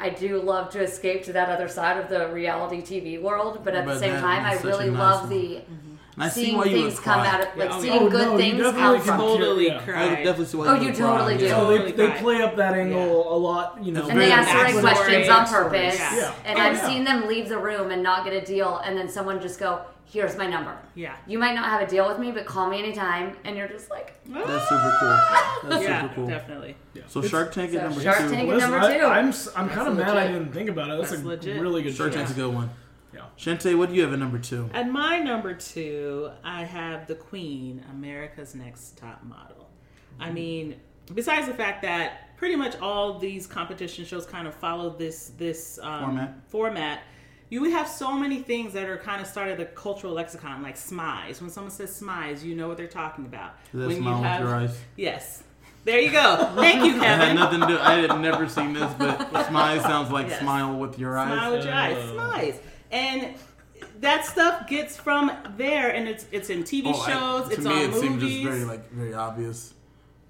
[0.00, 3.74] I do love to escape to that other side of the reality TV world, but
[3.74, 5.30] at But the same time, I is such a really nice love one.
[5.30, 5.87] the mm-hmm.
[6.20, 7.28] And I see seeing why you would things come cry.
[7.28, 8.08] out of like Yeah, oh, seeing yeah.
[8.08, 9.18] good Oh, no, you things definitely come can from.
[9.20, 9.74] Totally Yeah.
[9.94, 11.06] I would definitely see why Oh, you you would cry.
[11.18, 11.44] totally do.
[11.44, 11.50] Yeah.
[11.50, 12.18] So they, Totally they cry.
[12.18, 14.00] play up that angle a lot, you know.
[14.08, 14.80] And they very ask the right backstory.
[14.80, 15.50] questions on Backstory.
[15.70, 15.98] purpose.
[15.98, 16.32] Yeah.
[16.44, 16.86] And Oh, I've yeah.
[16.88, 19.80] seen them leave the room and not get a deal, and then someone just go,
[20.06, 20.76] "Here's my number.
[20.96, 21.14] Yeah.
[21.28, 23.88] You might not have a deal with me, but call me anytime." And you're just
[23.90, 25.08] like, That's super cool.
[25.08, 25.80] That's ah.
[25.80, 26.26] yeah, super cool.
[26.26, 26.76] definitely.
[27.06, 28.30] So Shark Tank So is number Shark two.
[28.30, 29.04] Tank- Listen, number two.
[29.04, 30.32] I, am s- I'm kind of mad I legit.
[30.32, 30.98] didn't think about it.
[30.98, 31.60] That's, That's a legit.
[31.60, 32.16] really good Shark show.
[32.18, 32.70] Tank's a good one.
[33.18, 33.24] Yeah.
[33.54, 34.70] Shantae, what do you have at number two?
[34.72, 39.68] At my number two, I have the Queen, America's Next Top Model.
[40.20, 40.76] I mean,
[41.14, 45.78] besides the fact that pretty much all these competition shows kind of follow this this
[45.82, 46.34] um, Format.
[46.48, 47.00] format,
[47.50, 51.40] you have so many things that are kind of started the cultural lexicon, like smize.
[51.40, 53.52] When someone says smize, you know what they're talking about.
[53.72, 54.78] Does that when smile with your eyes?
[54.96, 55.42] Yes.
[55.84, 56.52] There you go.
[56.56, 57.78] Thank you, I had nothing to do.
[57.78, 60.40] I had never seen this, but smile sounds like Yes.
[60.40, 61.32] smile with your eyes.
[61.38, 61.96] Smile with your eyes.
[61.98, 62.14] Oh.
[62.14, 62.56] Smize.
[62.90, 63.34] And
[64.00, 67.64] that stuff gets from there, and it's it's in TV Oh, I- shows, to it's
[67.64, 69.74] me, on it seemed just very like very obvious.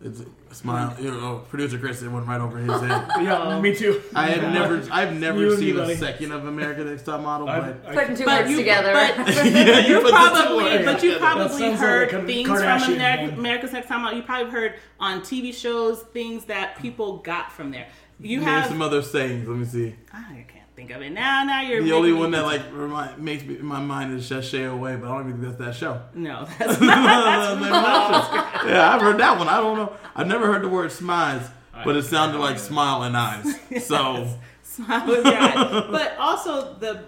[0.00, 0.94] It's a smile.
[1.00, 3.08] You know, producer Chris it went right over his head.
[3.20, 3.60] Yeah, oh.
[3.60, 4.00] me too.
[4.14, 4.52] I had Yeah.
[4.52, 7.84] never, I've never and me, seen a second of America Next Top Model, I- but
[7.84, 8.92] I- putting two But words you- together.
[8.92, 12.84] but- yeah, you put the two probably, but you probably sounds like heard things Kardashian
[12.84, 13.34] from America.
[13.38, 14.16] America's Next Top Model.
[14.18, 17.88] You probably heard on TV shows things that people got from there.
[18.20, 19.48] You Name have, some other sayings.
[19.48, 19.94] Let me see.
[20.14, 21.42] Ah, I can't think of it now.
[21.42, 24.62] Now you're The only one that like remind, makes me in my mind is Sashay
[24.64, 26.00] Away, but I don't even think that's that show.
[26.14, 27.58] no, that's not.
[27.60, 28.68] Name that show.
[28.68, 29.48] yeah, I've heard that one.
[29.48, 29.92] I don't know.
[30.14, 31.50] I've never heard the word smize,
[31.84, 33.58] but it sounded like smile and eyes.
[33.82, 34.28] So
[34.62, 35.84] Smile with eyes.
[35.90, 37.02] But also the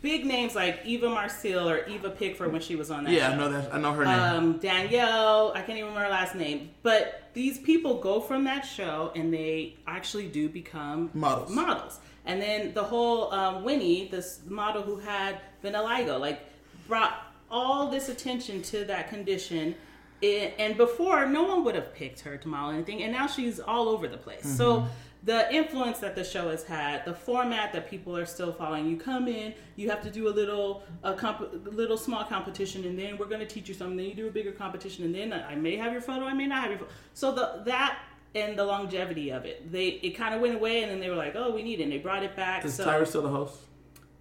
[0.00, 3.12] big names like Eva Marcille or Eva Pigford when she was on that.
[3.12, 3.34] yeah, show.
[3.34, 3.72] I know that.
[3.74, 4.18] I know her name.
[4.18, 8.62] um, Danielle, I can't even remember her last name, but these people go from that
[8.62, 11.50] show and they actually do become Models.
[11.50, 16.40] Models, and then the whole um, Winnie, this model who had vitiligo, like
[16.86, 17.14] brought
[17.50, 19.74] all this attention to that condition.
[20.20, 23.58] It, and before, no one would have picked her to model anything, and now she's
[23.58, 24.44] all over the place.
[24.44, 24.86] So
[25.24, 28.88] the influence that the show has had, the format that people are still following.
[28.88, 32.98] You come in, you have to do a little, a comp- little small competition, and
[32.98, 33.96] then we're going to teach you something.
[33.96, 36.46] Then you do a bigger competition, and then I may have your photo, I may
[36.46, 36.92] not have your photo.
[37.14, 37.98] So the that
[38.34, 41.16] and the longevity of it, they it kind of went away, and then they were
[41.16, 42.64] like, oh, we need it, and they brought it back.
[42.64, 43.56] is so Tyra still the host?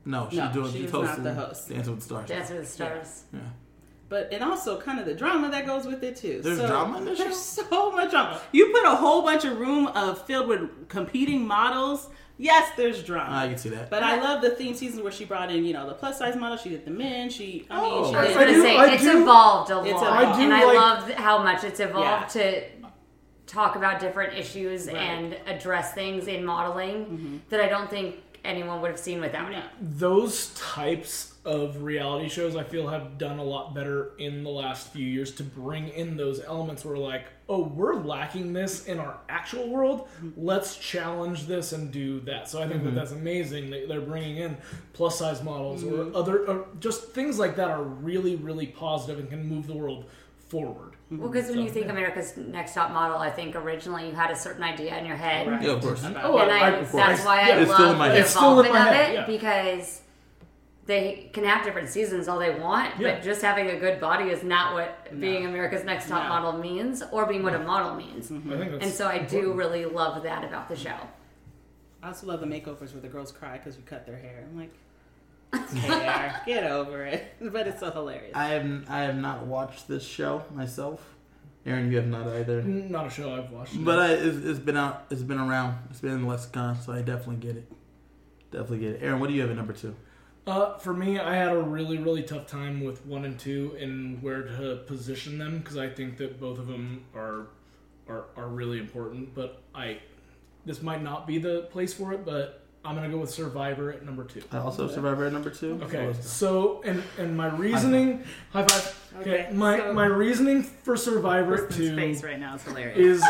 [0.05, 1.69] No, she's No, doing she she's is not the host.
[1.69, 2.27] Dancing with the Stars.
[2.29, 3.23] Dance with the Stars.
[3.33, 3.39] Yeah.
[4.09, 6.41] but and also kind of the drama that goes with it too.
[6.43, 7.63] There's So, drama in this There's show?
[7.69, 8.41] so much drama.
[8.51, 12.09] You put a whole bunch of room of filled with competing models.
[12.37, 13.35] Yes, there's drama.
[13.37, 13.91] I can see that.
[13.91, 16.35] But I love the theme season where she brought in, you know, the plus size
[16.35, 16.57] model.
[16.57, 17.29] She did the men.
[17.29, 18.09] She, I mean, Oh.
[18.09, 18.37] she I was did.
[18.39, 20.35] Gonna say I it's do- evolved a It's lot, evolved.
[20.35, 22.41] I do and I love how much it's evolved Yeah.
[22.41, 22.63] to
[23.51, 24.95] talk about different issues Right.
[24.95, 27.37] and address things in modeling mm-hmm.
[27.49, 29.63] that I don't think anyone would have seen without it.
[29.79, 34.89] Those types of reality shows I feel have done a lot better in the last
[34.89, 39.17] few years to bring in those elements where like, oh, we're lacking this in our
[39.27, 40.07] actual world.
[40.17, 40.29] Mm-hmm.
[40.37, 42.47] Let's challenge this and do that.
[42.47, 42.95] So I think that mm-hmm.
[42.95, 44.57] that's amazing that they're bringing in
[44.93, 49.29] plus size models or other or just things like that are really really positive and
[49.29, 50.05] can move the world
[50.51, 50.95] forward.
[51.09, 54.31] Well, because when So, you think America's Next Top Model, I think originally you had
[54.31, 55.47] a certain idea in your head.
[55.47, 55.61] Right.
[55.61, 56.03] Yeah, of course.
[56.03, 57.03] Oh, and I, of course.
[57.05, 58.21] that's why I Yeah, it's love my the head.
[58.23, 59.25] It's involvement of head, it yeah.
[59.25, 60.01] because
[60.85, 63.13] they can have different seasons all they want, Yeah.
[63.15, 66.29] but just having a good body is not what being America's Next Top No.
[66.29, 68.29] Model means, or being what a model means.
[68.29, 68.53] Mm-hmm.
[68.53, 70.97] I think that's And so I do really love that about the show.
[72.03, 74.45] I also love the makeovers where the girls cry because we cut their hair.
[74.49, 74.73] I'm like,
[75.53, 77.35] hair, get over it.
[77.51, 78.35] But it's so hilarious.
[78.35, 81.15] I have I have not watched this show myself.
[81.65, 82.63] Aaron, you have not either.
[82.63, 83.83] not a show I've watched.
[83.83, 85.05] But I, it's, it's been out.
[85.11, 85.77] It's been around.
[85.91, 87.71] It's been in the lexicon, so I definitely get it.
[88.51, 89.03] Definitely get it.
[89.03, 89.95] Aaron, what do you have at number two?
[90.47, 94.21] Uh, for me, I had a really, really tough time with one and two and
[94.23, 97.47] where to position them because I think that both of them are,
[98.07, 99.35] are are really important.
[99.35, 99.99] But I,
[100.65, 102.25] this might not be the place for it.
[102.25, 104.41] But I'm gonna go with Survivor at number two.
[104.51, 105.79] I also have Survivor at number two.
[105.83, 109.09] Okay, So and and my reasoning, high five.
[109.19, 112.63] Okay, Okay, my so- my reasoning for Survivor at Kristen's two face right now is
[112.63, 112.97] hilarious.
[112.97, 113.23] is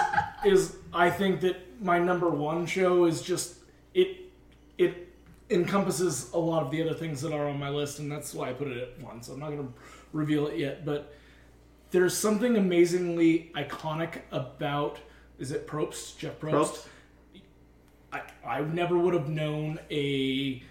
[0.45, 3.55] is I think that my number one show is just
[3.93, 4.31] it
[4.77, 5.09] it
[5.49, 8.49] encompasses a lot of the other things that are on my list, and that's why
[8.49, 9.21] I put it at one.
[9.21, 9.73] So I'm not going to
[10.13, 11.13] reveal it yet, but
[11.91, 14.99] there's something amazingly iconic about
[15.39, 16.51] is it Probst Jeff Probst?
[16.53, 16.87] Probst?
[18.11, 20.61] I I never would have known a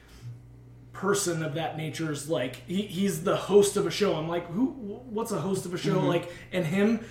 [0.93, 4.15] person of that nature's like he, he's the host of a show.
[4.17, 4.67] I'm like, who?
[4.67, 6.07] What's a host of a show Mm-hmm.
[6.07, 6.33] like?
[6.53, 7.05] And him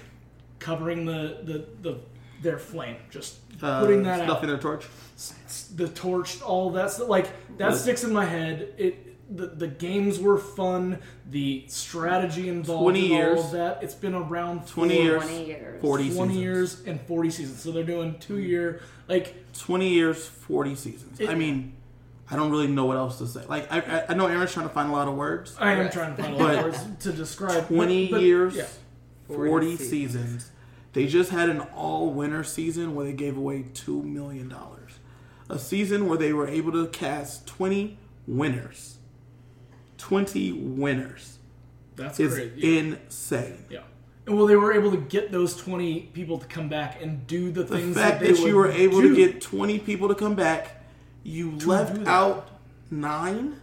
[0.60, 1.99] covering the the the
[2.41, 4.85] their flame, just Uh, putting that stuff out, in their torch.
[5.76, 7.10] the torch, all that stuff.
[7.10, 7.27] Like
[7.57, 7.76] that Yeah.
[7.77, 8.73] sticks in my head.
[8.77, 9.09] It.
[9.31, 10.99] The, the games were fun.
[11.30, 13.39] The strategy involved 20 in all years.
[13.45, 13.84] of that.
[13.84, 15.23] It's been around 20 for years.
[15.23, 15.81] 20 years.
[15.81, 16.35] 40 20 seasons.
[16.38, 17.61] years and 40 seasons.
[17.61, 21.19] So they're doing two year like 20 years, 40 seasons.
[21.19, 21.73] It- I mean,
[22.31, 23.43] I don't really know what else to say.
[23.47, 25.56] Like, I, I, I know Aaron's trying to find a lot of words.
[25.60, 28.56] I am trying to find a lot of words to describe 20 but- but- years,
[28.56, 28.65] yeah.
[29.27, 30.51] 40, 40 seasons.
[30.93, 34.51] They just had an all winter season where they gave away $2 million.
[35.49, 37.97] A season where they were able to cast 20
[38.27, 38.97] winners.
[39.99, 41.38] 20 winners.
[41.95, 42.53] That's Is great.
[42.55, 42.80] Yeah.
[42.80, 43.65] insane.
[43.69, 43.80] yeah.
[44.26, 47.51] And well, they were able to get those 20 people to come back and do
[47.51, 49.09] the, The things fact that, they that, you were able do.
[49.09, 50.84] to get 20 people to come back,
[51.23, 52.49] you To left out
[52.89, 53.59] nine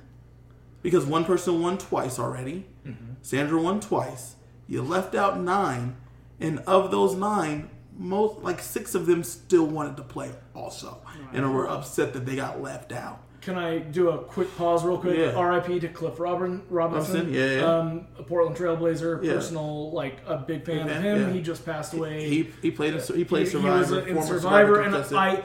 [0.83, 2.67] because one person won twice already.
[2.87, 3.15] Mm-hmm.
[3.23, 4.37] Sandra won twice.
[4.69, 5.97] You left out nine,
[6.41, 11.01] and of those nine, most like six of them still wanted to play also,
[11.33, 13.23] and were upset that they got left out.
[13.47, 15.17] Can I do a quick pause, real quick?
[15.17, 15.31] Yeah.
[15.37, 15.79] R.I.P.
[15.79, 17.15] to Cliff Robin, Robinson.
[17.15, 17.65] Robinson, yeah, yeah.
[17.79, 19.35] Um, a Portland Trailblazer, Yeah.
[19.35, 21.21] personal, like a big fan Big of him.
[21.21, 21.33] yeah.
[21.33, 22.29] He just passed away.
[22.29, 24.97] He he played in, he played He- Survivor, He was in former Survivor, and.
[25.17, 25.45] I,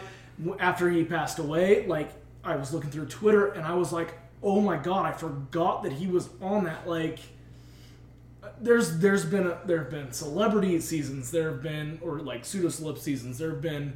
[0.60, 2.10] after he passed away, like
[2.44, 5.92] I was looking through Twitter, and I was like, "Oh my god, I forgot that
[5.92, 7.20] he was on that." Like,
[8.60, 12.70] there's there's been a, there have been celebrity seasons, there have been or like pseudo
[12.70, 13.94] celeb seasons, there have been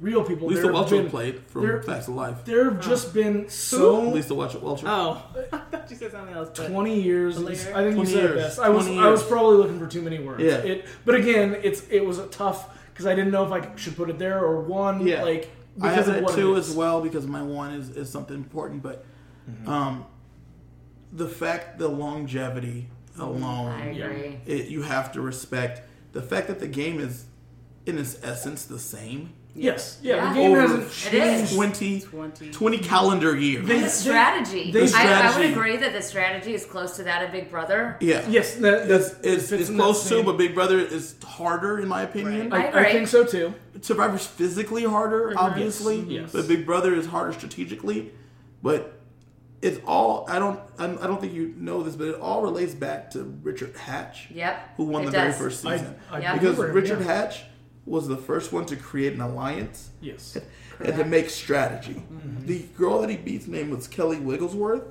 [0.00, 0.48] real people.
[0.48, 2.44] Lisa there have Welcher been- played from there- Facts of Life.
[2.44, 4.14] There have just been so many.
[4.14, 4.58] Lisa Welcher.
[4.58, 4.86] Welcher.
[4.88, 5.22] oh,
[5.52, 6.48] I thought you said something else.
[6.58, 7.38] 20 years.
[7.38, 7.70] Later?
[7.74, 8.58] I think you 20 said it best.
[8.58, 10.42] I was 20 I was probably looking for too many words.
[10.42, 10.56] Yeah.
[10.58, 13.96] It, but again, it's it was a tough because I didn't know if I should
[13.96, 15.06] put it there or one.
[15.06, 15.22] Yeah.
[15.22, 15.50] Like
[15.80, 16.70] I because have of it what too it is.
[16.70, 19.04] as well because my one is, is something important, but
[19.66, 20.04] um,
[21.12, 24.40] the fact the longevity alone, I agree.
[24.46, 25.82] it, you have to respect
[26.12, 27.26] the fact that the game is
[27.86, 29.32] in its essence the same.
[29.54, 29.98] Yes.
[30.02, 30.16] Yeah.
[30.16, 30.28] Yeah.
[30.28, 31.54] The game Over hasn't changed.
[31.54, 32.50] 20, 20.
[32.52, 33.66] 20 calendar years.
[33.66, 34.70] They- The strategy.
[34.70, 37.96] they- I, I would agree that the strategy is close to that of Big Brother.
[38.00, 38.54] yeah, Yes.
[38.56, 42.52] That, It's, it's, it's close to, but Big Brother is harder in my opinion.
[42.52, 42.92] I, I I agree.
[42.92, 43.54] think so too.
[43.82, 46.32] Survivor's physically harder, obviously, Yes.
[46.32, 48.12] but Big Brother is harder strategically.
[48.62, 49.00] But
[49.62, 52.74] it's all I don't I I don't think you know this, but it all relates
[52.74, 54.76] back to Richard Hatch, Yep.
[54.76, 55.36] who won it the does.
[55.36, 55.96] very first season.
[56.10, 56.32] I Yeah.
[56.34, 57.06] because Richard yeah.
[57.06, 57.42] Hatch
[57.90, 60.38] was the first one to create an alliance Yes.
[60.78, 61.94] and to make strategy.
[61.94, 62.46] Mm-hmm.
[62.46, 64.84] The girl that he beat's name was Kelly Wigglesworth.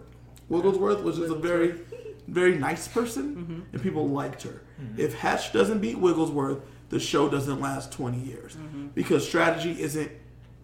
[0.50, 1.80] Wigglesworth which is a very,
[2.28, 3.60] very nice person, Mm-hmm.
[3.74, 4.62] and people liked her.
[4.98, 6.60] If Hatch doesn't beat Wigglesworth,
[6.90, 8.88] the show doesn't last twenty years Mm-hmm.
[8.88, 10.12] because strategy isn't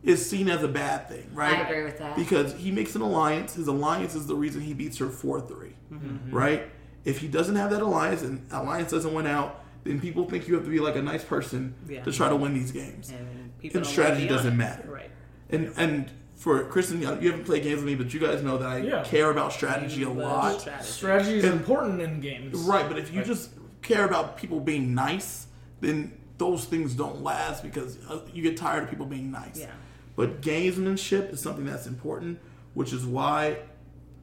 [0.03, 1.57] is seen as a bad thing, right?
[1.57, 2.15] I agree with that.
[2.15, 3.55] Because he makes an alliance.
[3.55, 6.35] His alliance is the reason he beats her four three, Mm-hmm.
[6.35, 6.69] right?
[7.05, 10.55] If he doesn't have that alliance and alliance doesn't win out, then people think you
[10.55, 12.03] have to be like a nice person Yeah.
[12.03, 13.11] to try to win these games.
[13.11, 14.57] And And strategy wanna be on doesn't it.
[14.57, 14.89] matter.
[14.91, 15.11] Right.
[15.49, 18.57] And and for Kristen, you you haven't played games with me, but you guys know
[18.57, 19.03] that I Yeah.
[19.03, 20.59] care about strategy a lot.
[20.61, 20.89] strategy.
[20.91, 22.55] Strategy is And- important in games.
[22.59, 23.27] Right, but if you Right.
[23.27, 23.51] just
[23.81, 25.47] care about people being nice,
[25.81, 29.57] then those things don't last because uh, you get tired of people being nice.
[29.59, 29.67] Yeah.
[30.17, 32.39] But gamesmanship is something that's important,
[32.73, 33.57] which is why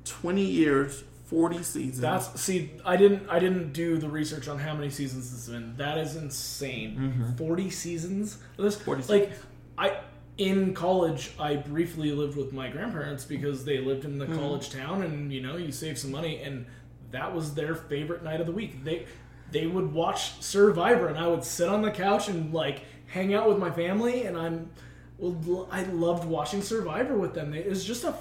[0.04, 2.00] 20 years, 40 seasons.
[2.00, 5.76] That's see, I didn't I didn't do the research on how many seasons it's been.
[5.76, 7.34] That is insane.
[7.36, 8.38] Forty seasons.
[8.56, 9.32] This 40 like
[9.76, 9.98] I
[10.38, 14.38] in college, I briefly lived with my grandparents because they lived in the Mm-hmm.
[14.38, 16.64] college town, and you know, you save some money, and
[17.10, 18.84] that was their favorite night of the week.
[18.84, 19.06] They
[19.50, 23.48] they would watch Survivor, and I would sit on the couch and like hang out
[23.48, 24.70] with my family, and I'm
[25.18, 27.52] well, I loved watching Survivor with them.
[27.54, 28.14] It was just a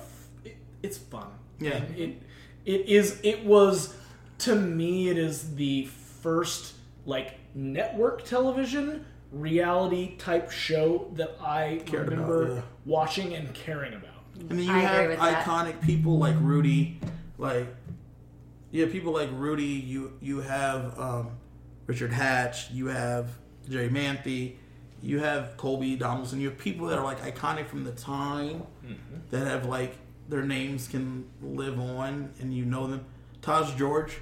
[0.43, 1.27] it, it's fun.
[1.59, 1.75] Yeah.
[1.77, 2.21] And it
[2.65, 3.95] it is it was
[4.39, 6.73] to me it is the first
[7.05, 12.61] like network television reality type show that I Cared about, remember yeah.
[12.85, 14.09] watching and caring about.
[14.39, 15.45] And then you I have with that.
[15.45, 16.99] iconic people like Rudy,
[17.38, 17.67] like
[18.71, 19.65] yeah, people like Rudy.
[19.65, 21.31] You you have um,
[21.88, 22.71] Richard Hatch.
[22.71, 23.29] You have
[23.69, 24.55] Jerri Manthey.
[25.01, 26.39] You have Colby Donaldson.
[26.39, 28.63] You have people that are like iconic from the time
[29.31, 29.97] that have like
[30.31, 33.05] their names can live on and you know them.
[33.41, 34.13] Taj George,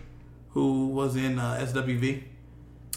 [0.50, 2.24] who was in uh, SWV,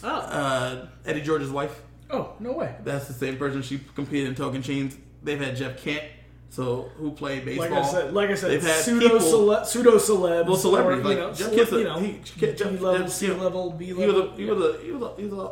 [0.05, 1.83] Oh, uh, Eddie George's wife.
[2.11, 2.75] Oh no way!
[2.83, 4.97] That's the same person she competed in Tocantins.
[5.23, 6.03] They've had Jeff Kent,
[6.51, 7.71] so who played baseball.
[7.71, 11.05] Like I said, like I said, They've had pseudo people- cele- pseudo celebs, Well, celebrities,
[11.05, 12.21] or, like you know, Jeff cele- Kent's a- you know, he-
[12.55, 15.15] Jeff- level, Jeff- C level, B He was a he was a he was a
[15.21, 15.51] he was a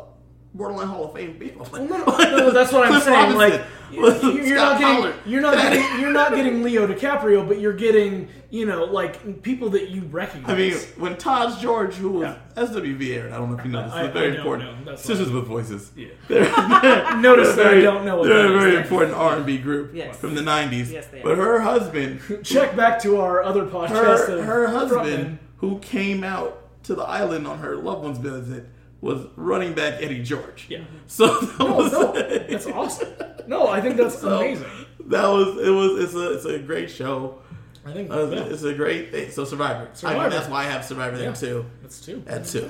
[0.53, 1.53] borderline Hall of Fame player.
[1.57, 3.35] Well, no, no, that's what I'm saying.
[3.35, 3.61] Like,
[3.95, 4.35] Robinson.
[4.37, 5.15] you- you're not getting, Pollard.
[5.25, 9.69] you're not getting, you're not getting Leo DiCaprio, but you're getting, you know, like people
[9.71, 10.49] that you recognize.
[10.49, 12.63] I mean, when Taj George, who was Yeah.
[12.63, 14.85] SWV aired, I don't know if you know this, I- very I important.
[14.85, 14.95] know.
[14.95, 15.91] Sisters with Voices.
[15.95, 16.07] Yeah.
[16.27, 16.43] They're,
[17.21, 18.63] Notice that I very- don't know what They're a is.
[18.63, 20.17] very important R and B group Yes.
[20.17, 20.91] from the '90s.
[20.91, 21.23] Yes, they are.
[21.23, 23.89] But her husband, check back to our other podcast.
[24.27, 28.67] her of her husband, who came out to the island on her loved one's visit,
[29.01, 30.67] was running back Eddie George.
[30.69, 30.81] Yeah.
[31.07, 33.09] So that No, was no, that's awesome.
[33.47, 34.67] No, I think that's So, amazing.
[35.07, 35.69] That was it.
[35.69, 37.39] Was it's a it's a great show.
[37.85, 39.31] I think Uh, yeah, It's a great thing.
[39.31, 39.89] So Survivor.
[39.91, 40.19] I Survivor.
[40.21, 41.33] mean, that's why I have Survivor there Yeah.
[41.33, 41.65] too.
[41.81, 42.23] that's two.
[42.27, 42.69] At two.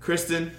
[0.00, 0.52] Kristen,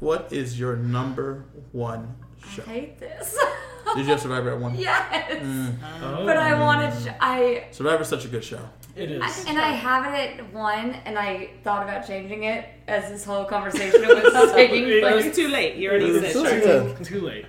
[0.00, 2.14] what is your number one
[2.50, 2.62] show?
[2.66, 3.38] I hate this.
[3.96, 4.74] Did you have Survivor at one?
[4.74, 5.42] yes.
[5.42, 5.74] Mm.
[6.02, 6.92] Oh, But I wanted.
[7.02, 8.68] sh- I Survivor's such a good show.
[8.96, 9.22] it is.
[9.22, 13.24] I- and I have it at one, and I thought about changing it as this
[13.24, 15.76] whole conversation was taking it was too late.
[15.76, 16.88] You already said too- sure.
[16.88, 16.94] yeah.
[17.02, 17.46] Too late.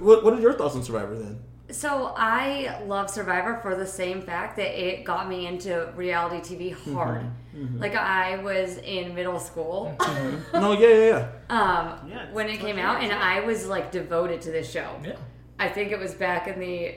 [0.00, 1.40] What, what are your thoughts on Survivor then?
[1.70, 6.72] So I love Survivor for the same fact that it got me into reality TV
[6.74, 6.94] mm-hmm.
[6.94, 7.22] hard.
[7.56, 7.78] Mm-hmm.
[7.78, 10.60] Like I was in middle school mm-hmm.
[10.60, 11.98] no, yeah, yeah, yeah.
[12.00, 14.88] um, Yeah, when it came out, and I was like devoted to this show.
[15.04, 15.16] Yeah.
[15.60, 16.94] I think it was back in the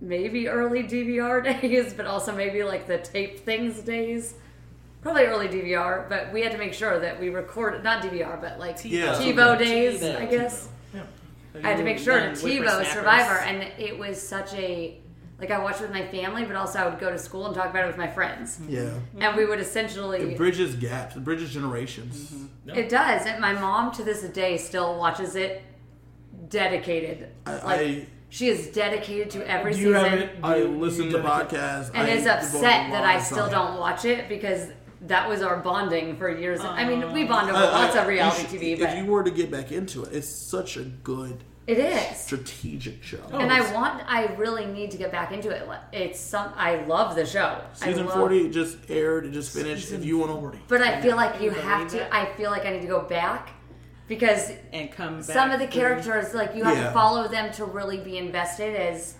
[0.00, 4.34] maybe early DVR days, but also maybe like the tape things days.
[5.00, 8.58] Probably early DVR, but we had to make sure that we recorded not DVR, but
[8.58, 9.14] like Yeah.
[9.14, 10.16] TiVo days, TiVo.
[10.20, 10.68] I guess.
[10.94, 11.02] Yeah.
[11.62, 12.84] I had to make sure to Young TiVo.
[12.92, 14.98] Survivor, and it was such a
[15.38, 17.54] like I watched it with my family, but also I would go to school and
[17.54, 18.72] talk about it with my friends, mm-hmm.
[18.72, 19.26] Yeah.
[19.28, 20.34] and we would It essentially.
[20.36, 21.16] bridges gaps.
[21.16, 22.32] It bridges generations.
[22.66, 25.62] It does, and my mom to this day still watches it.
[26.48, 30.10] Dedicated, I, like I she is dedicated to every Do you season.
[30.10, 30.30] have it?
[30.42, 34.68] I listen to podcasts and I is upset that I still don't watch it because
[35.02, 36.60] that was our bonding for years.
[36.60, 39.22] I mean, we bond over I- I- lots of reality should- TV, If you were
[39.22, 42.16] to get back into it, it's such a good it is.
[42.18, 43.18] strategic show.
[43.32, 45.66] Oh, And it's- I want, I really need to get back into it.
[45.92, 47.60] It's some, I love the show.
[47.74, 49.26] Season love- forty just aired.
[49.26, 49.84] It just finished.
[49.84, 50.58] Season if you want 40.
[50.68, 52.14] But I feel like you have to.
[52.14, 53.50] I feel like I need to go back
[54.08, 55.24] because And come back.
[55.24, 56.84] some of the through- characters, like you have Yeah.
[56.84, 59.14] to follow them to really be invested as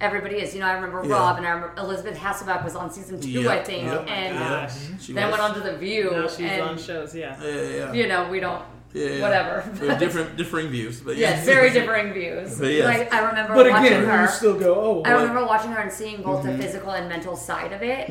[0.00, 0.52] everybody is.
[0.54, 1.14] You know, I remember Yeah.
[1.14, 4.34] Rob and I remember Elizabeth Hasselbeck was on season two, Yep, I think, yep, and
[4.34, 4.48] yep.
[4.48, 4.72] Gosh.
[5.00, 7.14] She then was- went on to the View, Now she's and on shows.
[7.14, 7.36] Yeah.
[7.40, 7.92] Yeah, yeah, yeah.
[7.92, 8.62] you know we don't,
[8.92, 9.22] Yeah, yeah.
[9.22, 9.64] whatever.
[9.80, 11.54] We have different differing views, but yes, yeah.
[11.54, 12.58] very differing views.
[12.58, 12.84] But yes.
[12.84, 14.22] Like I remember But watching again, her.
[14.22, 16.56] you still go, oh, I well, remember watching her and seeing both Mm-hmm.
[16.56, 18.10] the physical and mental side of it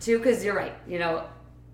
[0.00, 0.18] too.
[0.18, 1.22] Because you're right, you know,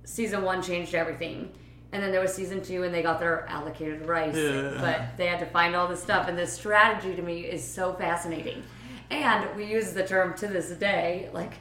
[0.05, 1.51] season one changed everything,
[1.95, 4.77] and then there was season two, and they got their allocated rice, Yeah.
[4.81, 6.29] but they had to find all this stuff.
[6.29, 8.62] And the strategy to me is so fascinating,
[9.11, 11.53] and we use the term to this day, like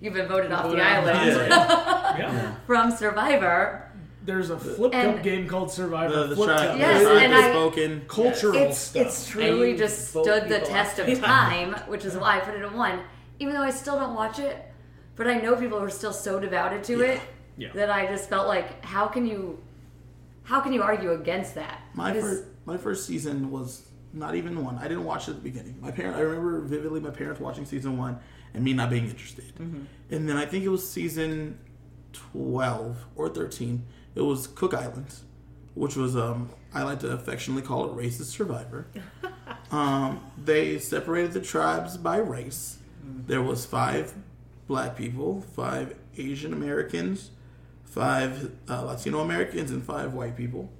[0.00, 1.50] you've been voted off the Voted off the island
[2.18, 2.54] yeah.
[2.66, 3.88] from Survivor.
[4.24, 6.14] There's a flip And- cup game called Survivor.
[6.20, 6.78] The, the flip tri- cup.
[6.78, 8.02] Yes, the, and the I- spoken.
[8.08, 9.02] cultural It's stuff.
[9.06, 12.62] it's truly And just stood the test of time, which is why I put it
[12.62, 13.00] at one.
[13.40, 14.56] Even though I still don't watch it,
[15.16, 17.20] but I know people are still so devoted to it
[17.58, 17.72] Yeah.
[17.74, 19.58] that I just felt like, how can you,
[20.44, 21.80] how can you argue against that?
[21.94, 24.76] My Because- first my first season was not even one.
[24.78, 25.78] I didn't watch it at the beginning.
[25.80, 28.18] My parent I remember vividly my parents watching season one
[28.54, 29.52] and me not being interested.
[29.56, 29.82] Mm-hmm.
[30.10, 31.58] And then I think it was season
[32.12, 33.84] twelve or thirteen.
[34.14, 35.24] It was Cook Islands,
[35.74, 38.86] which was um I like to affectionately call it racist survivor.
[39.70, 42.78] um, they separated the tribes by race.
[43.26, 44.14] There was five
[44.68, 47.30] black people, five Asian Americans,
[47.92, 50.70] five uh, Latino Americans, and five white people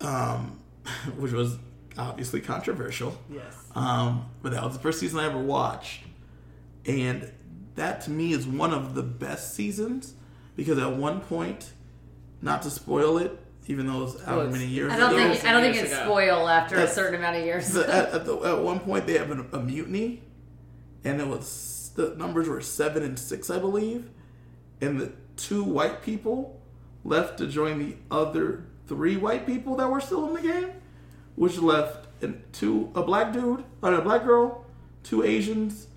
[0.00, 0.58] um,
[1.16, 1.56] which was
[1.96, 3.16] obviously controversial.
[3.30, 3.56] Yes.
[3.74, 6.02] Um, but that was the first season I ever watched,
[6.86, 7.32] and
[7.74, 10.14] that to me is one of the best seasons
[10.56, 11.72] because at one point,
[12.42, 13.36] not to spoil it,
[13.66, 15.76] even though it was however it's- many years I don't ago, think I don't think
[15.76, 16.04] it's ago.
[16.04, 17.72] spoil after a certain amount of years.
[17.72, 20.22] the, at, at, the, at one point they have an, a mutiny,
[21.02, 24.10] and it was the numbers were seven and six, I believe,
[24.80, 26.60] and the two white people
[27.04, 30.70] left to join the other three white people that were still in the game,
[31.36, 34.64] which left and two a black dude, or a black girl,
[35.02, 35.88] two Asians,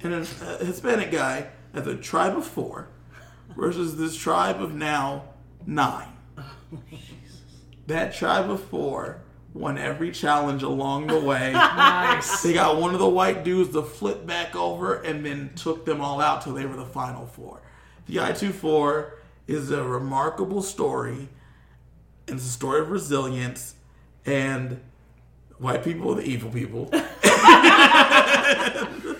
[0.00, 0.26] and a,
[0.60, 2.88] a Hispanic guy as a tribe of four
[3.56, 5.24] versus this tribe of now
[5.66, 6.08] nine.
[7.86, 9.22] That tribe of four
[9.54, 11.52] won every challenge along the way.
[11.76, 12.42] Nice.
[12.42, 16.00] they got one of the white dudes to flip back over and then took them
[16.00, 17.60] all out till they were the final four.
[18.06, 19.14] The I 2 4
[19.46, 21.28] is a remarkable story.
[22.28, 23.74] And it's a story of resilience.
[24.24, 24.80] And
[25.58, 26.86] white people are the evil people.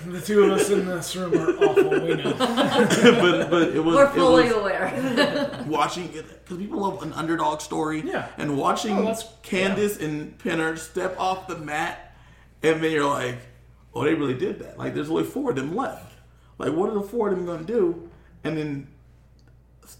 [0.06, 1.88] the two of us in this room are awful.
[1.90, 2.32] We know.
[2.38, 5.64] but but it was We're it fully was- aware.
[5.68, 8.02] watching it because people love an underdog story.
[8.04, 8.28] Yeah.
[8.38, 12.14] And watching Oh, that's- Candice and Penner step off the mat,
[12.62, 13.38] and then you're like,
[13.94, 14.78] oh, they really did that.
[14.78, 16.12] Like, there's only four of them left.
[16.58, 18.05] Like, what are the four of them going to do?
[18.48, 18.88] And then,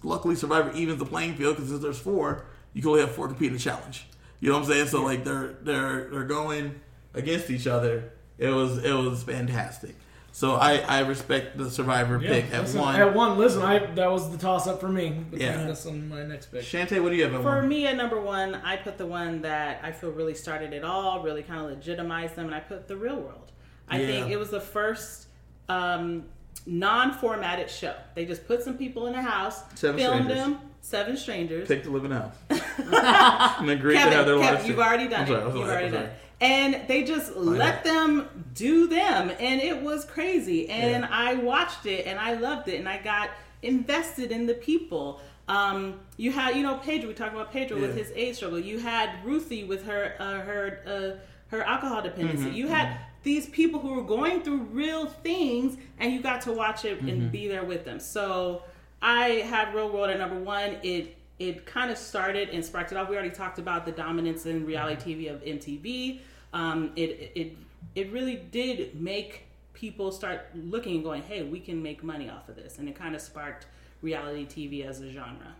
[0.02, 3.26] luckily, Survivor evens the playing field because if there's four, you can only have four
[3.28, 4.06] compete in a challenge.
[4.40, 4.86] You know what I'm saying?
[4.88, 6.80] So like, they're they're they're going
[7.14, 8.12] against each other.
[8.38, 9.94] It was it was fantastic.
[10.32, 12.94] So I I respect the Survivor Yeah, pick at listen, one.
[12.96, 15.64] At one, listen, I that was the toss up for me between Yeah.
[15.66, 16.60] this and my next pick.
[16.62, 17.68] Shantae, what do you have at For one?
[17.68, 21.22] me, at number one, I put the one that I feel really started it all,
[21.22, 23.52] really kind of legitimized them, and I put the real world.
[23.88, 24.06] I Yeah.
[24.08, 25.28] think it was the first
[25.70, 26.26] um,
[26.66, 27.94] non-formatted show.
[28.14, 30.36] They just put some people in a house, Seven filmed strangers.
[30.46, 31.68] them, seven strangers.
[31.68, 32.34] Pick the living house.
[32.50, 34.68] and agreed to have their Kevin, lives.
[34.68, 35.54] you've already done I'm sorry, it.
[35.54, 36.12] You've already done it.
[36.38, 40.68] And they just let them do them, and it was crazy.
[40.68, 41.08] And Yeah.
[41.10, 43.30] I watched it, and I loved it, and I got
[43.62, 45.20] invested in the people.
[45.48, 47.08] Um, you had, you know, Pedro.
[47.08, 48.58] We talked about Pedro with his AIDS struggle.
[48.58, 51.24] You had Ruthie with her uh, her uh,
[51.56, 52.46] her alcohol dependency.
[52.48, 56.52] Mm-hmm, You had these people who were going through real things, and you got to
[56.52, 57.08] watch it Mm-hmm.
[57.08, 57.98] and be there with them.
[58.00, 58.62] So
[59.02, 60.76] I have Real World at number one.
[60.82, 63.10] It it kind of started and sparked it off.
[63.10, 66.20] We already talked about the dominance in reality TV of MTV.
[66.54, 67.56] Um, it it
[67.94, 69.42] it really did make
[69.74, 72.94] people start looking and going, "Hey, we can make money off of this," and it
[72.94, 73.66] kind of sparked
[74.02, 75.52] reality TV as a genre.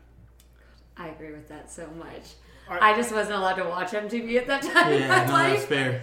[0.96, 2.26] I agree with that so much.
[2.68, 5.32] Are- I just wasn't allowed to watch MTV at that time in Yeah, my no,
[5.32, 5.52] life.
[5.56, 6.02] that's fair.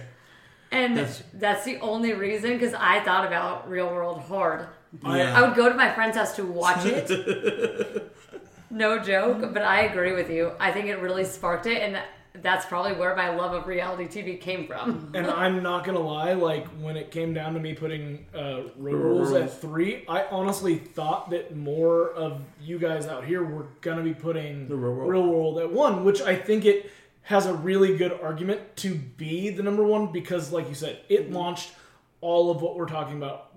[0.74, 4.66] And That's- that's, the only reason because I thought about Real World hard.
[5.02, 5.38] Yeah.
[5.38, 8.12] I would go to my friend's house to watch it.
[8.70, 10.52] no joke, but I agree with you.
[10.60, 11.98] I think it really sparked it, and
[12.42, 15.12] that's probably where my love of reality TV came from.
[15.14, 18.94] And I'm not gonna lie, like when it came down to me putting uh, road
[18.94, 19.42] rules Rules.
[19.42, 24.14] at three, I honestly thought that more of you guys out here were gonna be
[24.14, 25.28] putting The Real World.
[25.28, 26.90] World at one, which I think it
[27.24, 31.24] has a really good argument to be the number one because, like you said, it
[31.24, 31.34] Mm-hmm.
[31.34, 31.72] launched
[32.20, 33.50] all of what we're talking about.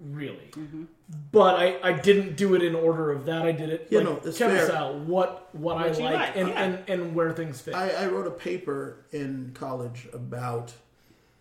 [0.00, 0.84] Really, mm-hmm.
[1.32, 3.42] but I, I didn't do it in order of that.
[3.42, 4.66] I did it Yeah, like no, it's Kevin fair.
[4.66, 4.98] style.
[4.98, 6.62] What what, I What you like, like, and, yeah.
[6.62, 7.74] and and where things fit.
[7.74, 10.74] I, I wrote a paper in college about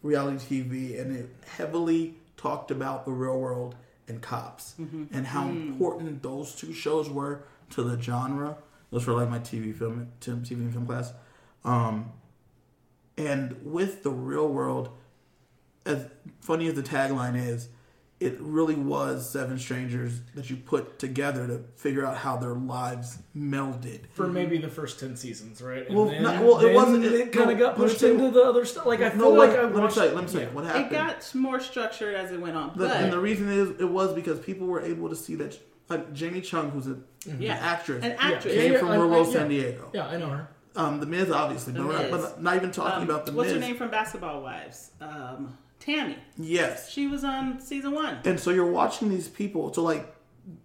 [0.01, 3.76] reality TV, and it heavily talked about the real world
[4.07, 5.05] and cops mm-hmm.
[5.11, 5.69] and how hmm.
[5.69, 8.57] important those two shows were to the genre.
[8.91, 11.11] Those were like my TV film, TV film class.
[11.65, 12.11] Um,
[13.18, 14.90] and with the real world,
[15.85, 16.07] as
[16.41, 17.69] funny as the tagline is,
[18.19, 23.18] it really was seven strangers that you put together to figure out how their lives
[23.35, 23.99] melded.
[24.14, 25.85] for maybe the first ten seasons, right?
[25.88, 28.11] And Well, then, not- well, it wasn't- It, it- kind of no, got pushed tell
[28.11, 28.85] into the other stuff.
[28.85, 29.95] Like I No, feel like let, I let me watched.
[29.95, 30.14] tell you.
[30.15, 30.53] Let me tell you yeah.
[30.53, 33.90] what It got more structured as it went on, The- and the reason is it
[33.90, 35.60] was because people were able to see that
[35.90, 37.57] like Jamie Chung, who's a, Yeah.
[37.57, 38.53] an actress, an actress.
[38.53, 39.34] came Yeah, from Rural I- yeah.
[39.34, 39.90] San Diego.
[39.94, 40.48] Yeah, I know her.
[40.76, 43.48] Um, the Miz, obviously, but, we're not, but not even talking Um, about the what's
[43.48, 43.54] Miz.
[43.56, 44.91] What's her name from Basketball Wives?
[45.02, 46.16] Um, Tami.
[46.38, 48.20] Yes, She was on season one.
[48.26, 49.74] and so you're watching these people.
[49.74, 50.14] So like,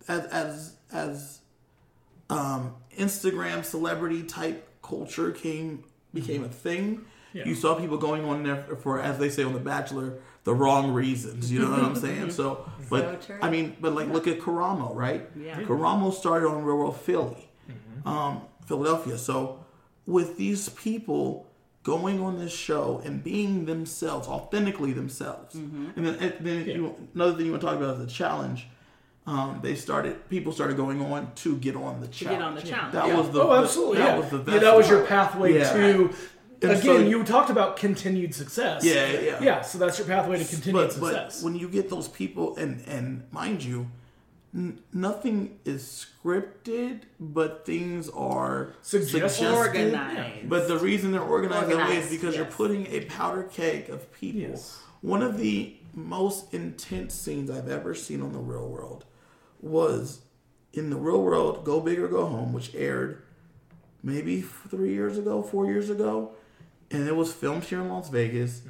[0.09, 1.41] as as as
[2.31, 7.05] um, Instagram celebrity type culture came became a thing.
[7.35, 7.45] Yeah.
[7.47, 10.15] You saw people going on there for, as they say on The Bachelor,
[10.45, 11.53] the wrong reasons.
[11.53, 12.31] You know what I'm saying?
[12.39, 13.39] So, but true.
[13.43, 15.29] I mean, but like, look at Karamo, right?
[15.39, 15.61] Yeah.
[15.63, 17.51] Karamo started on Real World Philly,
[18.07, 19.19] um, Philadelphia.
[19.19, 19.63] So,
[20.09, 21.47] with these people
[21.83, 27.35] going on this show and being themselves, authentically themselves, and then, and then you, another
[27.37, 28.67] thing you want to talk about is the challenge.
[29.27, 32.39] Um, they started, people started going on to get on the To challenge.
[32.39, 32.93] get on the challenge.
[32.95, 33.17] That Yeah.
[33.19, 33.99] was the oh, absolutely.
[33.99, 34.19] That yeah.
[34.21, 35.73] was the yeah, best that was your pathway Yeah.
[35.75, 36.11] to
[36.63, 38.83] And again, so- you talked about continued success.
[38.85, 39.43] Yeah, yeah.
[39.43, 39.61] yeah.
[39.61, 43.25] So that's your pathway to continued but, but when you get those people, and and
[43.31, 43.91] mind you,
[44.55, 49.11] n- nothing is scripted, but things are Suggested.
[49.31, 49.55] suggested.
[49.95, 50.49] Organized.
[50.49, 53.89] But the reason they're organized, that way is Organized, because you're putting a powder keg
[53.91, 54.41] of people.
[54.41, 54.79] Yes.
[55.01, 59.05] One of the most intense scenes I've ever seen on the Real World
[59.61, 60.21] was
[60.73, 63.23] in the Real World Go Big or Go Home, which aired
[64.03, 66.33] maybe three years ago, four years ago,
[66.91, 68.63] and it was filmed here in Las Vegas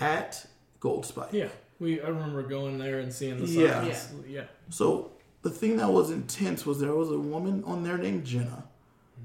[0.00, 0.46] at
[0.80, 1.28] Gold Spike.
[1.28, 1.36] Mm-hmm.
[1.36, 1.48] yeah,
[1.78, 3.82] we I remember going there and seeing the Yeah.
[3.92, 4.12] signs.
[4.28, 4.44] Yeah.
[4.70, 5.12] So
[5.42, 8.64] the thing that was intense was there was a woman on there named Jenna,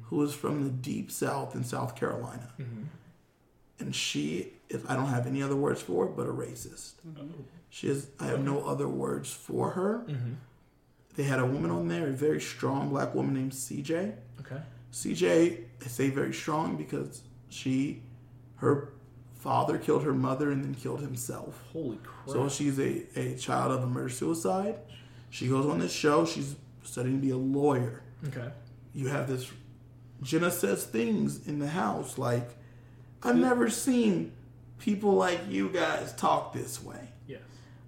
[0.04, 2.84] who was from the deep south in South Carolina, mm-hmm.
[3.80, 6.94] and she, if I don't have any other words for it but a racist.
[7.08, 7.42] Mm-hmm.
[7.70, 10.06] She is I have no other words for her.
[10.08, 10.34] Mm-hmm.
[11.16, 14.16] They had a woman on there, a very strong black woman named CJ.
[14.42, 14.62] Okay.
[14.92, 18.02] CJ, I say very strong because she,
[18.58, 18.94] her
[19.34, 21.62] father killed her mother and then killed himself.
[21.72, 22.30] Holy crap.
[22.30, 24.80] So she's a, a child of a murder suicide.
[25.30, 26.26] She goes on this show.
[26.26, 28.02] She's studying to be a lawyer.
[28.27, 28.49] okay.
[28.93, 29.52] You have this.
[30.23, 32.49] Jenna says things in the house like,
[33.22, 34.31] I've never seen
[34.80, 37.10] people like you guys talk this way.
[37.27, 37.41] Yes.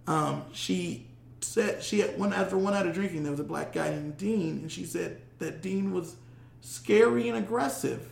[0.07, 1.07] Um, she
[1.41, 3.23] said she had one after one night of drinking.
[3.23, 6.15] There was a black guy named Dean, and she said that Dean was
[6.61, 8.09] scary and aggressive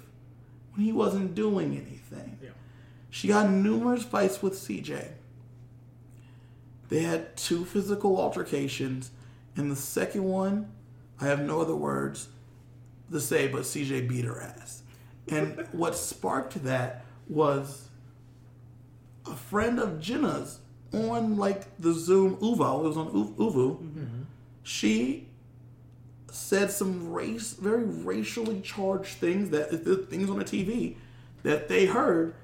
[0.74, 2.38] when he wasn't doing anything.
[2.42, 2.50] Yeah.
[3.10, 5.08] She got numerous fights with CJ.
[6.90, 9.12] They had two physical altercations,
[9.56, 10.72] and the second one,
[11.20, 12.30] I have no other words
[13.12, 14.84] to say, but CJ beat her ass.
[15.28, 17.90] And what sparked that was
[19.26, 20.60] a friend of Jenna's
[20.94, 22.80] on like the Zoom Uvo.
[22.80, 23.78] It was on U- Uvu.
[23.78, 24.22] Mm-hmm.
[24.64, 25.28] She
[26.32, 30.96] said some race, very racially charged things that the things on the TV
[31.44, 32.36] that they heard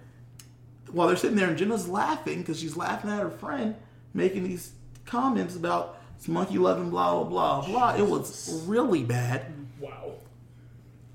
[0.91, 3.75] while they're sitting there and Jenna's laughing because she's laughing at her friend
[4.13, 4.73] making these
[5.05, 7.95] comments about it's monkey loving blah blah blah blah.
[7.95, 9.53] It was really bad.
[9.79, 10.13] Wow.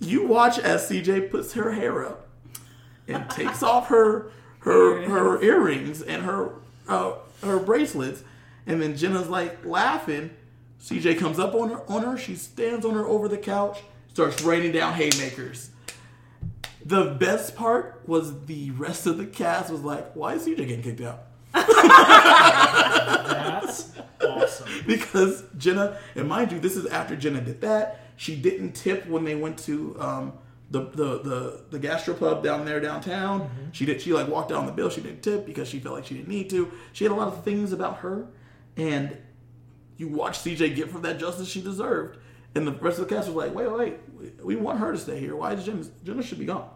[0.01, 2.27] You watch as CJ puts her hair up
[3.09, 6.51] and takes off her her her earrings and her
[6.89, 7.12] uh,
[7.43, 8.23] her bracelets,
[8.66, 10.31] and then Jenna's like laughing.
[10.82, 12.18] CJ comes up on her on her.
[12.18, 13.82] She stands on her over the couch,
[14.12, 15.70] starts raining down haymakers.
[16.85, 20.82] The best part was the rest of the cast was like, "Why is CJ getting
[20.82, 21.26] kicked out?"
[22.47, 23.91] That's
[24.24, 24.69] awesome.
[24.87, 28.01] because Jenna, and mind you, this is after Jenna did that.
[28.16, 30.33] She didn't tip when they went to um,
[30.70, 33.51] the, the the the gastropub down there downtown.
[33.73, 34.01] She did.
[34.01, 34.89] She like walked down the bill.
[34.91, 36.70] She didn't tip because she felt like she didn't need to.
[36.93, 38.27] She had a lot of things about her,
[38.77, 39.16] and
[39.97, 42.19] you watch CJ get from that justice she deserved.
[42.55, 44.99] And the rest of the cast was like, wait, wait, wait, we want her to
[44.99, 45.37] stay here.
[45.37, 45.85] Why is Jenna?
[46.05, 46.70] Jenna should be gone.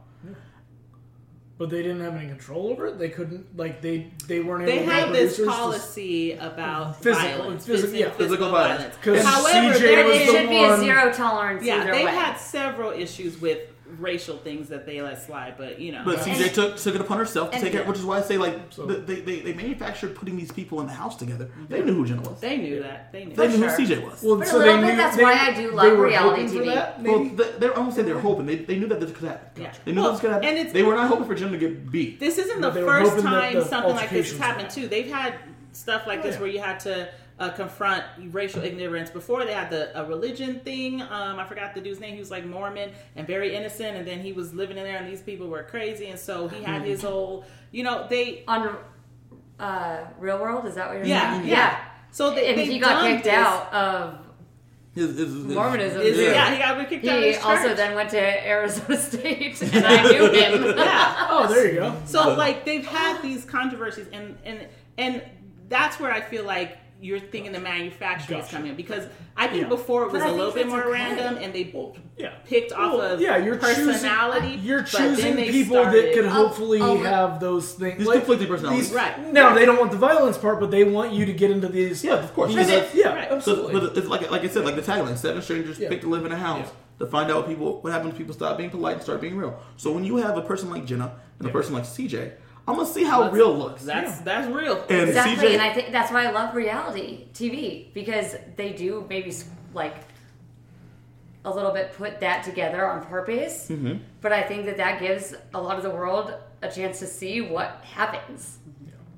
[1.61, 2.99] But they didn't have any control over it.
[2.99, 6.33] They couldn't like they they weren't They able to had get this producers to- policy
[6.33, 8.79] about Physical- violence, physical- yeah, physical violence.
[8.79, 8.97] violence.
[9.03, 11.83] 'Cause However, CJ there was It is- the should be a one- zero tolerance yeah,
[11.83, 12.11] either they way.
[12.13, 13.59] had several issues with
[14.01, 17.01] racial things that they let slide, but you know, But And- CJ took took it
[17.01, 19.41] upon herself to and- take it, which is why I say like So- they, they
[19.41, 21.49] they manufactured putting these people in the house together.
[21.69, 22.41] They knew who Jenna was.
[22.41, 23.13] they knew that.
[23.13, 23.35] They knew.
[23.37, 23.71] They knew sure.
[23.71, 24.23] who CJ was.
[24.23, 25.93] Well, But a so little they bit, knew, that's they, why I do they like
[25.93, 26.65] were reality TV.
[26.75, 28.47] that, well, they, they, I won't say they were hoping.
[28.47, 29.63] They, they knew that this could happen.
[29.63, 29.73] Yeah.
[29.85, 30.49] They knew Well, this could happen.
[30.49, 32.19] and it's- they were not hoping for Jenna to get beat.
[32.21, 34.89] This isn't the But they were first time something like this has altercations happened too.
[34.89, 35.35] They've had
[35.73, 37.09] stuff like Oh, this where you had to
[37.41, 39.11] uh, confront racial ignorance.
[39.11, 41.01] Before they had the a religion thing.
[41.03, 42.13] Um, I forgot the dude's name.
[42.15, 45.09] He was like Mormon and very innocent, and then he was living in there, and
[45.09, 47.45] these people were crazy, and so he had his whole.
[47.73, 48.45] You know, they.
[48.47, 48.77] On
[49.59, 51.49] uh, Real World, is that what you're Yeah, saying?
[51.49, 51.79] yeah.
[52.13, 53.33] So they, And they've he got kicked this.
[53.35, 54.19] out of
[54.95, 56.01] His, his, his, Mormonism.
[56.03, 56.33] Is- Yeah.
[56.33, 56.51] yeah.
[56.53, 60.31] he got kicked out of He also then went to Arizona State, and I knew
[60.33, 60.65] him.
[60.77, 61.27] Yeah.
[61.31, 61.95] oh, there you go.
[62.07, 64.67] So like they've had these controversies and and
[64.99, 65.23] and
[65.69, 69.05] that's where I feel like you're thinking the manufacturing is coming in because
[69.37, 69.69] I think Yeah.
[69.69, 70.91] before it was a little bit more okay.
[70.93, 71.73] random and they
[72.19, 72.31] Yeah.
[72.45, 74.49] picked off of yeah, you're personality.
[74.57, 77.99] Choosing, you're choosing they people that started- could hopefully oh, have those things.
[77.99, 78.89] These like, conflicting personalities.
[78.89, 79.33] these- Right.
[79.33, 82.05] Now they don't want the violence part, but they want you to get into these.
[82.05, 82.55] Yeah, of course.
[82.55, 83.29] these- Because yeah, Right.
[83.31, 83.73] So, absolutely.
[83.81, 85.89] but it's like like I said, like the tagline: seven strangers Yeah.
[85.89, 86.69] pick to live in a house
[86.99, 88.13] to find out what people what happens.
[88.13, 89.59] when People stop being polite and start being real.
[89.77, 92.33] So when you have a person like Jenna and a person like CJ,
[92.71, 93.83] I'm gonna see how That's- real looks.
[93.85, 94.85] That's that's real.
[94.89, 99.05] And Exactly, CJ and I think that's why I love reality TV because they do
[99.09, 99.35] maybe
[99.75, 99.97] like
[101.45, 103.69] a little bit put that together on purpose.
[103.69, 103.99] Mm-hmm.
[104.21, 107.41] But I think that that gives a lot of the world a chance to see
[107.41, 108.59] what happens,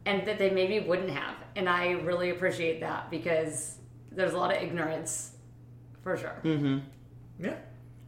[0.06, 1.34] and that they maybe wouldn't have.
[1.56, 3.78] And I really appreciate that because
[4.12, 5.32] there's a lot of ignorance,
[6.02, 6.36] for sure.
[6.44, 6.78] Mm-hmm.
[7.44, 7.56] yeah.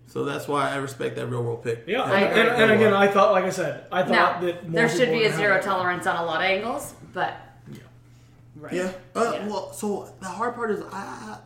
[0.06, 1.84] So that's why I respect that real world pick.
[1.86, 2.40] Yeah, I and, agree.
[2.52, 4.98] and, and again, I thought, like I said, I thought Now, that more there should
[5.08, 5.62] people be a would zero it.
[5.62, 7.34] tolerance on a lot of angles, but
[8.56, 8.72] Right.
[8.74, 8.92] Yeah.
[9.14, 9.48] Uh, Yeah.
[9.48, 11.38] Well, so the hard part is, I,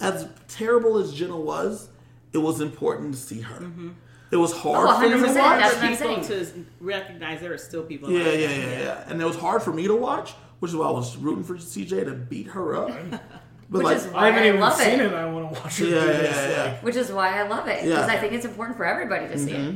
[0.00, 1.88] as terrible as Jenna was,
[2.32, 3.64] it was important to see her.
[4.32, 5.60] It was hard Oh, for me to 100%, watch.
[5.60, 6.44] that's what I'm people saying.
[6.54, 8.10] to recognize there are still people.
[8.10, 8.56] Yeah, like yeah, that.
[8.58, 9.04] yeah, yeah.
[9.06, 11.54] And it was hard for me to watch, which is why I was rooting for
[11.56, 12.90] CJ to beat her up.
[13.72, 15.06] But Which like, is I haven't I even love seen it.
[15.06, 15.12] it.
[15.14, 15.84] I want to watch it.
[15.88, 18.14] yeah, do yeah, this, yeah, like- which is why I love it because Yeah.
[18.14, 19.74] I think it's important for everybody to see it.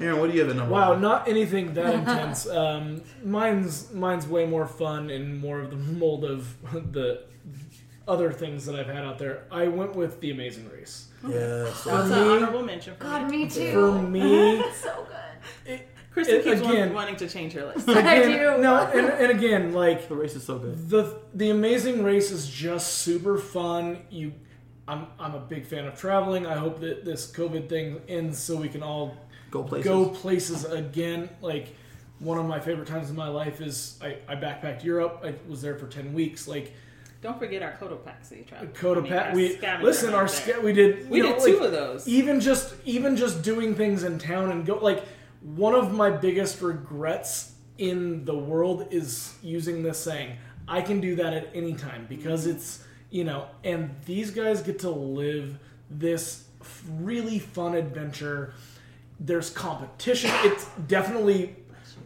[0.00, 0.72] Aaron, what do you have in number?
[0.74, 1.00] Wow, one?
[1.00, 2.46] not anything that intense.
[2.46, 6.54] Um, mine's mine's way more fun and more of the mold of
[6.92, 7.22] the
[8.06, 9.44] other things that I've had out there.
[9.50, 11.08] I went with The Amazing Race.
[11.26, 11.64] Yeah.
[11.64, 13.44] That's an me- honorable mention for God, me.
[13.44, 13.72] me too.
[13.72, 15.06] For me, so
[15.66, 15.80] good.
[16.24, 17.88] Kristen it- keeps again- wanting to change her list.
[17.88, 18.58] I do.
[18.58, 20.88] no, and, and again, like the race is so good.
[20.90, 23.98] the the Amazing Race is just super fun.
[24.10, 24.32] You,
[24.86, 26.46] I'm I'm a big fan of traveling.
[26.46, 29.16] I hope that this COVID thing ends so we can all
[29.50, 29.84] Go places.
[29.90, 31.28] go places again.
[31.40, 31.74] Like
[32.18, 35.22] one of my favorite times in my life is I, I backpacked Europe.
[35.24, 36.48] I was there for ten weeks.
[36.48, 36.72] Like
[37.22, 38.68] Don't forget our Cotopaxi travel.
[38.68, 40.10] Cotopaxi, our we scavenger listen.
[40.14, 42.08] Our hunt sca- we did We know, did two like, of those.
[42.08, 45.02] Even just even just doing things in town and go like
[45.40, 50.36] one of my biggest regrets in the world is using this saying
[50.66, 52.56] I can do that at any time because mm-hmm.
[52.56, 55.58] it's you know and these guys get to live
[55.90, 58.52] this f- really fun adventure.
[59.20, 60.30] There's competition.
[60.44, 61.56] It's definitely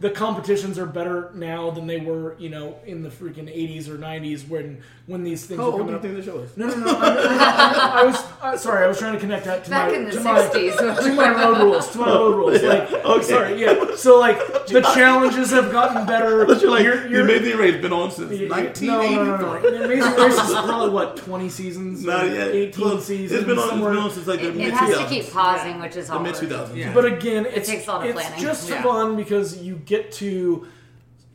[0.03, 3.97] the competitions are better now than they were, you know, in the freaking 80s or
[3.97, 6.57] 90s when when these things How were old do coming you think the show is?
[6.57, 6.97] No, no, no.
[6.99, 8.83] I, I, I was uh, sorry.
[8.83, 11.29] I was trying to connect that to Back my in the to my to my
[11.31, 11.89] road rules.
[11.91, 12.61] To my road rules.
[12.73, 13.23] Like, okay.
[13.23, 13.95] sorry, yeah.
[13.95, 16.45] So like the challenges have gotten better.
[16.53, 18.87] But you're like, You're- you're- Amazing Race been on since yeah, 1984.
[18.87, 19.71] No, no, no, no.
[19.71, 22.49] The Amazing Race is probably what twenty seasons, Not yet.
[22.61, 23.31] eighteen Well, seasons.
[23.39, 23.93] It's been on, it's somewhere.
[23.93, 25.09] been on since like the It, mid it has to 2000s.
[25.09, 26.75] keep pausing, which is The mid 2000s.
[26.75, 26.93] Yeah.
[26.93, 28.41] But again, it's, takes a lot of it's planning.
[28.41, 28.83] just Yeah.
[28.83, 30.67] fun because you get to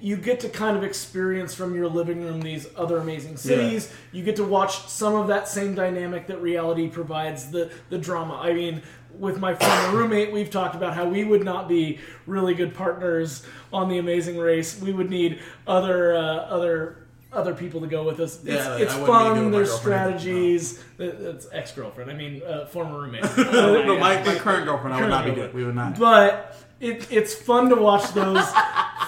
[0.01, 3.93] you get to kind of experience from your living room these other amazing cities.
[4.13, 8.35] You get to watch some of that same dynamic that reality provides the the drama.
[8.37, 8.83] I mean,
[9.19, 13.45] with my former roommate, we've talked about how we would not be really good partners
[13.73, 14.81] on the Amazing Race.
[14.81, 18.37] We would need other uh, other other people to go with us.
[18.37, 19.51] It's, Yeah, it's I wouldn't be good fun.
[19.53, 20.83] There's strategies.
[20.97, 22.11] That- That's ex girlfriend.
[22.11, 23.25] I mean, uh, former roommate.
[23.37, 25.53] no, my, my current girlfriend, I would not be good.
[25.53, 25.99] We would not.
[25.99, 28.45] but it, it's fun to watch those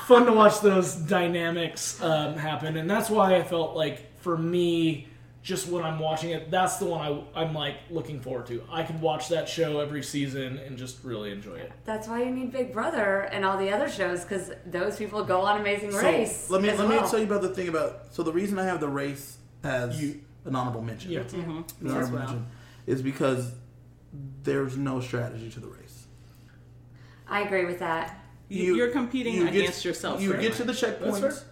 [0.06, 5.06] fun to watch those dynamics um, happen and that's why i felt like for me
[5.42, 7.00] just when i'm watching it that's the one
[7.34, 11.02] I, i'm like looking forward to i could watch that show every season and just
[11.04, 14.50] really enjoy it That's why you need Big Brother and all the other shows because
[14.66, 16.50] those people go on Amazing So, Race.
[16.50, 18.12] let me as let me tell you about the thing about.
[18.14, 21.98] So the reason I have the race as You- an honorable mention, yeah an honorable
[22.00, 22.18] as well.
[22.20, 22.46] mention,
[22.86, 23.52] is because
[24.42, 25.76] there's no strategy to the race.
[27.30, 28.20] I agree with that.
[28.48, 30.20] You, you're competing you get- against yourself.
[30.20, 30.80] You pretty get to the much.
[30.80, 31.00] That's
[31.38, 31.44] checkpoints.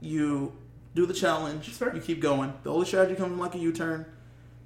[0.00, 0.52] You
[0.94, 1.68] do the challenge.
[1.68, 1.94] fair.
[1.94, 2.52] You keep going.
[2.62, 4.06] The only strategy comes from like a U-turn.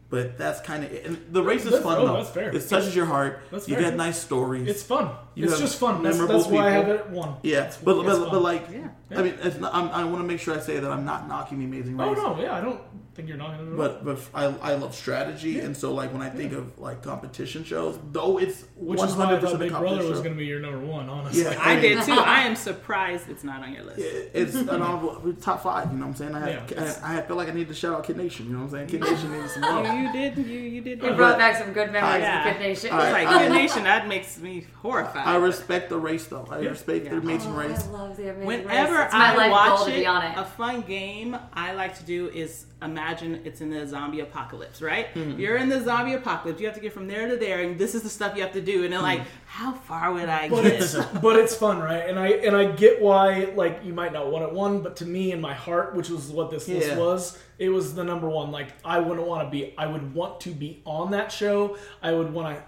[0.09, 1.05] But that's kind of it.
[1.07, 2.17] And the race is That's- fun oh, though.
[2.17, 2.51] that's fair.
[2.55, 3.43] It touches your heart.
[3.53, 3.85] That's you fair.
[3.85, 4.69] get nice stories.
[4.69, 6.95] it's fun You it's have just fun that's, that's why i have people.
[6.97, 8.89] it at one yeah, but it's but, but like, Yeah.
[9.17, 11.27] I mean, it's not, I'm, I want to make sure I say that I'm not
[11.29, 12.19] knocking the Amazing oh, Race.
[12.21, 12.81] oh no yeah i don't
[13.15, 16.31] think you're not gonna But but I, I love strategy, and so like when I
[16.31, 19.73] think of like competition shows, though it's which one is why i hundred thought percent
[19.73, 21.59] big brother was going to be your number one honestly Yeah.
[21.61, 22.13] I did too.
[22.39, 23.99] I am surprised it's not on your list.
[23.99, 25.91] It- It's an honorable top five.
[25.91, 26.35] You know what I'm saying?
[26.37, 27.01] I had, Yeah.
[27.03, 28.47] I, I feel like I need to shout out Kid Nation.
[28.47, 28.87] You know what I'm saying?
[28.89, 29.87] Kid Nation needs some love.
[29.87, 30.37] You, you did.
[30.39, 31.03] You you did.
[31.03, 32.49] You brought back some good memories Yeah.
[32.49, 32.91] of Kid Nation.
[32.93, 33.85] I- like I- Good Nation.
[33.85, 35.27] That makes me horrified.
[35.31, 36.47] I respect the race though.
[36.51, 37.11] I respect Yeah.
[37.13, 37.87] the Amazing Oh, Race.
[37.87, 39.05] I love the Amazing Whenever Race.
[39.07, 40.39] It's I life watch goal to it, be it.
[40.39, 45.09] a fun game I like to do is imagine it's in the zombie apocalypse, right?
[45.09, 45.39] Hmm.
[45.39, 46.61] You're in the zombie apocalypse.
[46.61, 48.53] You have to get from there to there, and this is the stuff you have
[48.55, 48.85] to do.
[48.85, 49.05] And then, Hmm.
[49.07, 50.73] like, how far would I but get?
[50.81, 52.09] it's but it's fun, right?
[52.09, 55.07] And I and I get why like you might not want it one, but to
[55.07, 58.51] me in my heart, which was what this list was, it was the number one.
[58.51, 59.75] Like I wouldn't want to be.
[59.77, 61.77] I would want to be on that show.
[62.03, 62.63] I would want to.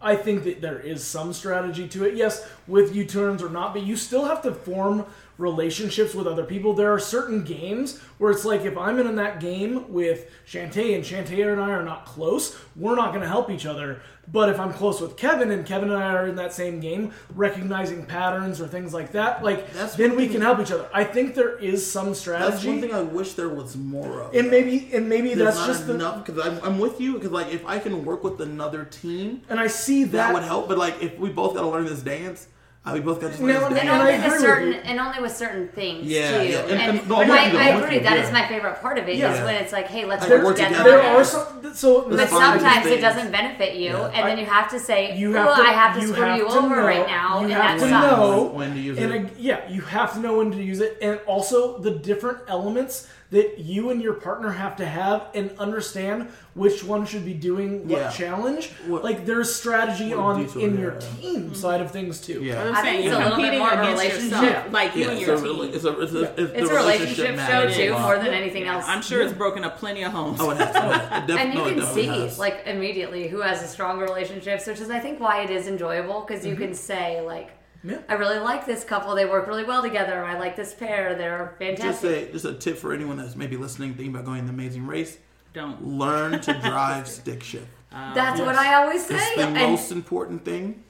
[0.00, 2.14] I think that there is some strategy to it.
[2.14, 5.04] Yes, with U turns or not, but you still have to form
[5.36, 6.72] relationships with other people.
[6.72, 11.04] There are certain games where it's like if I'm in that game with Shantae and
[11.04, 14.00] Shantae and I are not close, we're not going to help each other.
[14.32, 17.12] But if I'm close with Kevin and Kevin and I are in that same game,
[17.34, 20.88] recognizing patterns or things like that, like That's then we can help each other.
[20.92, 22.50] I think there is some strategy.
[22.50, 24.34] That's one thing I wish there was more of.
[24.34, 27.30] and maybe and maybe There's that's not just enough because I'm, I'm with you because
[27.30, 30.68] like if I can work with another team, and I see that, that, would help.
[30.68, 32.46] But like if we both got to learn this dance,
[32.82, 33.80] Uh, we both got to No, last and day.
[33.82, 36.48] And only with with certain, and only with certain things Yeah, too.
[36.48, 36.58] yeah.
[36.60, 37.96] And- And, and- no, but I'm I, with you, I I'm with agree.
[37.98, 38.32] you, That is yeah.
[38.32, 39.12] my favorite part of it.
[39.12, 39.44] Is Yeah.
[39.44, 40.76] when it's like, hey, let's Like, work, work together.
[40.78, 40.90] together.
[41.02, 41.74] There are some.
[41.74, 44.06] So But sometimes it doesn't benefit you, Yeah.
[44.14, 46.24] and then you have to say, you "Oh, have to, I have to you screw
[46.24, 48.06] have you to over know, right now," You and have that to sucks.
[48.16, 49.30] know When to use it.
[49.38, 53.58] yeah, you have to know when to use it, and also the different elements that
[53.60, 58.00] you and your partner have to have, and understand which one should be doing what
[58.00, 58.10] Yeah.
[58.10, 58.72] challenge.
[58.88, 60.80] What- like there's strategy on detour, in yeah.
[60.80, 61.54] your team mm-hmm.
[61.54, 62.42] side of things too.
[62.42, 62.62] Yeah.
[62.64, 64.72] I'm I saying think you're it's a little bit more of a relationship.
[64.72, 65.46] like you Yeah, and your a, team.
[65.46, 68.34] rela- it's a, it's a, it's It's a relationship show matters a too, more than
[68.34, 68.84] anything else.
[68.88, 70.38] I'm sure it's broken up plenty of homes.
[70.40, 70.74] Oh, it has.
[70.74, 72.38] No, it def- and you no, it can see has.
[72.38, 76.22] like immediately who has a stronger relationships, which is I think why it is enjoyable
[76.26, 76.64] because you mm-hmm.
[76.64, 77.50] can say like,
[77.82, 77.98] Yeah.
[78.08, 79.14] I really like this couple.
[79.14, 80.22] They work really well together.
[80.24, 81.14] I like this pair.
[81.14, 81.84] They're fantastic.
[81.84, 82.28] just fantastic.
[82.28, 85.16] a just a tip for anyone that's maybe listening, thinking about going the Amazing Race.
[85.54, 85.84] Don't.
[85.84, 87.66] Learn to drive stick shift.
[87.90, 88.46] That's um, yes.
[88.46, 89.16] what I always say.
[89.16, 90.84] It's the And most important thing.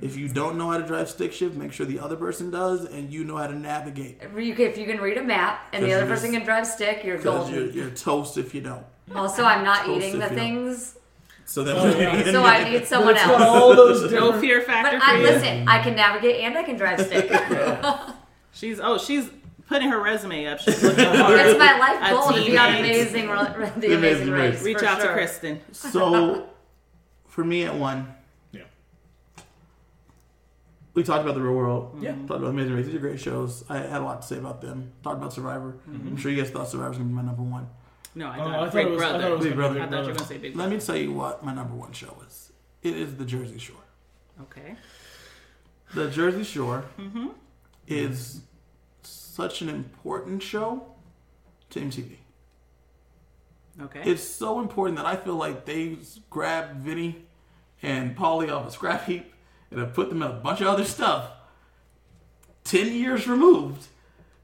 [0.00, 2.84] If you don't know how to drive stick shift, make sure the other person does,
[2.84, 4.18] and you know how to navigate.
[4.20, 7.48] if you can read a map and the other person can drive stick, you're Because
[7.48, 7.78] you're, golden.
[7.78, 8.84] you're toast if you don't.
[9.14, 10.38] Also, I'm not Toast eating the you don't.
[10.38, 10.98] things,
[11.46, 12.32] So oh, then, Oh, yeah.
[12.32, 13.42] so I need But someone it's else.
[13.42, 14.40] all those No different.
[14.40, 15.22] fear factor But for I, you.
[15.22, 17.30] listen, I can navigate and I can drive stick.
[18.52, 19.28] She's oh she's
[19.68, 20.60] putting her resume up.
[20.60, 21.40] She's looking hard.
[21.40, 24.54] It's my life goal to be on amazing, Re- the Amazing amazing Race.
[24.54, 24.62] race.
[24.64, 25.08] Reach for out sure.
[25.08, 25.60] to Kristen.
[25.72, 26.46] so
[27.26, 28.14] for me at one,
[28.52, 28.62] Yeah.
[30.94, 31.98] we talked about the real world.
[32.00, 32.12] Yeah.
[32.12, 32.86] Talked about Amazing Race.
[32.86, 33.64] These are great shows.
[33.68, 34.92] I had a lot to say about them.
[35.02, 35.74] Talked about Survivor.
[35.90, 36.08] Mm-hmm.
[36.08, 37.68] I'm sure you guys thought Survivor was gonna be my number one.
[38.14, 39.02] No, I Oh, thought, I thought Big it was.
[39.02, 39.22] I Brother.
[39.22, 39.80] thought was Big Brother.
[39.82, 40.70] I thought you were gonna say Big Brother.
[40.70, 42.52] Let me tell you what my number one show is.
[42.82, 43.76] It is the Jersey Shore.
[44.42, 44.76] Okay.
[45.94, 47.28] The Jersey Shore Mm-hmm.
[47.86, 48.40] is
[49.02, 50.86] such an important show
[51.70, 52.16] to MTV.
[53.80, 54.02] Okay.
[54.04, 55.96] It's so important that I feel like they
[56.30, 57.24] grabbed Vinny
[57.82, 59.32] and Paulie off a scrap heap
[59.70, 61.30] and have put them in a bunch of other stuff
[62.64, 63.88] 10 years removed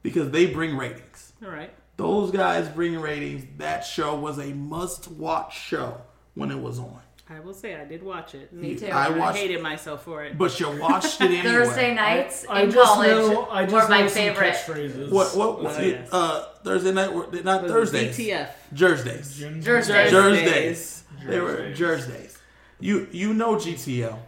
[0.02, 1.32] because they bring ratings.
[1.44, 1.72] All right.
[2.00, 3.44] Those guys bring ratings.
[3.58, 6.00] That show was a must watch show
[6.34, 6.98] when it was on.
[7.28, 8.54] I will say I did watch it.
[8.54, 8.86] Me too.
[8.86, 10.38] I I hated myself for it.
[10.38, 11.42] But you watched it anyway.
[11.42, 13.46] Thursday nights I in just college know.
[13.50, 14.54] I just were my know some favorite.
[14.54, 15.10] catchphrases.
[15.12, 15.36] What?
[15.36, 15.58] What?
[15.60, 16.08] Oh, it- yes.
[16.10, 17.12] uh, Thursday night?
[17.12, 18.18] were- Not Was it Thursdays.
[18.18, 18.48] DTF.
[18.74, 19.36] Thursdays.
[19.38, 20.10] Jim- Thursdays.
[20.10, 21.04] Thursdays.
[21.26, 21.78] They were Thursdays.
[21.78, 22.38] Thursdays.
[22.80, 24.18] You you know GTL.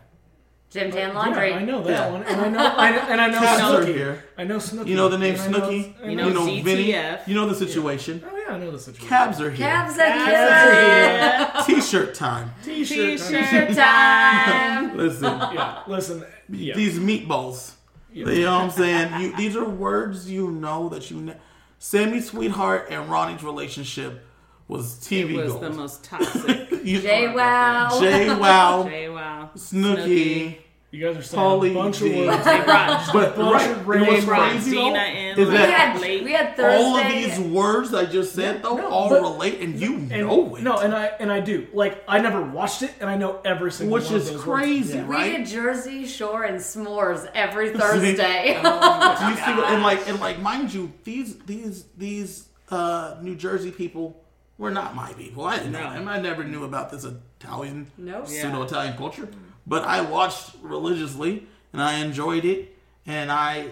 [0.73, 1.53] Gym Tan Yeah, Laundry.
[1.53, 2.11] I know that Yeah.
[2.11, 3.95] one, and I know, I and I know Cats are Snooki.
[3.95, 4.25] here.
[4.39, 4.87] I know Snooki.
[4.87, 6.09] You know the name And I know- Snooki.
[6.11, 6.95] You know- know Vinny.
[7.27, 8.25] You know the situation.
[8.27, 9.09] Oh yeah, I know the situation.
[9.09, 9.67] Cabs are here.
[9.67, 11.53] Cabs Yeah.
[11.53, 11.65] again.
[11.67, 12.53] T-shirt time.
[12.65, 13.19] T-shirt.
[13.21, 13.77] T-shirt.
[13.77, 14.97] Time.
[15.03, 16.25] Listen, Yeah, listen.
[16.49, 16.75] Yeah.
[16.75, 17.73] these meatballs.
[18.13, 18.29] Yeah.
[18.31, 19.21] You know what I'm saying?
[19.21, 21.35] You, these are words you know that you know.
[21.79, 24.25] Sammy Sweetheart and Ronnie's relationship
[24.69, 25.63] was TV It was gold.
[25.65, 26.71] the most toxic.
[26.85, 28.01] You- JWoww.
[28.01, 29.53] Jay Wow, JWoww.
[29.57, 30.57] Snooki.
[30.93, 32.21] You guys are saying Pauly a bunch D.
[32.21, 32.45] of words.
[32.45, 35.39] They brought But bunch right, of it random was crazy Dina though, in.
[35.39, 36.85] is We that had, we had Thursday.
[36.85, 40.11] all of these words I just said though no, all but- relate and you And,
[40.11, 40.63] know it.
[40.63, 41.67] No, and I and I do.
[41.73, 44.47] Like I never watched it, and I know every single Which one is of those
[44.47, 44.63] words.
[44.65, 45.07] crazy, Yeah.
[45.07, 45.37] we right?
[45.39, 48.13] did Jersey Shore and s'mores every Thursday.
[48.63, 48.69] Do
[49.31, 53.71] you see what, and like and like mind you, these these these uh, New Jersey
[53.71, 54.23] people
[54.59, 55.47] were not my people.
[55.47, 56.07] I didn't know them.
[56.07, 57.07] I never knew about this
[57.41, 58.29] Italian Nope.
[58.29, 59.27] Pseudo Italian culture.
[59.67, 62.77] But I watched religiously and I enjoyed it
[63.07, 63.69] and I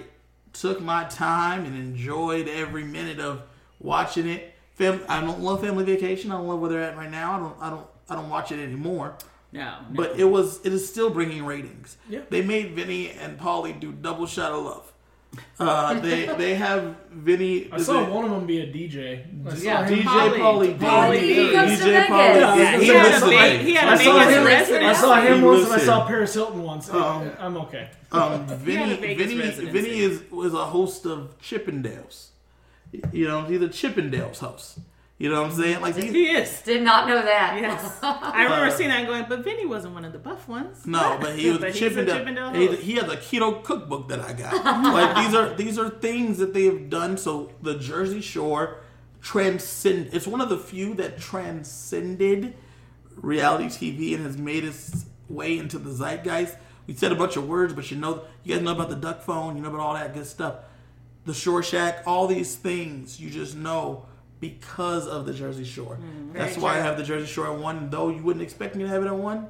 [0.52, 3.42] took my time and enjoyed every minute of
[3.78, 4.54] watching it.
[4.74, 6.30] Fam- I don't love Family Vacation.
[6.30, 7.32] I don't love where they're at right now.
[7.34, 9.14] I don't I don't I don't watch it anymore.
[9.52, 9.60] No.
[9.60, 9.76] no.
[9.90, 11.96] But it was it is still bringing ratings.
[12.08, 12.20] Yeah.
[12.30, 14.89] They made Vinny and Pauly do double shot of love.
[15.58, 17.70] Uh, they they have Vinny.
[17.70, 19.20] I saw one of them be a DJ.
[19.46, 20.38] I Yeah, DJ Pauly.
[20.38, 20.84] Pauly D.
[20.86, 21.52] Pauly D.
[21.52, 22.08] comes to DJ Vegas.
[22.08, 22.40] Pauly.
[22.40, 24.84] Yeah, Yeah, he he had a big- he had I a saw Vegas him.
[24.84, 26.90] I saw him once, and I saw Paris Hilton once.
[26.92, 27.90] Um, I'm okay.
[28.10, 29.50] Um, had Vinny, Vinny.
[29.70, 32.28] Vinny is was a host of Chippendales.
[33.12, 34.78] You know, he's a Chippendales host.
[35.20, 35.80] You know what I'm saying?
[35.82, 36.62] Like he he, is.
[36.62, 37.58] Did not know that.
[37.60, 37.98] Yes.
[38.02, 40.86] I remember Uh, seeing that going, but Vinny wasn't one of the buff ones.
[40.86, 42.18] no, but he was But he's a Chippendale.
[42.18, 42.80] Chippendale he, host.
[42.80, 44.54] he has a keto cookbook that I got.
[44.94, 47.18] like these are these are things that they have done.
[47.18, 48.78] So the Jersey Shore
[49.20, 50.08] transcend.
[50.14, 52.54] It's one of the few that transcended
[53.14, 56.56] reality TV and has made its way into the zeitgeist.
[56.86, 59.20] We said a bunch of words, but you know, you guys know about the duck
[59.22, 60.54] phone, you know about all that good stuff.
[61.26, 64.06] The Shore Shack, all these things you just know
[64.40, 65.98] because of the Jersey Shore.
[66.32, 68.84] That's very why I have the Jersey Shore at one, though you wouldn't expect me
[68.84, 69.48] to have it at one.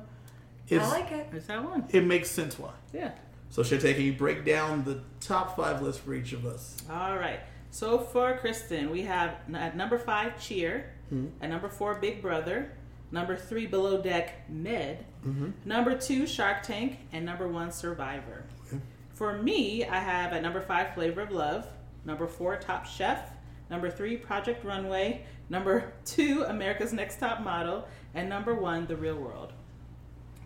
[0.68, 1.28] It's, I like it.
[1.32, 1.36] it.
[1.36, 1.84] Is that one?
[1.90, 2.70] it makes sense why.
[2.92, 3.12] Yeah.
[3.50, 6.76] So, Shantae, can you break down the top five list for each of us?
[6.88, 7.40] All right.
[7.70, 10.92] So for Kristen, we have at number five, Cheer.
[11.08, 11.26] Hmm.
[11.40, 12.72] At number four, Big Brother.
[13.12, 15.04] Number three, Below Deck, Med.
[15.26, 15.50] Mm-hmm.
[15.64, 16.98] Number two, Shark Tank.
[17.12, 18.44] And number one, Survivor.
[19.12, 21.66] for me, I have at number five, Flavor of Love.
[22.04, 23.30] Number four, Top Chef.
[23.70, 25.24] Number three, Project Runway.
[25.48, 27.86] Number two, America's Next Top Model.
[28.14, 29.52] And number one, The Real World.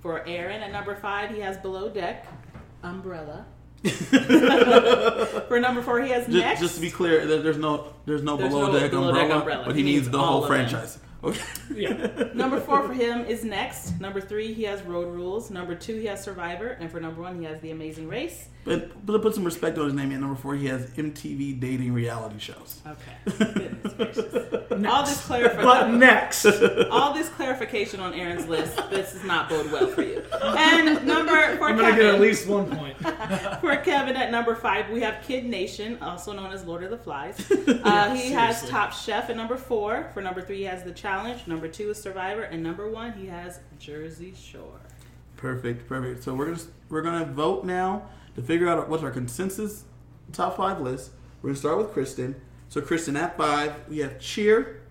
[0.00, 2.26] For Aaron, at number five, he has Below Deck,
[2.82, 3.46] Umbrella.
[5.48, 6.60] For number four, he has Just, Next.
[6.60, 9.36] just to be clear, there's no there's no There's below no deck Below umbrella, Deck
[9.36, 9.62] umbrella.
[9.66, 10.98] but He he needs needs the whole franchise.
[11.22, 11.40] Okay.
[11.74, 12.28] Yeah.
[12.34, 13.98] Number four for him is Next.
[14.00, 15.50] Number three, he has Road Rules.
[15.50, 16.68] Number two, he has Survivor.
[16.68, 18.48] And for number one, he has The Amazing Race.
[18.64, 20.10] But, but put some respect on his name.
[20.12, 22.80] At number four, he has MTV dating reality shows.
[22.86, 23.38] Okay.
[23.54, 24.34] Goodness gracious.
[24.86, 25.64] All this clarification.
[25.64, 26.46] But next,
[26.90, 30.22] all this clarification on Aaron's list, this does not bode well for you.
[30.42, 32.96] And number for I'm gonna get at least one point.
[33.60, 36.98] for Kevin at number five, we have Kid Nation, also known as Lord of the
[36.98, 37.34] Flies.
[37.84, 38.66] Uh, he has.
[38.68, 40.10] Top Chef at number four.
[40.14, 41.46] For number three, he has The Challenge.
[41.46, 44.80] Number two is Survivor, and number one, he has Jersey Shore.
[45.36, 46.22] Perfect, perfect.
[46.22, 49.84] So we're gonna we're gonna vote now to figure out what's our consensus
[50.32, 51.10] top five list.
[51.42, 52.40] We're gonna start with Kristen.
[52.68, 54.82] So Kristen at five, we have Cheer,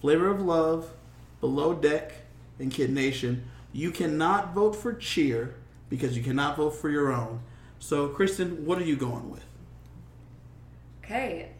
[0.00, 0.92] Flavor of Love,
[1.40, 2.12] Below Deck,
[2.58, 3.44] and Kid Nation.
[3.72, 5.54] You cannot vote for Cheer
[5.88, 7.40] because you cannot vote for your own.
[7.78, 9.44] So Kristen, what are you going with?
[11.04, 11.50] Okay,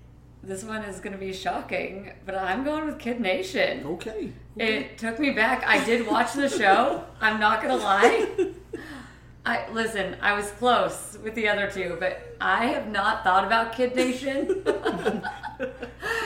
[0.43, 3.85] this one is going to be shocking, but I'm going with Kid Nation.
[3.85, 4.33] Okay.
[4.57, 5.65] It took me back.
[5.67, 7.05] I did watch the show.
[7.21, 8.27] I'm not gonna lie.
[9.47, 10.17] I listen.
[10.21, 14.65] I was close with the other two, but I have not thought about Kid Nation.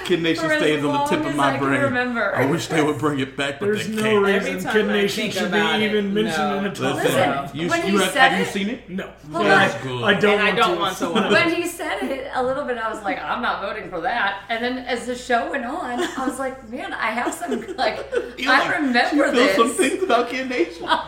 [0.07, 1.83] Kid Nation For stays on the tip of my I brain.
[1.83, 2.35] remember.
[2.35, 4.27] I wish they would bring it back, but There's they no can't.
[4.27, 6.59] Every reason Kid Nation should be it, even mentioned no.
[6.61, 7.55] in a top Listen, five.
[7.55, 8.89] you, when you he have, said have you seen it?
[8.89, 9.83] No, Hold I, on.
[9.83, 10.03] good.
[10.03, 10.39] I don't.
[10.41, 10.81] And I don't to.
[10.81, 13.61] want to watch when he said it a little bit, I was like, I'm not
[13.61, 14.45] voting for that.
[14.49, 18.11] And then as the show went on, I was like, man, I have some like
[18.15, 19.57] I like- remember you feel this.
[19.57, 20.89] some things about Kid Nation.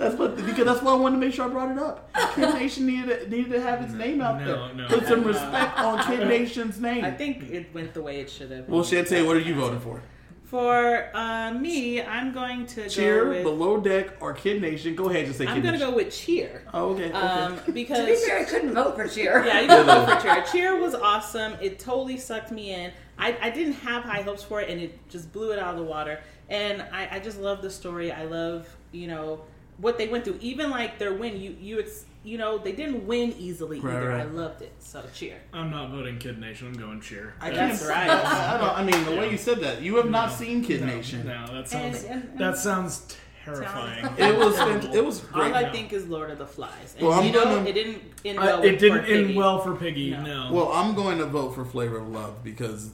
[0.00, 2.10] That's what because that's why I wanted to make sure I brought it up.
[2.34, 4.74] Kid Nation needed needed to have its name out No, there.
[4.74, 4.88] no.
[4.88, 7.04] Put some respect on Kid Nation's name.
[7.04, 8.66] I think it went the way it should have.
[8.66, 10.02] well, Shantae, what are you voting for?
[10.44, 13.42] For uh, me, I'm going to Cheer, go with.
[13.44, 14.96] Below Deck, or Kid Nation?
[14.96, 16.64] Go ahead, just say Kid I'm going to go with Cheer.
[16.72, 17.04] Oh, okay.
[17.10, 17.12] okay.
[17.12, 19.44] Um, to be because fair, I couldn't vote for Cheer.
[19.46, 20.44] Yeah, you can vote for Cheer.
[20.50, 21.52] Cheer was awesome.
[21.60, 22.90] It totally sucked me in.
[23.18, 25.76] I, I didn't have high hopes for it, and it just blew it out of
[25.76, 26.18] the water.
[26.48, 28.10] And I, I just love the story.
[28.10, 29.42] I love you know
[29.80, 30.38] what they went through.
[30.40, 34.08] Even like their win, you you ex, you know they didn't win easily Right, either.
[34.10, 34.20] right.
[34.20, 34.72] I loved it.
[34.78, 35.36] So Cheer.
[35.52, 36.68] I'm not voting Kid Nation.
[36.68, 37.34] I'm going Cheer.
[37.40, 37.90] I That's can't.
[37.90, 38.10] right.
[38.10, 40.86] I, don't, I mean, the way you said that, you have not seen Kid no,
[40.88, 41.26] Nation.
[41.26, 44.04] No, that sounds and- and that sounds terrifying.
[44.18, 44.58] It was.
[44.94, 45.54] It was all great.
[45.54, 46.94] I think is Lord of the Flies.
[46.98, 48.62] And Well, I'm you know, gonna- it didn't end I- well.
[48.62, 49.38] it with- didn't for end Piggy.
[49.38, 50.10] well for Piggy.
[50.10, 50.22] No.
[50.22, 50.52] No.
[50.52, 52.90] Well, I'm going to vote for Flavor of Love because,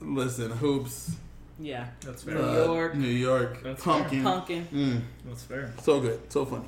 [0.00, 1.16] listen, hoops,
[1.58, 2.34] Yeah, that's fair.
[2.34, 2.94] New uh, York.
[2.96, 4.66] New York, That's pumpkin, pumpkin.
[4.72, 5.72] Mm, That's fair.
[5.82, 6.64] so good, so funny.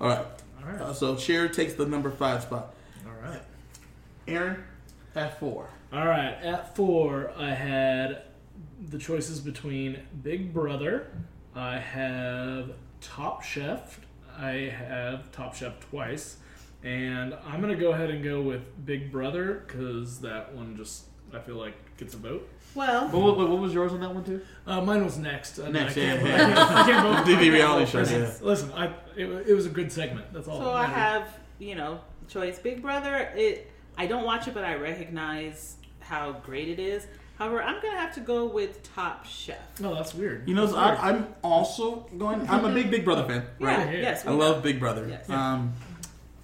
[0.00, 0.26] All right,
[0.62, 0.80] All right.
[0.80, 2.74] uh, so Cheer takes the number five spot.
[3.06, 3.42] All right.
[4.26, 4.64] Aaron
[5.14, 5.68] at four.
[5.92, 6.32] All right.
[6.42, 8.22] At four, I had
[8.88, 11.08] the choices between Big Brother.
[11.54, 12.70] I have
[13.00, 14.00] Top Chef.
[14.36, 16.38] I have Top Chef twice,
[16.82, 21.38] and I'm gonna go ahead and go with Big Brother because that one just I
[21.38, 22.48] feel like gets a vote.
[22.74, 24.40] Well, What, what, what was yours on that one too?
[24.66, 25.58] Uh, mine was next.
[25.58, 27.32] and Next, I can't, yeah, I can't, I can't vote.
[27.34, 28.42] TV reality vote for shows, next.
[28.42, 28.86] Listen, I
[29.16, 30.32] it, wa- it was a good segment.
[30.32, 30.58] That's all.
[30.58, 30.92] So that I mattered.
[30.94, 32.58] have, you know, choice.
[32.58, 33.30] Big Brother.
[33.36, 33.70] It.
[33.96, 37.06] I don't watch it, but I recognize how great it is.
[37.38, 39.56] However, I'm gonna have to go with Top Chef.
[39.82, 40.48] Oh, that's weird.
[40.48, 40.98] You know, so weird.
[40.98, 42.48] I, I'm also going.
[42.48, 43.78] I'm a big Big Brother fan, right?
[43.86, 43.90] Yeah.
[43.92, 44.00] Yeah.
[44.00, 44.26] Yes.
[44.26, 44.62] I we love.
[44.62, 45.06] Big Brother.
[45.08, 45.28] Yes.
[45.30, 45.72] Um,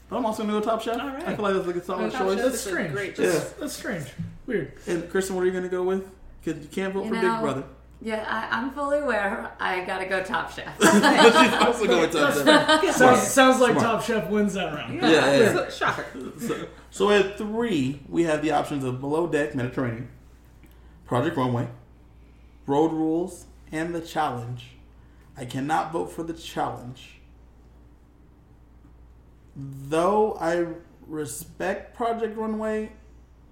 [0.09, 0.97] but I'm also gonna go Top Chef.
[1.01, 1.27] All right.
[1.29, 2.37] I feel like that's like a solid Top choice.
[2.37, 2.93] Chef that's is a strange.
[2.93, 3.53] great That's, choice.
[3.53, 4.07] that's strange.
[4.47, 4.73] Weird.
[4.89, 6.09] And Kristen, what are you gonna go with?
[6.43, 7.65] Because you can't vote You for know, Big Brother.
[8.03, 9.53] Yeah, I, I'm fully aware.
[9.61, 10.79] I gotta go Top Chef.
[10.79, 10.91] but
[11.45, 12.95] she's also going Top Chef.
[12.97, 13.85] Sounds, sounds like Smart.
[13.85, 14.95] Top Chef wins that round.
[14.95, 15.11] Yeah.
[15.11, 15.53] Yeah, yeah.
[15.53, 16.05] So- Shocker.
[16.41, 20.09] So, so at three, we have the options of Below Deck Mediterranean,
[21.05, 21.69] Project Runway,
[22.67, 24.67] Road Rules, and The Challenge.
[25.37, 27.21] I cannot vote for The Challenge.
[29.57, 30.67] Though I
[31.07, 32.93] respect Project Runway,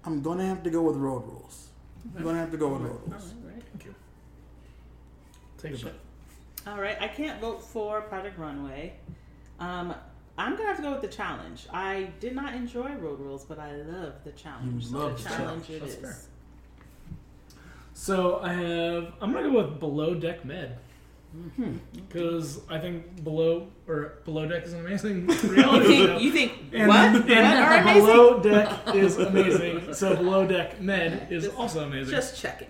[0.05, 1.68] I'm going to have to go with Road Rules.
[2.15, 3.33] I'm going to have to go with Road Rules.
[3.71, 3.95] Thank you.
[5.57, 5.95] Take a bit.
[6.67, 6.97] All right.
[7.01, 8.93] I can't vote for Project Runway.
[9.59, 9.93] Um,
[10.37, 11.67] I'm gonna have to go with the challenge.
[11.73, 14.85] I did not enjoy Road Rules, but I love the challenge.
[14.85, 15.69] You so love the the challenge challenge.
[15.69, 15.99] it That's is.
[15.99, 16.17] fair.
[17.93, 19.13] So I have.
[19.21, 20.77] I'm gonna go with Below Deck Med.
[22.07, 26.07] Because I think below or below deck is an amazing You reality show.
[26.07, 26.21] think?
[26.21, 26.97] You think And, what?
[26.99, 28.05] and what are amazing?
[28.05, 29.93] below deck is amazing.
[29.93, 32.11] So below deck med is also amazing.
[32.15, 32.67] Just checking.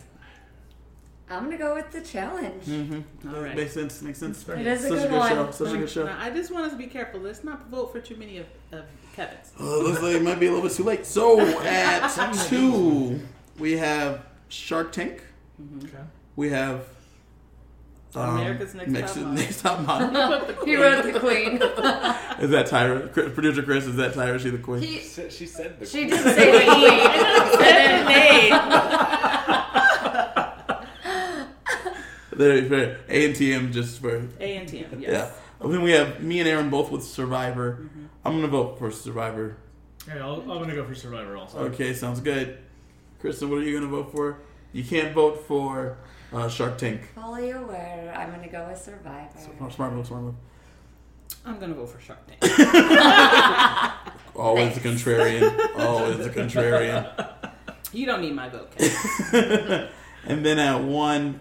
[1.32, 2.64] I'm gonna go with the challenge.
[2.66, 3.36] Mm-hmm.
[3.36, 3.56] All right.
[3.56, 4.02] Makes sense.
[4.02, 4.48] Makes sense.
[4.50, 5.30] It is a Such good a good one.
[5.32, 5.52] show.
[5.52, 6.06] Such a good show.
[6.06, 7.20] Now, I just want us to be careful.
[7.20, 9.52] Let's not vote for too many of, of Kevin's.
[9.60, 11.06] Uh, looks like it might be a little bit too late.
[11.06, 12.10] So at
[12.48, 13.20] two,
[13.60, 15.24] we have Shark Tank.
[15.84, 15.98] Okay.
[16.36, 16.86] We have
[18.16, 19.34] um, America's Next Top Model.
[19.34, 20.66] Next Top Model.
[20.66, 21.54] He wrote the queen.
[22.44, 23.12] is that Tyra?
[23.14, 24.36] Chris- Producer Chris, is that Tyra?
[24.36, 24.82] Is she the queen?
[24.82, 26.10] He, She she said the Queen.
[26.10, 26.90] she did say the Queen.
[32.32, 33.00] Very fair.
[33.10, 35.00] A and TM just for A and T M.
[35.02, 35.12] yeah.
[35.12, 35.34] Yes.
[35.60, 37.90] And then we have me and Aaron both with Survivor.
[38.24, 39.58] I'm gonna vote for Survivor.
[40.08, 41.60] Yeah, I'll, I'm gonna go for Survivor also.
[41.66, 42.58] Okay, sounds good.
[43.20, 44.40] Kristen, what are you gonna vote for?
[44.72, 45.98] You can't vote for
[46.34, 47.02] uh, Shark Tank.
[47.16, 48.14] Fully aware.
[48.18, 49.30] I'm gonna go with Survivor.
[49.58, 50.36] Smart smart move, smart move.
[51.46, 52.40] I'm gonna vote for Shark Tank.
[54.36, 55.80] Always a contrarian.
[55.80, 57.52] Always a contrarian.
[57.92, 58.72] You don't need my vote,
[60.26, 61.40] And then at one,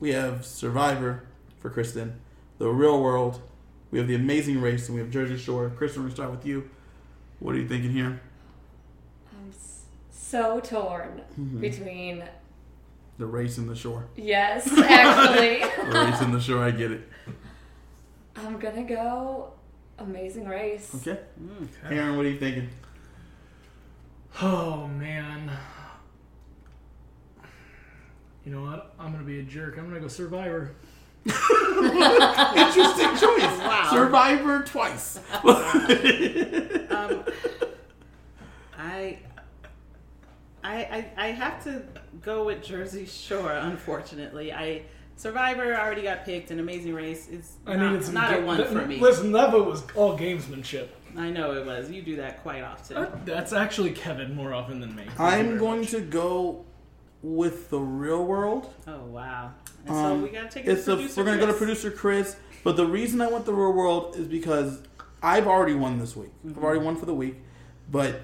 [0.00, 1.24] we have Survivor
[1.60, 2.20] for Kristen,
[2.58, 3.40] The Real World,
[3.90, 5.70] we have The Amazing Race, and we have Jersey Shore.
[5.70, 6.68] Kristen, we're gonna start with you.
[7.38, 8.20] What are you thinking here?
[9.32, 9.52] I'm
[10.10, 11.60] so torn Mm-hmm.
[11.60, 12.24] between.
[13.18, 14.06] The race and the shore.
[14.16, 15.60] Yes, actually.
[15.92, 16.62] The race and the shore.
[16.62, 17.08] I get it.
[18.36, 19.52] I'm gonna go
[19.98, 20.94] Amazing Race.
[20.96, 21.18] Okay.
[21.82, 21.96] Okay.
[21.96, 22.68] Aaron, what are you thinking?
[24.40, 25.50] Oh man.
[28.44, 28.94] You know what?
[28.98, 29.76] I'm gonna be a jerk.
[29.78, 30.74] I'm gonna go Survivor.
[31.26, 33.58] Interesting choice.
[33.58, 33.88] Wow.
[33.92, 35.18] Survivor twice.
[35.44, 37.24] Um,
[38.78, 39.18] I,
[40.68, 41.82] I, I, I have to
[42.20, 43.52] go with Jersey Shore.
[43.52, 44.82] Unfortunately, I
[45.16, 48.14] Survivor already got picked, An Amazing Race is I not, needed some.
[48.14, 49.00] not a ga- one th- for me.
[49.00, 50.88] Listen, that vote was all gamesmanship.
[51.16, 51.90] I know it was.
[51.90, 53.08] You do that quite often.
[53.24, 55.06] That's actually Kevin more often than me.
[55.18, 55.90] I'm going much.
[55.92, 56.64] to go
[57.22, 58.72] with the real world.
[58.86, 59.52] Oh wow!
[59.86, 60.70] And Um, so we gotta take it.
[60.72, 63.54] It's to a, we're gonna go to producer Chris, but the reason I went the
[63.54, 64.82] real world is because
[65.22, 66.30] I've already won this week.
[66.46, 67.36] I've already won for the week,
[67.90, 68.20] but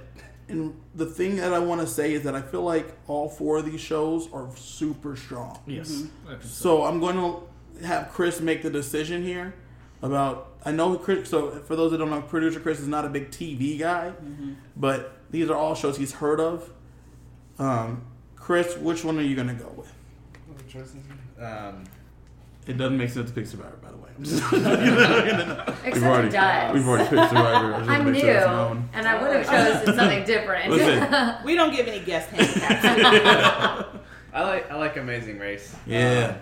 [0.49, 3.59] and the thing that I want to say is that I feel like all four
[3.59, 5.59] of these shows are super strong.
[5.67, 5.91] Yes.
[5.91, 6.35] Mm-hmm.
[6.43, 6.49] So.
[6.49, 9.55] So I'm going to have Chris make the decision here
[10.03, 10.51] about.
[10.65, 11.29] I know Chris.
[11.29, 14.13] So for those that don't know, producer Chris is not a big TV guy,
[14.77, 16.71] but these are all shows he's heard of.
[17.59, 18.05] Um,
[18.37, 19.93] Chris, which one are you going to go with?
[21.41, 21.85] Um,
[22.67, 24.09] It doesn't make sense to pick Survivor, by the way.
[24.17, 24.43] I'm just-
[25.85, 26.73] Except already, it does.
[26.75, 27.75] We've already picked Survivor.
[27.75, 29.47] I just wanna I'm new, sure and I would have
[29.83, 30.71] chosen something different.
[30.71, 33.89] Listen, We don't give any guest handicaps.
[34.33, 35.75] I like I like Amazing Race.
[35.87, 36.37] yeah.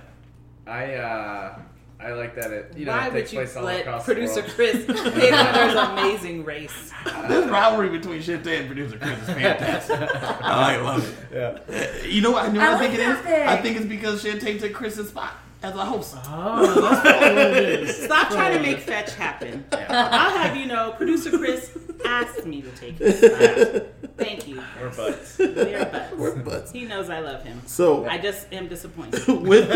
[0.67, 1.59] I uh,
[1.99, 4.05] I like that it you know Why it would takes you place all let across
[4.05, 4.53] producer the world.
[4.55, 6.93] Chris pick there's amazing race?
[7.29, 9.99] This rivalry between Shantae and producer Chris is fantastic.
[10.43, 11.35] I love it.
[11.35, 11.75] Yeah.
[11.77, 12.45] Uh, You know what?
[12.45, 13.07] I know I what I think it is.
[13.17, 13.49] that pick.
[13.49, 15.33] I think it's because Shantae took Chris's spot
[15.63, 16.17] as a host.
[16.27, 17.97] Oh, that's probably what it is.
[18.05, 19.65] Stop trying to make fetch happen.
[19.73, 23.87] I'll have you know, producer Chris asked me to take his spot.
[24.17, 24.63] Thank you.
[24.81, 25.39] Or butts.
[25.39, 26.17] We're butts.
[26.17, 26.73] We're butts.
[26.73, 27.63] He knows I love him.
[27.67, 29.27] So I just am disappointed.
[29.29, 29.69] with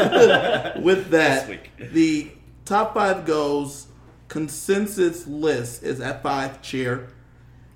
[0.83, 1.49] with that,
[1.79, 2.31] the
[2.65, 3.87] top five goes
[4.29, 7.09] consensus list is at five cheer,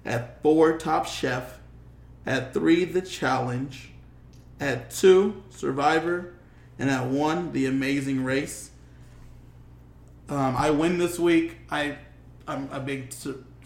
[0.04, 1.60] at four top chef,
[2.26, 3.92] at three the challenge,
[4.58, 6.34] at two survivor,
[6.80, 8.70] and at won the amazing race.
[10.28, 11.58] Um, I win this week.
[11.70, 11.98] I
[12.48, 13.12] I'm a big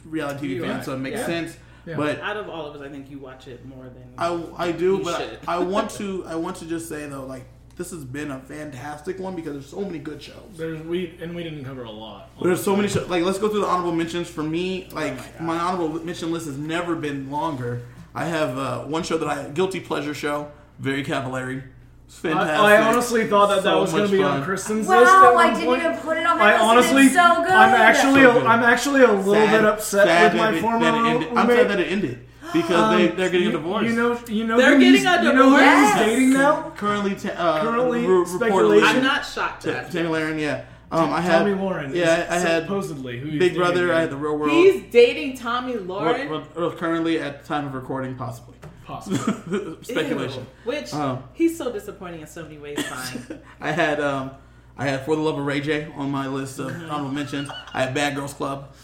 [0.05, 1.27] reality TV You fan, are, so it makes yeah.
[1.27, 1.57] sense.
[1.87, 1.97] Yeah.
[1.97, 4.73] But Out of all of us, I think you watch it more than I, I
[4.73, 5.41] do, You but.
[5.47, 7.45] I, I want to I want to just say though, like
[7.77, 10.57] this has been a fantastic one because there's so many good shows.
[10.57, 12.31] There's we and we didn't cover a lot.
[12.43, 13.09] There's so many shows.
[13.09, 14.29] Like let's go through the honorable mentions.
[14.29, 17.83] For me, Oh like my, honorable mention list has never been longer.
[18.15, 21.65] I have uh, one show that I guilty pleasure show, very Cavallari.
[22.07, 22.57] It's fantastic.
[22.59, 24.39] I, I honestly thought that that was going to be fun.
[24.41, 25.13] on Kristen's Wow, list.
[25.15, 25.83] at I didn't point.
[25.83, 26.65] even put it on my I list.
[26.65, 27.51] honestly, it's so good.
[27.53, 28.47] I'm actually, So a, good.
[28.47, 31.29] I'm actually a little Sad- bit upset sad with my that it- former it ended.
[31.37, 33.85] I'm sad that it ended because they they're getting you, a divorce.
[33.87, 35.93] You know, you know, They're who getting he's, a You know who divorce?
[35.93, 36.71] he's dating now?
[36.77, 38.87] currently ta- uh, Currently, re- speculation.
[38.89, 39.65] I'm not shocked.
[39.65, 40.11] Ta- at Tammy that.
[40.11, 40.65] Laren, yeah.
[40.93, 41.93] Um, I had Tommy Lauren.
[41.97, 43.89] Yeah, I had supposedly who he's Big Brother.
[43.89, 43.97] now.
[43.97, 44.53] I had the Real World.
[44.53, 46.31] He's dating Tommy Lauren.
[46.31, 48.55] Well, well, currently at the time of recording, possibly.
[48.85, 49.77] Possibly.
[49.83, 50.43] Speculation.
[50.43, 50.71] Ew.
[50.71, 52.83] Which Um, he's so disappointing in so many ways.
[52.85, 53.41] Fine.
[53.61, 54.33] I had um,
[54.77, 56.91] I had For the Love of Ray J on my list of Mm-hmm.
[56.91, 57.51] honorable mentions.
[57.73, 58.75] I had Bad Girls Club.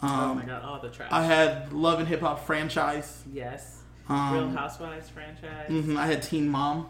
[0.00, 1.08] Um, oh my god, all the trash.
[1.10, 3.22] I had Love and Hip Hop franchise.
[3.32, 3.72] yes.
[4.08, 5.68] Um, Real Housewives franchise.
[5.68, 6.88] mhm, I had Teen Mom.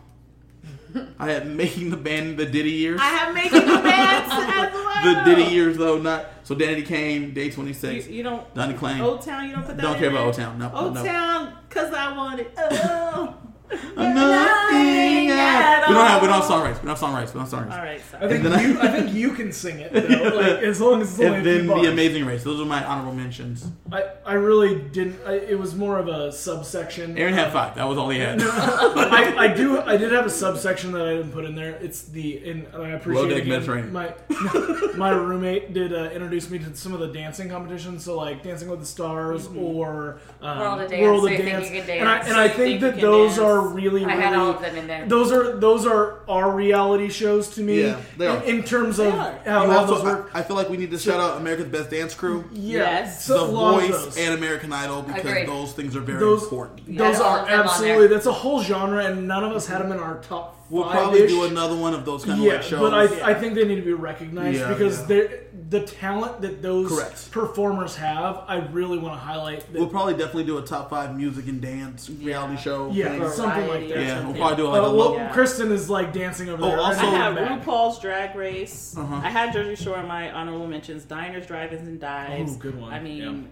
[1.18, 3.00] I had Making the Band the Diddy Years.
[3.00, 5.04] I have making the bands as well.
[5.04, 6.54] the Diddy Years though, not so.
[6.54, 8.06] Danity Kane, Day twenty six.
[8.06, 8.52] You, you don't.
[8.54, 9.00] Donnie Klein.
[9.00, 9.82] Old Town, you don't put that.
[9.82, 10.58] Don't care about Old Town.
[10.58, 11.04] No, Old no.
[11.04, 12.52] Town, cause I want it.
[12.56, 13.36] Oh.
[13.70, 16.78] Nothing had We don't have we don't have song rights.
[16.78, 17.32] We don't have song rights.
[17.32, 17.76] We don't have song rights.
[17.76, 18.00] All right.
[18.00, 18.28] I Sorry.
[18.28, 18.80] think then I- you.
[18.80, 20.36] I think you can sing it though.
[20.36, 21.82] Like as long as it's only And a few then bars.
[21.82, 22.44] the Amazing Race.
[22.44, 23.66] Those are my honorable mentions.
[23.92, 25.18] I, I really didn't.
[25.26, 27.16] I, it was more of a subsection.
[27.18, 27.74] Aaron had five.
[27.76, 28.40] That was all he had.
[28.42, 29.80] I, I do.
[29.80, 31.70] I did have a subsection that I didn't put in there.
[31.76, 33.92] It's the and, and I appreciate Low deck again, Mediterranean.
[33.92, 34.14] my
[34.96, 38.04] my roommate did uh, introduce me to some of the dancing competitions.
[38.04, 41.38] So like Dancing with the Stars or um, World of Dance, World so of you
[41.38, 42.28] think you can And I dance.
[42.28, 43.38] and I So you think think that can those dance.
[43.56, 45.06] Are really I really had all of them in there.
[45.06, 47.82] those are those are our reality shows to me.
[47.82, 48.42] Yeah, they are.
[48.44, 49.38] in, in terms of are.
[49.44, 50.30] how, You how also, those work.
[50.34, 53.24] I, I feel like we need to shout out America's Best Dance Crew, Yeah, Yes.
[53.24, 54.16] so The a Voice, those.
[54.18, 55.48] and American Idol because Agreed.
[55.48, 56.96] those things are very Those- important.
[56.96, 58.06] Those had all are them on absolutely.
[58.06, 58.08] there.
[58.16, 60.92] That's a whole genre, and none of us had them in our top We'll five.
[60.94, 62.80] probably do another one of those kind of Yeah, like shows.
[62.80, 65.06] but I, I think they need to be recognized Yeah, because yeah.
[65.06, 67.30] they're the talent that those Correct.
[67.32, 68.44] performers have.
[68.46, 69.60] I really want to highlight.
[69.72, 72.90] That, we'll probably definitely do a top five music and dance reality show.
[72.92, 73.28] yeah, thing.
[73.30, 73.96] something like that.
[73.96, 74.24] or yeah.
[74.26, 75.16] We'll probably do like Uh, a well, low.
[75.16, 75.32] Yeah.
[75.32, 76.78] Kristen is like dancing over Oh, there.
[76.80, 77.62] also- I I'm have.
[77.64, 78.94] RuPaul's Drag Race.
[78.96, 79.16] Uh-huh.
[79.24, 81.04] I had Jersey Shore in my honorable mentions.
[81.04, 82.52] Diners, Drive-ins, and Dives.
[82.54, 82.92] Oh, good one.
[82.94, 83.50] I mean,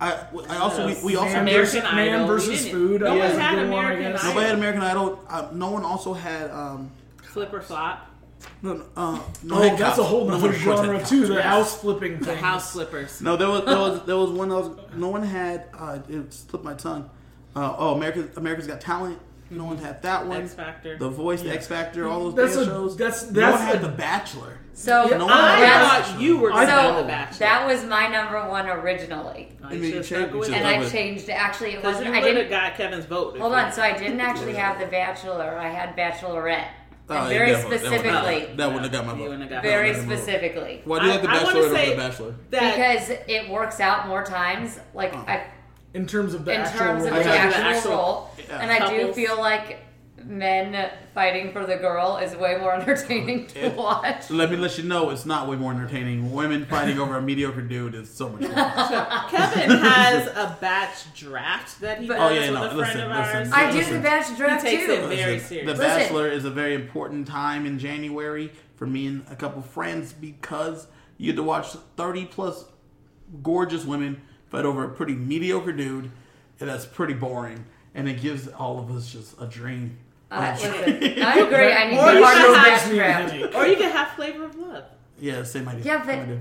[0.00, 2.26] I, I also we, we also Man American versus, man Idol.
[2.26, 3.00] versus food.
[3.02, 4.12] no one is a had good one, I American.
[4.16, 4.28] Idol.
[4.28, 5.24] nobody had American Idol.
[5.28, 6.90] Uh, no one also had um
[7.22, 8.08] flip or flop.
[8.62, 9.98] No no, uh, no Oh, that's cops.
[9.98, 11.10] a whole No other one, of course, had genre cops.
[11.10, 11.26] too.
[11.26, 11.40] The Yeah.
[11.42, 12.38] house flipping The thing.
[12.38, 13.20] house flippers.
[13.20, 15.64] No, there was there was there was one that was no one had.
[15.78, 17.08] Uh, it slipped my tongue.
[17.54, 19.18] Uh, oh, America America's Got Talent.
[19.50, 20.42] No one had that one.
[20.42, 20.96] X Factor.
[20.96, 22.96] The Voice, the X Factor, all those That's a- shows.
[22.96, 24.58] that's- no one that's had a- The Bachelor.
[24.72, 27.08] So Yeah, No one I had that's- thought you were going to thought- so the
[27.08, 27.38] Bachelor.
[27.40, 30.64] that was my number one originally, I I mean, should you changed- you and it.
[30.64, 31.28] I changed.
[31.28, 32.06] Actually, it wasn't.
[32.06, 32.48] you I didn't.
[32.48, 33.36] got Kevin's vote.
[33.38, 33.70] Hold on.
[33.72, 35.58] So I didn't actually have The Bachelor.
[35.60, 36.68] I had Bachelorette.
[37.08, 37.52] Oh, And yeah, very.
[37.52, 38.54] That wouldn't- specifically.
[38.56, 39.20] That wouldn't have got my vote.
[39.22, 40.22] wouldn't have got Very That wouldn't have got my vote.
[40.22, 40.80] specifically.
[40.84, 42.34] Why do you like The I- I Bachelor over The Bachelor?
[42.50, 42.74] that.
[42.76, 44.78] Because it works out more times.
[44.94, 45.24] Like Oh.
[45.26, 45.42] I
[45.94, 46.78] in terms of the in actual.
[46.78, 48.30] terms of the actual, actual- role.
[48.48, 48.58] Yeah.
[48.60, 49.78] And I do feel like
[50.24, 54.30] men fighting for the girl is way more entertaining to It- watch.
[54.30, 56.32] Let me let you know, it's not way more entertaining.
[56.32, 58.54] Women fighting over a mediocre dude is so much fun.
[59.30, 62.78] Kevin has a batch draft that he But- does Oh, yeah, with no, a friend
[62.78, 63.36] listen, of listen.
[63.36, 63.50] ours.
[63.52, 63.94] I do Listen.
[63.94, 64.92] the batch he draft takes too.
[64.92, 65.66] it very Listen, serious.
[65.66, 65.78] The Listen.
[65.86, 70.86] Bachelor is a very important time in January for me and a couple friends because
[71.18, 72.64] you get to watch 30 plus
[73.42, 74.20] gorgeous women
[74.50, 76.10] fight over a pretty mediocre dude,
[76.60, 77.64] and that's pretty boring.
[77.94, 79.98] And it gives all of us just a dream.
[80.32, 80.72] Uh, listen.
[81.22, 81.72] I agree.
[81.72, 83.54] I need Or to be you part of the batch draft.
[83.54, 84.84] or you can have flavor of love.
[85.20, 85.84] yeah, same idea.
[85.84, 86.38] Yeah, but- Same idea.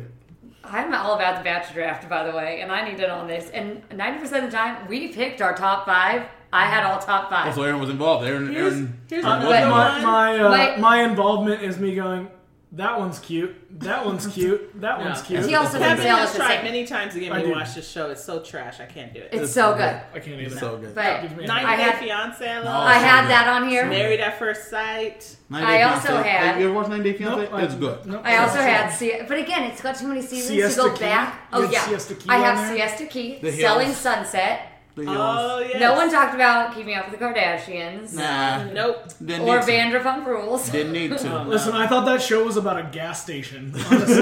[0.63, 3.49] I'm all about the batch draft, by the way, and I need it on this.
[3.49, 6.27] And 90% of the time, we picked our top five.
[6.53, 7.47] I had all top five.
[7.47, 8.25] Also, Aaron was involved.
[8.27, 10.03] Aaron, Here's, Aaron, here's Uh, another But- my, one.
[10.03, 10.79] my, uh, Wait.
[10.79, 12.29] my involvement is me going.
[12.73, 13.53] That one's cute.
[13.81, 14.79] That one's cute.
[14.79, 15.05] That No.
[15.05, 15.43] one's cute.
[15.45, 16.63] He also Kevin thinks Kevin Alice has is tried sick.
[16.63, 18.09] many times to get I me to watch this show.
[18.11, 18.79] It's so trash.
[18.79, 19.29] I can't do it.
[19.33, 19.83] It's so good.
[20.13, 20.45] I can't even.
[20.45, 20.95] it's so good.
[20.95, 22.49] But Gives me a 90 I Day had- Fiance.
[22.49, 22.87] I love.
[22.87, 23.85] I had that on here.
[23.87, 25.35] Married at First Sight.
[25.49, 26.23] 90 I Day also Fiancé.
[26.23, 27.41] had- You ever watched 90 Day Fiance?
[27.51, 28.05] Nope, it's I- good.
[28.05, 29.25] nope, I also had, know.
[29.27, 30.99] But again, it's got too many seasons Siesta to go Key?
[31.03, 31.41] back.
[31.51, 32.87] Oh, you Oh had yeah, Siesta Key I on have there?
[32.89, 33.97] Siesta Key, The Selling Hills.
[33.97, 34.70] Sunset.
[34.95, 35.17] The Hills.
[35.17, 35.79] Oh yeah.
[35.79, 38.63] No one talked about Keeping Up with the Kardashians Nah.
[38.71, 39.05] Nope.
[39.23, 39.71] Didn't or need to.
[39.71, 41.31] Vanderpump Rules, Didn't need to.
[41.41, 43.73] Oh, Listen, I thought that show was about a gas station.
[43.89, 44.21] Honestly.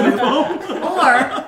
[0.80, 1.46] or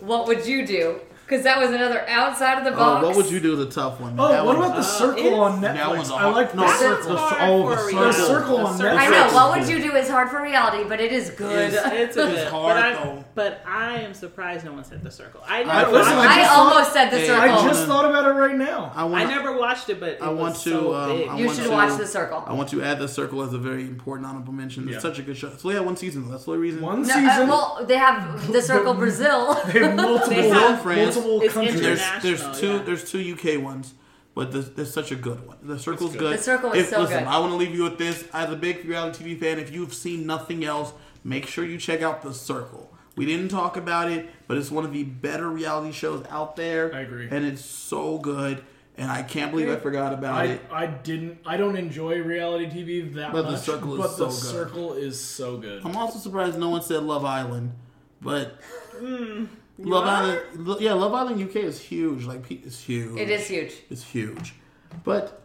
[0.00, 1.00] What Would You Do?
[1.26, 3.04] Because that was another outside of the Oh, box.
[3.06, 3.56] what would you do?
[3.56, 4.14] The tough one.
[4.16, 5.96] Oh, That what one- about the Uh, Circle it's- on That Netflix?
[5.96, 7.16] one's a I hard- like no, the Circle.
[7.16, 7.88] hard oh, for the a circle.
[7.98, 8.16] reality.
[8.20, 8.98] The Circle on The Circle.
[8.98, 9.34] I know.
[9.34, 11.72] What would you do is hard for reality, but it is good.
[11.72, 12.48] It's- It's a It's good.
[12.48, 13.24] hard, but, I, though.
[13.34, 15.40] but I am surprised no one said the circle.
[15.48, 15.90] I I- never.
[15.92, 16.42] listen, I I, it.
[16.44, 17.42] just almost said the circle.
[17.42, 18.92] I just thought about it right now.
[18.94, 21.28] I I never watched it, but it I want was to, so um, big.
[21.28, 22.44] I you want should to- watch the circle.
[22.46, 24.84] I want to add the circle as a very important honorable mention.
[24.84, 25.00] It's Yeah.
[25.00, 25.48] such a good show.
[25.48, 26.30] It's only had one season.
[26.30, 26.82] That's the only reason.
[26.82, 27.26] One No, season.
[27.28, 29.60] uh, well, they have the circle Brazil.
[29.72, 30.82] they have multiple, They have-
[31.16, 31.80] multiple It's countries.
[31.80, 32.82] there's there's two yeah.
[32.82, 33.94] there's two UK ones,
[34.34, 35.56] but there's, there's such a good one.
[35.62, 36.20] The circle's good.
[36.20, 36.38] good.
[36.38, 37.28] The Circle is if, so listen, good.
[37.28, 38.28] I want to leave you with this.
[38.32, 40.92] As a big reality TV fan, if you've seen nothing else,
[41.24, 42.92] make sure you check out the Circle.
[43.16, 46.94] We didn't talk about it, but it's one of the better reality shows out there.
[46.94, 47.28] I agree.
[47.30, 48.62] and it's so good.
[48.98, 50.62] And I can't believe I forgot about I, it.
[50.70, 53.32] I didn't I don't enjoy reality TV that much.
[53.32, 54.34] But the much, Circle is but so the good.
[54.34, 55.84] circle is so good.
[55.84, 57.72] I'm also surprised no one said Love Island,
[58.22, 58.58] but
[58.98, 59.46] hmm.
[59.78, 60.08] Love are?
[60.08, 62.24] Island, yeah, Love Island UK is huge.
[62.24, 63.18] Like it's huge.
[63.18, 63.74] it is huge.
[63.90, 64.54] It's huge,
[65.04, 65.42] but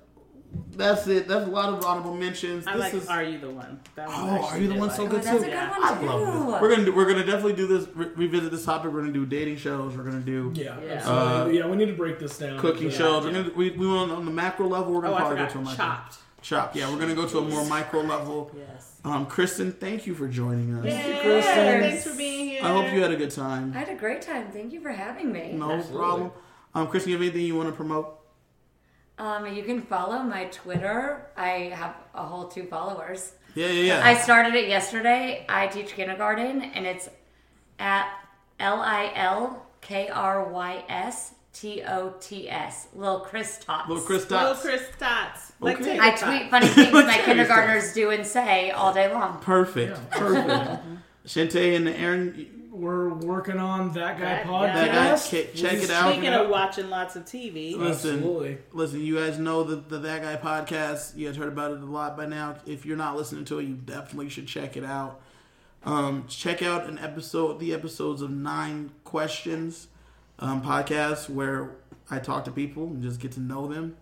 [0.76, 1.28] that's it.
[1.28, 2.66] That's a lot of honorable mentions.
[2.68, 3.80] I this like is, Are You the One?
[3.96, 4.98] That one Oh, Are You the One like.
[4.98, 5.40] so Oh, good that's a too.
[5.40, 5.70] good Yeah.
[5.70, 6.62] one I love this.
[6.62, 7.88] We're gonna do, we're gonna definitely do this.
[7.96, 8.92] Re- revisit this topic.
[8.92, 9.96] We're gonna do dating shows.
[9.96, 10.92] We're gonna do Yeah, Yeah.
[10.94, 11.60] absolutely.
[11.62, 12.60] Uh, yeah, we need to break this down.
[12.60, 12.98] cooking Yeah.
[12.98, 13.26] shows.
[13.26, 14.94] We're gonna, we we went on the macro level.
[14.94, 16.00] We're gonna Oh, I probably go to a forgot.
[16.10, 16.18] micro.
[16.42, 16.74] Chopped.
[16.74, 16.76] Chop.
[16.76, 18.52] Yeah, we're gonna go to a more micro level.
[18.58, 19.00] Yes.
[19.04, 20.84] Um, Kristen, thank you for joining us.
[20.84, 21.80] Thank you, Kristen.
[21.82, 22.64] Thanks for being here.
[22.64, 23.74] I hope you had a good time.
[23.76, 24.52] I had a great time.
[24.52, 25.54] Thank you for having me.
[25.54, 25.98] No Absolutely.
[25.98, 26.32] problem.
[26.74, 28.20] Um, Kristen, you have anything you want to promote?
[29.18, 31.30] Um, you can follow my Twitter.
[31.38, 33.34] I have a whole two followers.
[33.54, 34.02] Yeah, yeah, yeah.
[34.04, 35.46] I started it yesterday.
[35.48, 37.10] I teach kindergarten, and it's
[37.78, 38.10] at
[38.60, 42.88] L I L K R Y S T O T S.
[42.96, 43.90] Little Chris Tots.
[43.90, 45.52] Little Chris Little Chris Tots.
[45.60, 45.98] Like Okay.
[46.00, 49.40] I tweet funny things my kindergartners do and say all day long.
[49.42, 49.98] Perfect.
[49.98, 50.84] Yeah, perfect.
[51.28, 54.74] Shantae and Aaron, We're working on that guy That- podcast.
[54.74, 56.14] that guy, check, check it out.
[56.14, 58.58] Speaking of watching lots of TV, Listen, Absolutely.
[58.72, 59.02] listen.
[59.02, 61.16] You guys know the, the That Guy podcast.
[61.16, 62.56] You guys heard about it a lot by now.
[62.66, 65.22] If you're not listening to it, you definitely should check it out.
[65.84, 69.88] Um, check out an episode, the episodes of Nine Questions
[70.42, 71.72] um, podcast, where
[72.10, 73.96] I talk to people and just get to know them.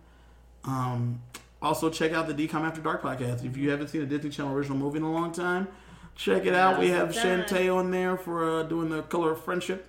[0.64, 1.22] Um,
[1.62, 3.44] also, check out the DCOM After Dark podcast.
[3.44, 5.68] If you haven't seen a Disney Channel original movie in a long time,
[6.16, 6.78] check it out.
[6.78, 7.22] We have Now's.
[7.24, 9.86] Shantae on there for uh, doing the Color of Friendship.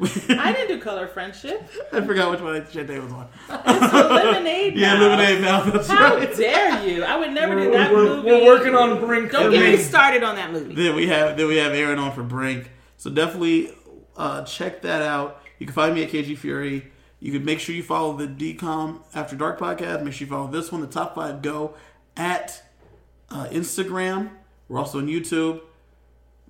[0.00, 1.62] I didn't do Color of Friendship.
[1.92, 3.28] I forgot which one Shantae was on.
[3.50, 5.02] It's the Lemonade Yeah, Mouth.
[5.02, 5.72] Lemonade Mouth.
[5.74, 6.34] That's How right.
[6.36, 7.04] dare you?
[7.04, 8.30] I would never do We're, that we're, movie.
[8.30, 9.30] we're working on Brink.
[9.30, 9.82] Don't for get me me.
[9.82, 10.74] started on that movie.
[10.74, 12.70] Then we have then we have Aaron on for Brink.
[12.96, 13.72] So definitely
[14.16, 15.39] uh, check that out.
[15.60, 16.90] You can find me at KG Fury.
[17.20, 20.02] You can make sure you follow the DCOM After Dark podcast.
[20.02, 21.74] Make sure you follow this one, the Top Five Go,
[22.16, 22.62] at
[23.28, 24.30] uh, Instagram.
[24.68, 25.60] We're also on YouTube,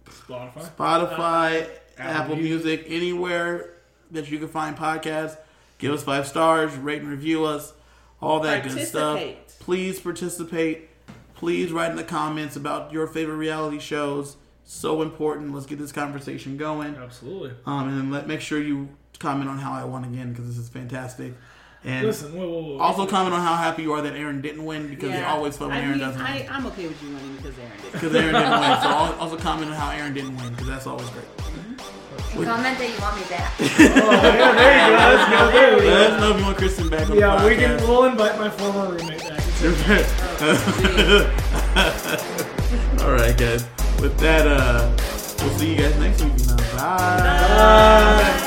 [0.06, 0.76] Spotify.
[0.76, 1.68] Spotify,
[1.98, 3.74] Apple, Apple Music, anywhere
[4.12, 5.36] that you can find podcasts.
[5.78, 7.72] Give us five stars, rate and review us,
[8.22, 9.20] all that good stuff.
[9.58, 10.88] Please participate.
[11.34, 14.36] Please write in the comments about your favorite reality shows.
[14.64, 15.52] So important.
[15.52, 16.94] Let's get this conversation going.
[16.94, 17.52] Absolutely.
[17.66, 20.58] Um, and then let make sure you comment on how I won again because this
[20.58, 21.34] is fantastic.
[21.82, 22.78] And Listen, whoa, whoa, whoa.
[22.78, 25.68] also comment on how happy you are that Aaron didn't win because it's always fun
[25.68, 26.46] when I Aaron mean, doesn't I, win.
[26.50, 27.92] I'm okay with you winning because Aaron did.
[27.92, 28.60] Because Aaron didn't win.
[28.82, 31.24] So al- also comment on how Aaron didn't win because that's always great.
[32.34, 33.52] And comment that you want me back.
[33.60, 35.02] Oh, yeah, there you go.
[35.08, 35.50] Let's go.
[35.52, 37.76] There we Let us know if you want Kristen back on Yeah, the we can.
[37.88, 39.40] We'll invite my former roommate back.
[43.02, 43.64] All right, guys.
[44.00, 44.90] With that, uh,
[45.42, 46.36] we'll see you guys next week.
[46.76, 47.18] Bye.
[47.18, 48.46] Bye.